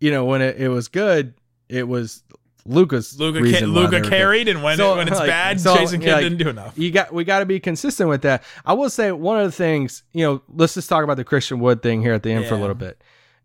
you 0.00 0.10
know, 0.10 0.24
when 0.24 0.42
it, 0.42 0.56
it 0.56 0.68
was 0.68 0.88
good, 0.88 1.34
it 1.68 1.86
was 1.88 2.22
Luka's 2.66 3.18
Luka, 3.18 3.40
why 3.40 3.60
Luka 3.60 3.62
they 3.62 3.96
were 3.96 4.02
good. 4.02 4.10
carried, 4.10 4.48
and 4.48 4.62
when, 4.62 4.76
So, 4.76 4.96
when 4.96 5.08
it's 5.08 5.18
like, 5.18 5.28
bad, 5.28 5.60
so, 5.60 5.76
Jason 5.76 6.00
Kidd 6.00 6.12
like, 6.12 6.22
didn't 6.22 6.38
do 6.38 6.48
enough. 6.48 6.76
You 6.76 6.90
got 6.90 7.12
we 7.12 7.24
got 7.24 7.40
to 7.40 7.46
be 7.46 7.60
consistent 7.60 8.08
with 8.08 8.22
that. 8.22 8.42
I 8.64 8.72
will 8.72 8.90
say 8.90 9.12
one 9.12 9.38
of 9.38 9.46
the 9.46 9.52
things, 9.52 10.02
you 10.12 10.24
know, 10.24 10.42
let's 10.48 10.74
just 10.74 10.88
talk 10.88 11.04
about 11.04 11.16
the 11.16 11.24
Christian 11.24 11.60
Wood 11.60 11.82
thing 11.82 12.02
here 12.02 12.12
at 12.12 12.22
the 12.22 12.32
end 12.32 12.46
for 12.46 12.54
a 12.54 12.58
little 12.60 12.74
bit. 12.74 13.02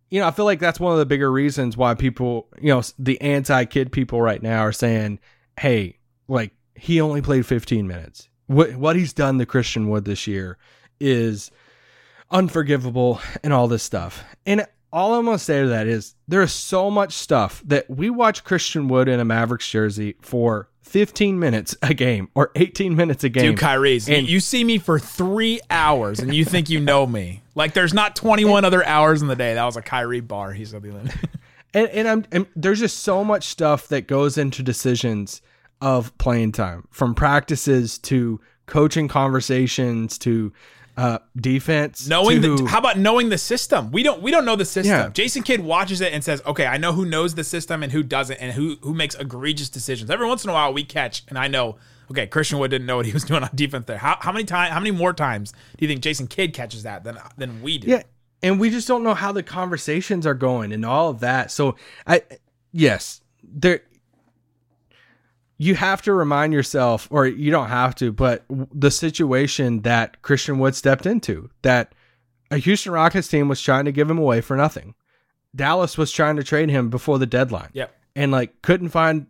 You 0.09 0.19
know, 0.19 0.27
I 0.27 0.31
feel 0.31 0.45
like 0.45 0.59
that's 0.59 0.79
one 0.79 0.91
of 0.91 0.99
the 0.99 1.05
bigger 1.05 1.31
reasons 1.31 1.77
why 1.77 1.93
people, 1.93 2.47
you 2.59 2.73
know, 2.73 2.81
the 2.99 3.19
anti-Kidd 3.21 3.91
people 3.91 4.21
right 4.21 4.41
now 4.41 4.61
are 4.61 4.73
saying, 4.73 5.19
"Hey, 5.57 5.99
like 6.27 6.51
he 6.75 6.99
only 6.99 7.21
played 7.21 7.45
15 7.45 7.87
minutes. 7.87 8.27
What 8.47 8.75
what 8.75 8.95
he's 8.95 9.13
done 9.13 9.37
to 9.39 9.45
Christian 9.45 9.87
Wood 9.87 10.05
this 10.05 10.27
year 10.27 10.57
is 10.99 11.51
unforgivable 12.29 13.21
and 13.43 13.53
all 13.53 13.67
this 13.67 13.83
stuff." 13.83 14.23
And 14.45 14.65
all 14.93 15.15
I'm 15.15 15.25
gonna 15.25 15.37
say 15.39 15.61
to 15.61 15.67
that 15.69 15.87
is 15.87 16.15
there 16.27 16.41
is 16.41 16.51
so 16.51 16.89
much 16.91 17.13
stuff 17.13 17.61
that 17.65 17.89
we 17.89 18.09
watch 18.09 18.43
Christian 18.43 18.87
Wood 18.87 19.07
in 19.07 19.19
a 19.19 19.25
Mavericks 19.25 19.69
jersey 19.69 20.15
for 20.21 20.67
15 20.81 21.39
minutes 21.39 21.75
a 21.81 21.93
game 21.93 22.27
or 22.35 22.51
18 22.55 22.95
minutes 22.95 23.23
a 23.23 23.29
game. 23.29 23.51
Dude, 23.51 23.59
Kyrie's, 23.59 24.09
you- 24.09 24.15
And- 24.15 24.27
you 24.29 24.39
see 24.41 24.63
me 24.63 24.77
for 24.77 24.99
three 24.99 25.61
hours 25.69 26.19
and 26.19 26.33
you 26.35 26.43
think 26.43 26.69
you 26.69 26.79
know 26.81 27.07
me. 27.07 27.41
Like 27.55 27.73
there's 27.73 27.93
not 27.93 28.15
21 28.17 28.65
other 28.65 28.85
hours 28.85 29.21
in 29.21 29.27
the 29.29 29.35
day. 29.35 29.53
That 29.53 29.63
was 29.65 29.77
a 29.77 29.81
Kyrie 29.81 30.19
bar. 30.19 30.51
he's 30.51 30.71
the 30.71 30.77
other 30.77 30.91
day. 30.91 31.11
and 31.73 31.87
and 31.89 32.07
I'm 32.07 32.25
and 32.33 32.45
there's 32.57 32.79
just 32.79 32.99
so 32.99 33.23
much 33.23 33.45
stuff 33.45 33.87
that 33.87 34.07
goes 34.07 34.37
into 34.37 34.61
decisions 34.63 35.41
of 35.79 36.15
playing 36.17 36.51
time, 36.51 36.87
from 36.91 37.15
practices 37.15 37.97
to 37.97 38.39
coaching 38.67 39.07
conversations 39.07 40.17
to 40.19 40.51
uh, 40.97 41.19
defense. 41.37 42.07
knowing 42.07 42.41
to, 42.41 42.57
the 42.57 42.65
how 42.65 42.79
about 42.79 42.97
knowing 42.97 43.29
the 43.29 43.37
system 43.37 43.91
we 43.91 44.03
don't 44.03 44.21
we 44.21 44.29
don't 44.31 44.45
know 44.45 44.55
the 44.55 44.65
system 44.65 44.91
Yeah. 44.97 45.09
jason 45.09 45.41
kidd 45.43 45.61
watches 45.61 46.01
it 46.01 46.11
and 46.13 46.23
says 46.23 46.41
okay 46.45 46.65
i 46.65 46.77
know 46.77 46.91
who 46.91 47.05
knows 47.05 47.35
the 47.35 47.43
system 47.43 47.81
and 47.83 47.91
who 47.91 48.03
doesn't 48.03 48.37
and 48.37 48.51
who 48.53 48.77
who 48.81 48.93
makes 48.93 49.15
egregious 49.15 49.69
decisions 49.69 50.09
every 50.11 50.27
once 50.27 50.43
in 50.43 50.49
a 50.49 50.53
while 50.53 50.73
we 50.73 50.83
catch 50.83 51.23
and 51.29 51.37
i 51.37 51.47
know 51.47 51.77
okay 52.09 52.27
christian 52.27 52.59
wood 52.59 52.71
didn't 52.71 52.87
know 52.87 52.97
what 52.97 53.05
he 53.05 53.13
was 53.13 53.23
doing 53.31 53.41
on 53.41 53.49
defense 53.55 53.85
there 53.85 53.97
how, 53.97 54.17
how 54.19 54.31
many 54.31 54.43
time? 54.43 54.71
how 54.71 54.79
many 54.79 54.91
more 54.91 55.13
times 55.13 55.51
do 55.51 55.57
you 55.79 55.87
think 55.87 56.01
jason 56.01 56.27
kidd 56.27 56.53
catches 56.53 56.83
that 56.83 57.03
than 57.05 57.17
than 57.37 57.61
we 57.61 57.77
do 57.77 57.87
yeah, 57.87 58.03
and 58.43 58.59
we 58.59 58.69
just 58.69 58.87
don't 58.87 59.03
know 59.03 59.13
how 59.13 59.31
the 59.31 59.43
conversations 59.43 60.25
are 60.27 60.33
going 60.33 60.73
and 60.73 60.83
all 60.83 61.09
of 61.09 61.19
that. 61.19 61.51
So 61.51 61.75
I, 62.07 62.23
yes, 62.71 63.21
there. 63.43 63.81
You 65.61 65.75
have 65.75 66.01
to 66.03 66.13
remind 66.13 66.53
yourself, 66.53 67.07
or 67.11 67.27
you 67.27 67.51
don't 67.51 67.69
have 67.69 67.93
to, 67.95 68.11
but 68.11 68.45
the 68.49 68.89
situation 68.89 69.81
that 69.81 70.19
Christian 70.23 70.57
Wood 70.57 70.73
stepped 70.73 71.05
into, 71.05 71.51
that 71.61 71.93
a 72.49 72.57
Houston 72.57 72.93
Rockets 72.93 73.27
team 73.27 73.47
was 73.47 73.61
trying 73.61 73.85
to 73.85 73.91
give 73.91 74.09
him 74.09 74.17
away 74.17 74.41
for 74.41 74.57
nothing. 74.57 74.95
Dallas 75.55 75.99
was 75.99 76.11
trying 76.11 76.37
to 76.37 76.43
trade 76.43 76.69
him 76.69 76.89
before 76.89 77.19
the 77.19 77.27
deadline. 77.27 77.69
Yep. 77.73 77.95
And 78.15 78.31
like 78.31 78.63
couldn't 78.63 78.89
find 78.89 79.27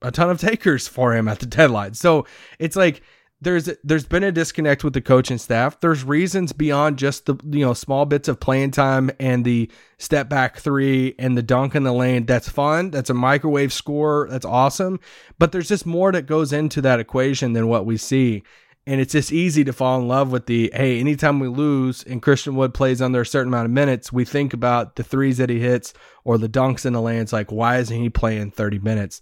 a 0.00 0.10
ton 0.10 0.30
of 0.30 0.40
takers 0.40 0.88
for 0.88 1.14
him 1.14 1.28
at 1.28 1.40
the 1.40 1.46
deadline. 1.46 1.92
So 1.92 2.26
it's 2.58 2.74
like 2.74 3.02
there's 3.44 3.70
there's 3.84 4.06
been 4.06 4.24
a 4.24 4.32
disconnect 4.32 4.82
with 4.82 4.94
the 4.94 5.00
coaching 5.00 5.38
staff. 5.38 5.78
There's 5.80 6.02
reasons 6.02 6.52
beyond 6.52 6.98
just 6.98 7.26
the 7.26 7.36
you 7.44 7.64
know 7.64 7.74
small 7.74 8.06
bits 8.06 8.28
of 8.28 8.40
playing 8.40 8.72
time 8.72 9.10
and 9.20 9.44
the 9.44 9.70
step 9.98 10.28
back 10.28 10.58
three 10.58 11.14
and 11.18 11.36
the 11.36 11.42
dunk 11.42 11.74
in 11.74 11.84
the 11.84 11.92
lane. 11.92 12.26
That's 12.26 12.48
fun. 12.48 12.90
That's 12.90 13.10
a 13.10 13.14
microwave 13.14 13.72
score. 13.72 14.26
That's 14.30 14.44
awesome. 14.44 14.98
But 15.38 15.52
there's 15.52 15.68
just 15.68 15.86
more 15.86 16.10
that 16.12 16.26
goes 16.26 16.52
into 16.52 16.80
that 16.82 17.00
equation 17.00 17.52
than 17.52 17.68
what 17.68 17.86
we 17.86 17.96
see. 17.96 18.42
And 18.86 19.00
it's 19.00 19.12
just 19.12 19.32
easy 19.32 19.64
to 19.64 19.72
fall 19.72 19.98
in 19.98 20.08
love 20.08 20.30
with 20.30 20.46
the 20.46 20.70
hey, 20.74 20.98
anytime 20.98 21.38
we 21.38 21.48
lose 21.48 22.02
and 22.02 22.20
Christian 22.20 22.56
Wood 22.56 22.74
plays 22.74 23.00
under 23.00 23.20
a 23.20 23.26
certain 23.26 23.52
amount 23.52 23.66
of 23.66 23.72
minutes, 23.72 24.12
we 24.12 24.24
think 24.24 24.52
about 24.52 24.96
the 24.96 25.04
threes 25.04 25.38
that 25.38 25.50
he 25.50 25.60
hits 25.60 25.94
or 26.24 26.36
the 26.36 26.48
dunks 26.48 26.84
in 26.84 26.92
the 26.92 27.00
lane. 27.00 27.20
It's 27.20 27.32
like, 27.32 27.52
why 27.52 27.78
isn't 27.78 27.96
he 27.96 28.10
playing 28.10 28.50
30 28.50 28.80
minutes? 28.80 29.20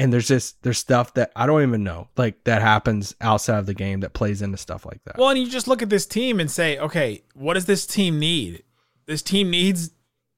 And 0.00 0.10
there's 0.10 0.26
just 0.26 0.62
there's 0.62 0.78
stuff 0.78 1.12
that 1.14 1.30
I 1.36 1.44
don't 1.44 1.62
even 1.62 1.84
know 1.84 2.08
like 2.16 2.44
that 2.44 2.62
happens 2.62 3.14
outside 3.20 3.58
of 3.58 3.66
the 3.66 3.74
game 3.74 4.00
that 4.00 4.14
plays 4.14 4.40
into 4.40 4.56
stuff 4.56 4.86
like 4.86 5.04
that. 5.04 5.18
Well, 5.18 5.28
and 5.28 5.38
you 5.38 5.46
just 5.46 5.68
look 5.68 5.82
at 5.82 5.90
this 5.90 6.06
team 6.06 6.40
and 6.40 6.50
say, 6.50 6.78
okay, 6.78 7.22
what 7.34 7.54
does 7.54 7.66
this 7.66 7.84
team 7.84 8.18
need? 8.18 8.62
This 9.04 9.20
team 9.20 9.50
needs 9.50 9.90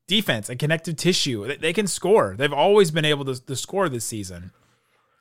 defense 0.08 0.48
and 0.48 0.58
connective 0.58 0.96
tissue. 0.96 1.46
They- 1.56 1.72
can 1.72 1.86
score. 1.86 2.34
They've 2.36 2.52
always 2.52 2.90
been 2.90 3.04
able 3.04 3.24
to, 3.26 3.40
to 3.46 3.54
score 3.54 3.88
this 3.88 4.04
season. 4.04 4.50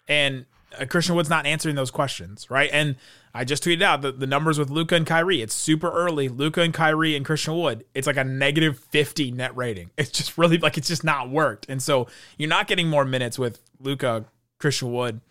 And 0.08 0.48
uh, 0.80 0.86
Christian 0.86 1.16
Wood's 1.16 1.30
not 1.30 1.46
answering 1.46 1.76
those 1.76 1.92
questions, 1.92 2.50
right? 2.50 2.70
And 2.72 2.96
I 3.34 3.44
just 3.46 3.64
tweeted 3.64 3.82
out 3.82 4.02
the, 4.02 4.12
the 4.12 4.28
numbers 4.28 4.60
with 4.60 4.70
Luka 4.70 4.96
and 4.96 5.06
Kyrie. 5.06 5.42
It's 5.42 5.54
super 5.54 5.90
early. 5.92 6.28
Luka 6.30 6.62
and 6.62 6.74
Kyrie 6.74 7.16
and 7.16 7.26
Christian 7.26 7.58
Wood. 7.58 7.86
It's 7.94 8.08
like 8.08 8.18
a 8.18 8.24
negative 8.24 8.78
50 8.80 9.32
net 9.32 9.56
rating. 9.56 9.92
It's 9.98 10.10
just 10.12 10.38
really 10.38 10.58
like 10.58 10.78
it's 10.78 10.88
just 10.88 11.04
not 11.04 11.30
worked. 11.30 11.66
And 11.70 11.82
so 11.82 12.08
you're 12.38 12.50
not 12.50 12.68
getting 12.68 12.88
more 12.90 13.06
minutes 13.06 13.38
with 13.40 13.60
Luka, 13.80 14.26
Christian 14.60 14.92
Wood, 14.92 15.22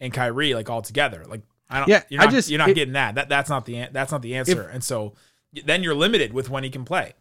and 0.00 0.12
Kyrie 0.12 0.54
like 0.54 0.68
all 0.70 0.82
together. 0.82 1.24
Like 1.26 1.42
I 1.70 1.78
don't. 1.78 1.88
Yeah, 1.88 2.02
you're 2.08 2.22
I 2.22 2.26
just- 2.26 2.48
you're 2.50 2.58
not 2.58 2.68
it- 2.70 2.74
getting 2.74 2.94
that. 2.94 3.14
That 3.16 3.28
that's 3.28 3.48
not 3.50 3.64
the 3.64 3.88
that's 3.92 4.12
not 4.12 4.22
the 4.22 4.36
answer. 4.36 4.62
and 4.68 4.84
so 4.84 5.14
then 5.64 5.82
you're 5.82 5.94
limited 5.94 6.32
with 6.34 6.50
when 6.50 6.62
he 6.64 6.70
can 6.70 6.84
play. 6.84 7.14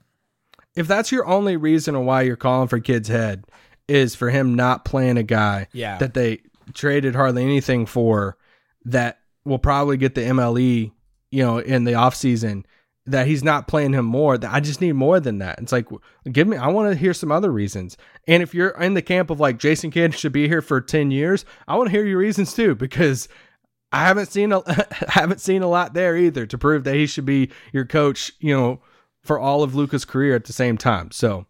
if 0.76 0.88
that's 0.88 1.12
your 1.12 1.26
only 1.26 1.56
reason 1.56 2.06
why 2.06 2.22
you're 2.24 2.36
calling 2.36 2.68
for 2.68 2.80
Kidd's 2.80 3.08
head 3.08 3.46
is 3.88 4.14
for 4.16 4.30
him 4.30 4.56
not 4.56 4.84
playing 4.84 5.18
a 5.18 5.24
guy 5.24 5.68
Yeah. 5.72 5.98
that 6.00 6.14
they 6.16 6.42
traded 6.73 7.15
hardly 7.15 7.43
anything 7.43 7.86
for 7.86 8.38
that 8.86 9.19
will 9.43 9.60
probably 9.60 9.97
get 9.97 10.15
the 10.15 10.21
MLE, 10.21 10.91
you 11.32 11.43
know, 11.43 11.58
in 11.60 11.84
the 11.84 11.93
offseason 11.93 12.63
that 13.08 13.28
he's 13.28 13.43
not 13.43 13.67
playing 13.67 13.93
him 13.93 14.06
more. 14.06 14.38
That 14.38 14.54
I 14.54 14.60
just 14.60 14.82
need 14.82 14.93
more 14.93 15.19
than 15.19 15.38
that. 15.39 15.60
It's 15.60 15.71
like 15.71 15.88
give 16.32 16.47
me 16.47 16.58
I 16.58 16.67
want 16.67 16.91
to 16.91 16.97
hear 16.97 17.13
some 17.13 17.32
other 17.32 17.51
reasons. 17.51 17.97
And 18.28 18.41
if 18.41 18.54
you're 18.54 18.69
in 18.69 18.95
the 18.95 19.01
camp 19.01 19.30
of 19.30 19.39
like 19.39 19.60
Jason 19.60 19.91
Kidd 19.91 20.15
should 20.15 20.32
be 20.32 20.47
here 20.47 20.62
for 20.62 20.82
10 20.82 21.12
years, 21.12 21.45
I 21.67 21.75
want 21.75 21.88
to 21.88 21.91
hear 21.91 22.06
your 22.06 22.17
reasons 22.17 22.54
too 22.54 22.75
because 22.75 23.28
I 23.91 23.99
haven't 23.99 24.32
seen 24.32 24.51
a 24.51 24.62
haven't 25.10 25.41
seen 25.41 25.62
a 25.62 25.69
lot 25.69 25.93
there 25.93 26.17
either 26.17 26.45
to 26.45 26.58
prove 26.58 26.84
that 26.84 26.95
he 26.95 27.06
should 27.06 27.25
be 27.25 27.51
your 27.71 27.86
coach, 27.86 28.32
you 28.39 28.56
know, 28.56 28.82
for 29.21 29.39
all 29.39 29.63
of 29.63 29.75
Luka's 29.75 30.06
career 30.06 30.36
at 30.36 30.45
the 30.45 30.54
same 30.54 30.78
time. 30.78 31.12
So 31.12 31.45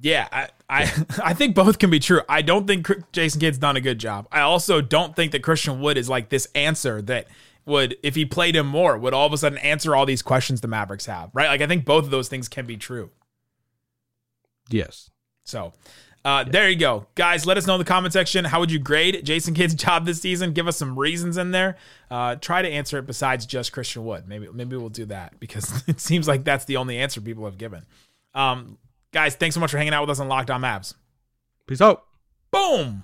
Yeah, 0.00 0.28
I, 0.30 0.48
I 0.68 0.82
I 1.24 1.34
think 1.34 1.54
both 1.54 1.78
can 1.78 1.90
be 1.90 2.00
true. 2.00 2.22
I 2.28 2.42
don't 2.42 2.66
think 2.66 2.88
Jason 3.12 3.40
Kidd's 3.40 3.58
done 3.58 3.76
a 3.76 3.80
good 3.80 3.98
job. 3.98 4.26
I 4.30 4.40
also 4.40 4.80
don't 4.80 5.16
think 5.16 5.32
that 5.32 5.42
Christian 5.42 5.80
Wood 5.80 5.96
is 5.96 6.08
like 6.08 6.28
this 6.28 6.48
answer 6.54 7.00
that 7.02 7.28
would, 7.64 7.96
if 8.02 8.14
he 8.14 8.24
played 8.24 8.54
him 8.54 8.66
more, 8.66 8.96
would 8.96 9.14
all 9.14 9.26
of 9.26 9.32
a 9.32 9.38
sudden 9.38 9.58
answer 9.58 9.96
all 9.96 10.06
these 10.06 10.22
questions 10.22 10.60
the 10.60 10.68
Mavericks 10.68 11.06
have. 11.06 11.30
Right? 11.32 11.48
Like 11.48 11.62
I 11.62 11.66
think 11.66 11.84
both 11.84 12.04
of 12.04 12.10
those 12.10 12.28
things 12.28 12.48
can 12.48 12.66
be 12.66 12.76
true. 12.76 13.10
yes. 14.70 15.10
So 15.44 15.72
uh, 16.26 16.42
there 16.42 16.68
you 16.68 16.74
go. 16.74 17.06
Guys, 17.14 17.46
let 17.46 17.56
us 17.56 17.68
know 17.68 17.74
in 17.74 17.78
the 17.78 17.84
comment 17.84 18.12
section. 18.12 18.44
How 18.44 18.58
would 18.58 18.72
you 18.72 18.80
grade 18.80 19.24
Jason 19.24 19.54
Kidd's 19.54 19.74
job 19.76 20.04
this 20.04 20.20
season? 20.20 20.52
Give 20.54 20.66
us 20.66 20.76
some 20.76 20.98
reasons 20.98 21.36
in 21.36 21.52
there. 21.52 21.76
Uh, 22.10 22.34
try 22.34 22.62
to 22.62 22.68
answer 22.68 22.98
it 22.98 23.06
besides 23.06 23.46
just 23.46 23.70
Christian 23.70 24.04
Wood. 24.04 24.26
Maybe 24.26 24.48
maybe 24.52 24.76
we'll 24.76 24.88
do 24.88 25.04
that 25.06 25.38
because 25.38 25.84
it 25.88 26.00
seems 26.00 26.26
like 26.26 26.42
that's 26.42 26.64
the 26.64 26.78
only 26.78 26.98
answer 26.98 27.20
people 27.20 27.44
have 27.44 27.58
given. 27.58 27.86
Um, 28.34 28.76
guys, 29.16 29.34
thanks 29.34 29.54
so 29.54 29.60
much 29.60 29.70
for 29.70 29.78
hanging 29.78 29.94
out 29.94 30.02
with 30.02 30.10
us 30.10 30.20
on 30.20 30.28
Locked 30.28 30.50
On 30.50 30.60
Mavs. 30.60 30.92
Peace 31.66 31.80
out. 31.80 32.04
Boom. 32.50 33.02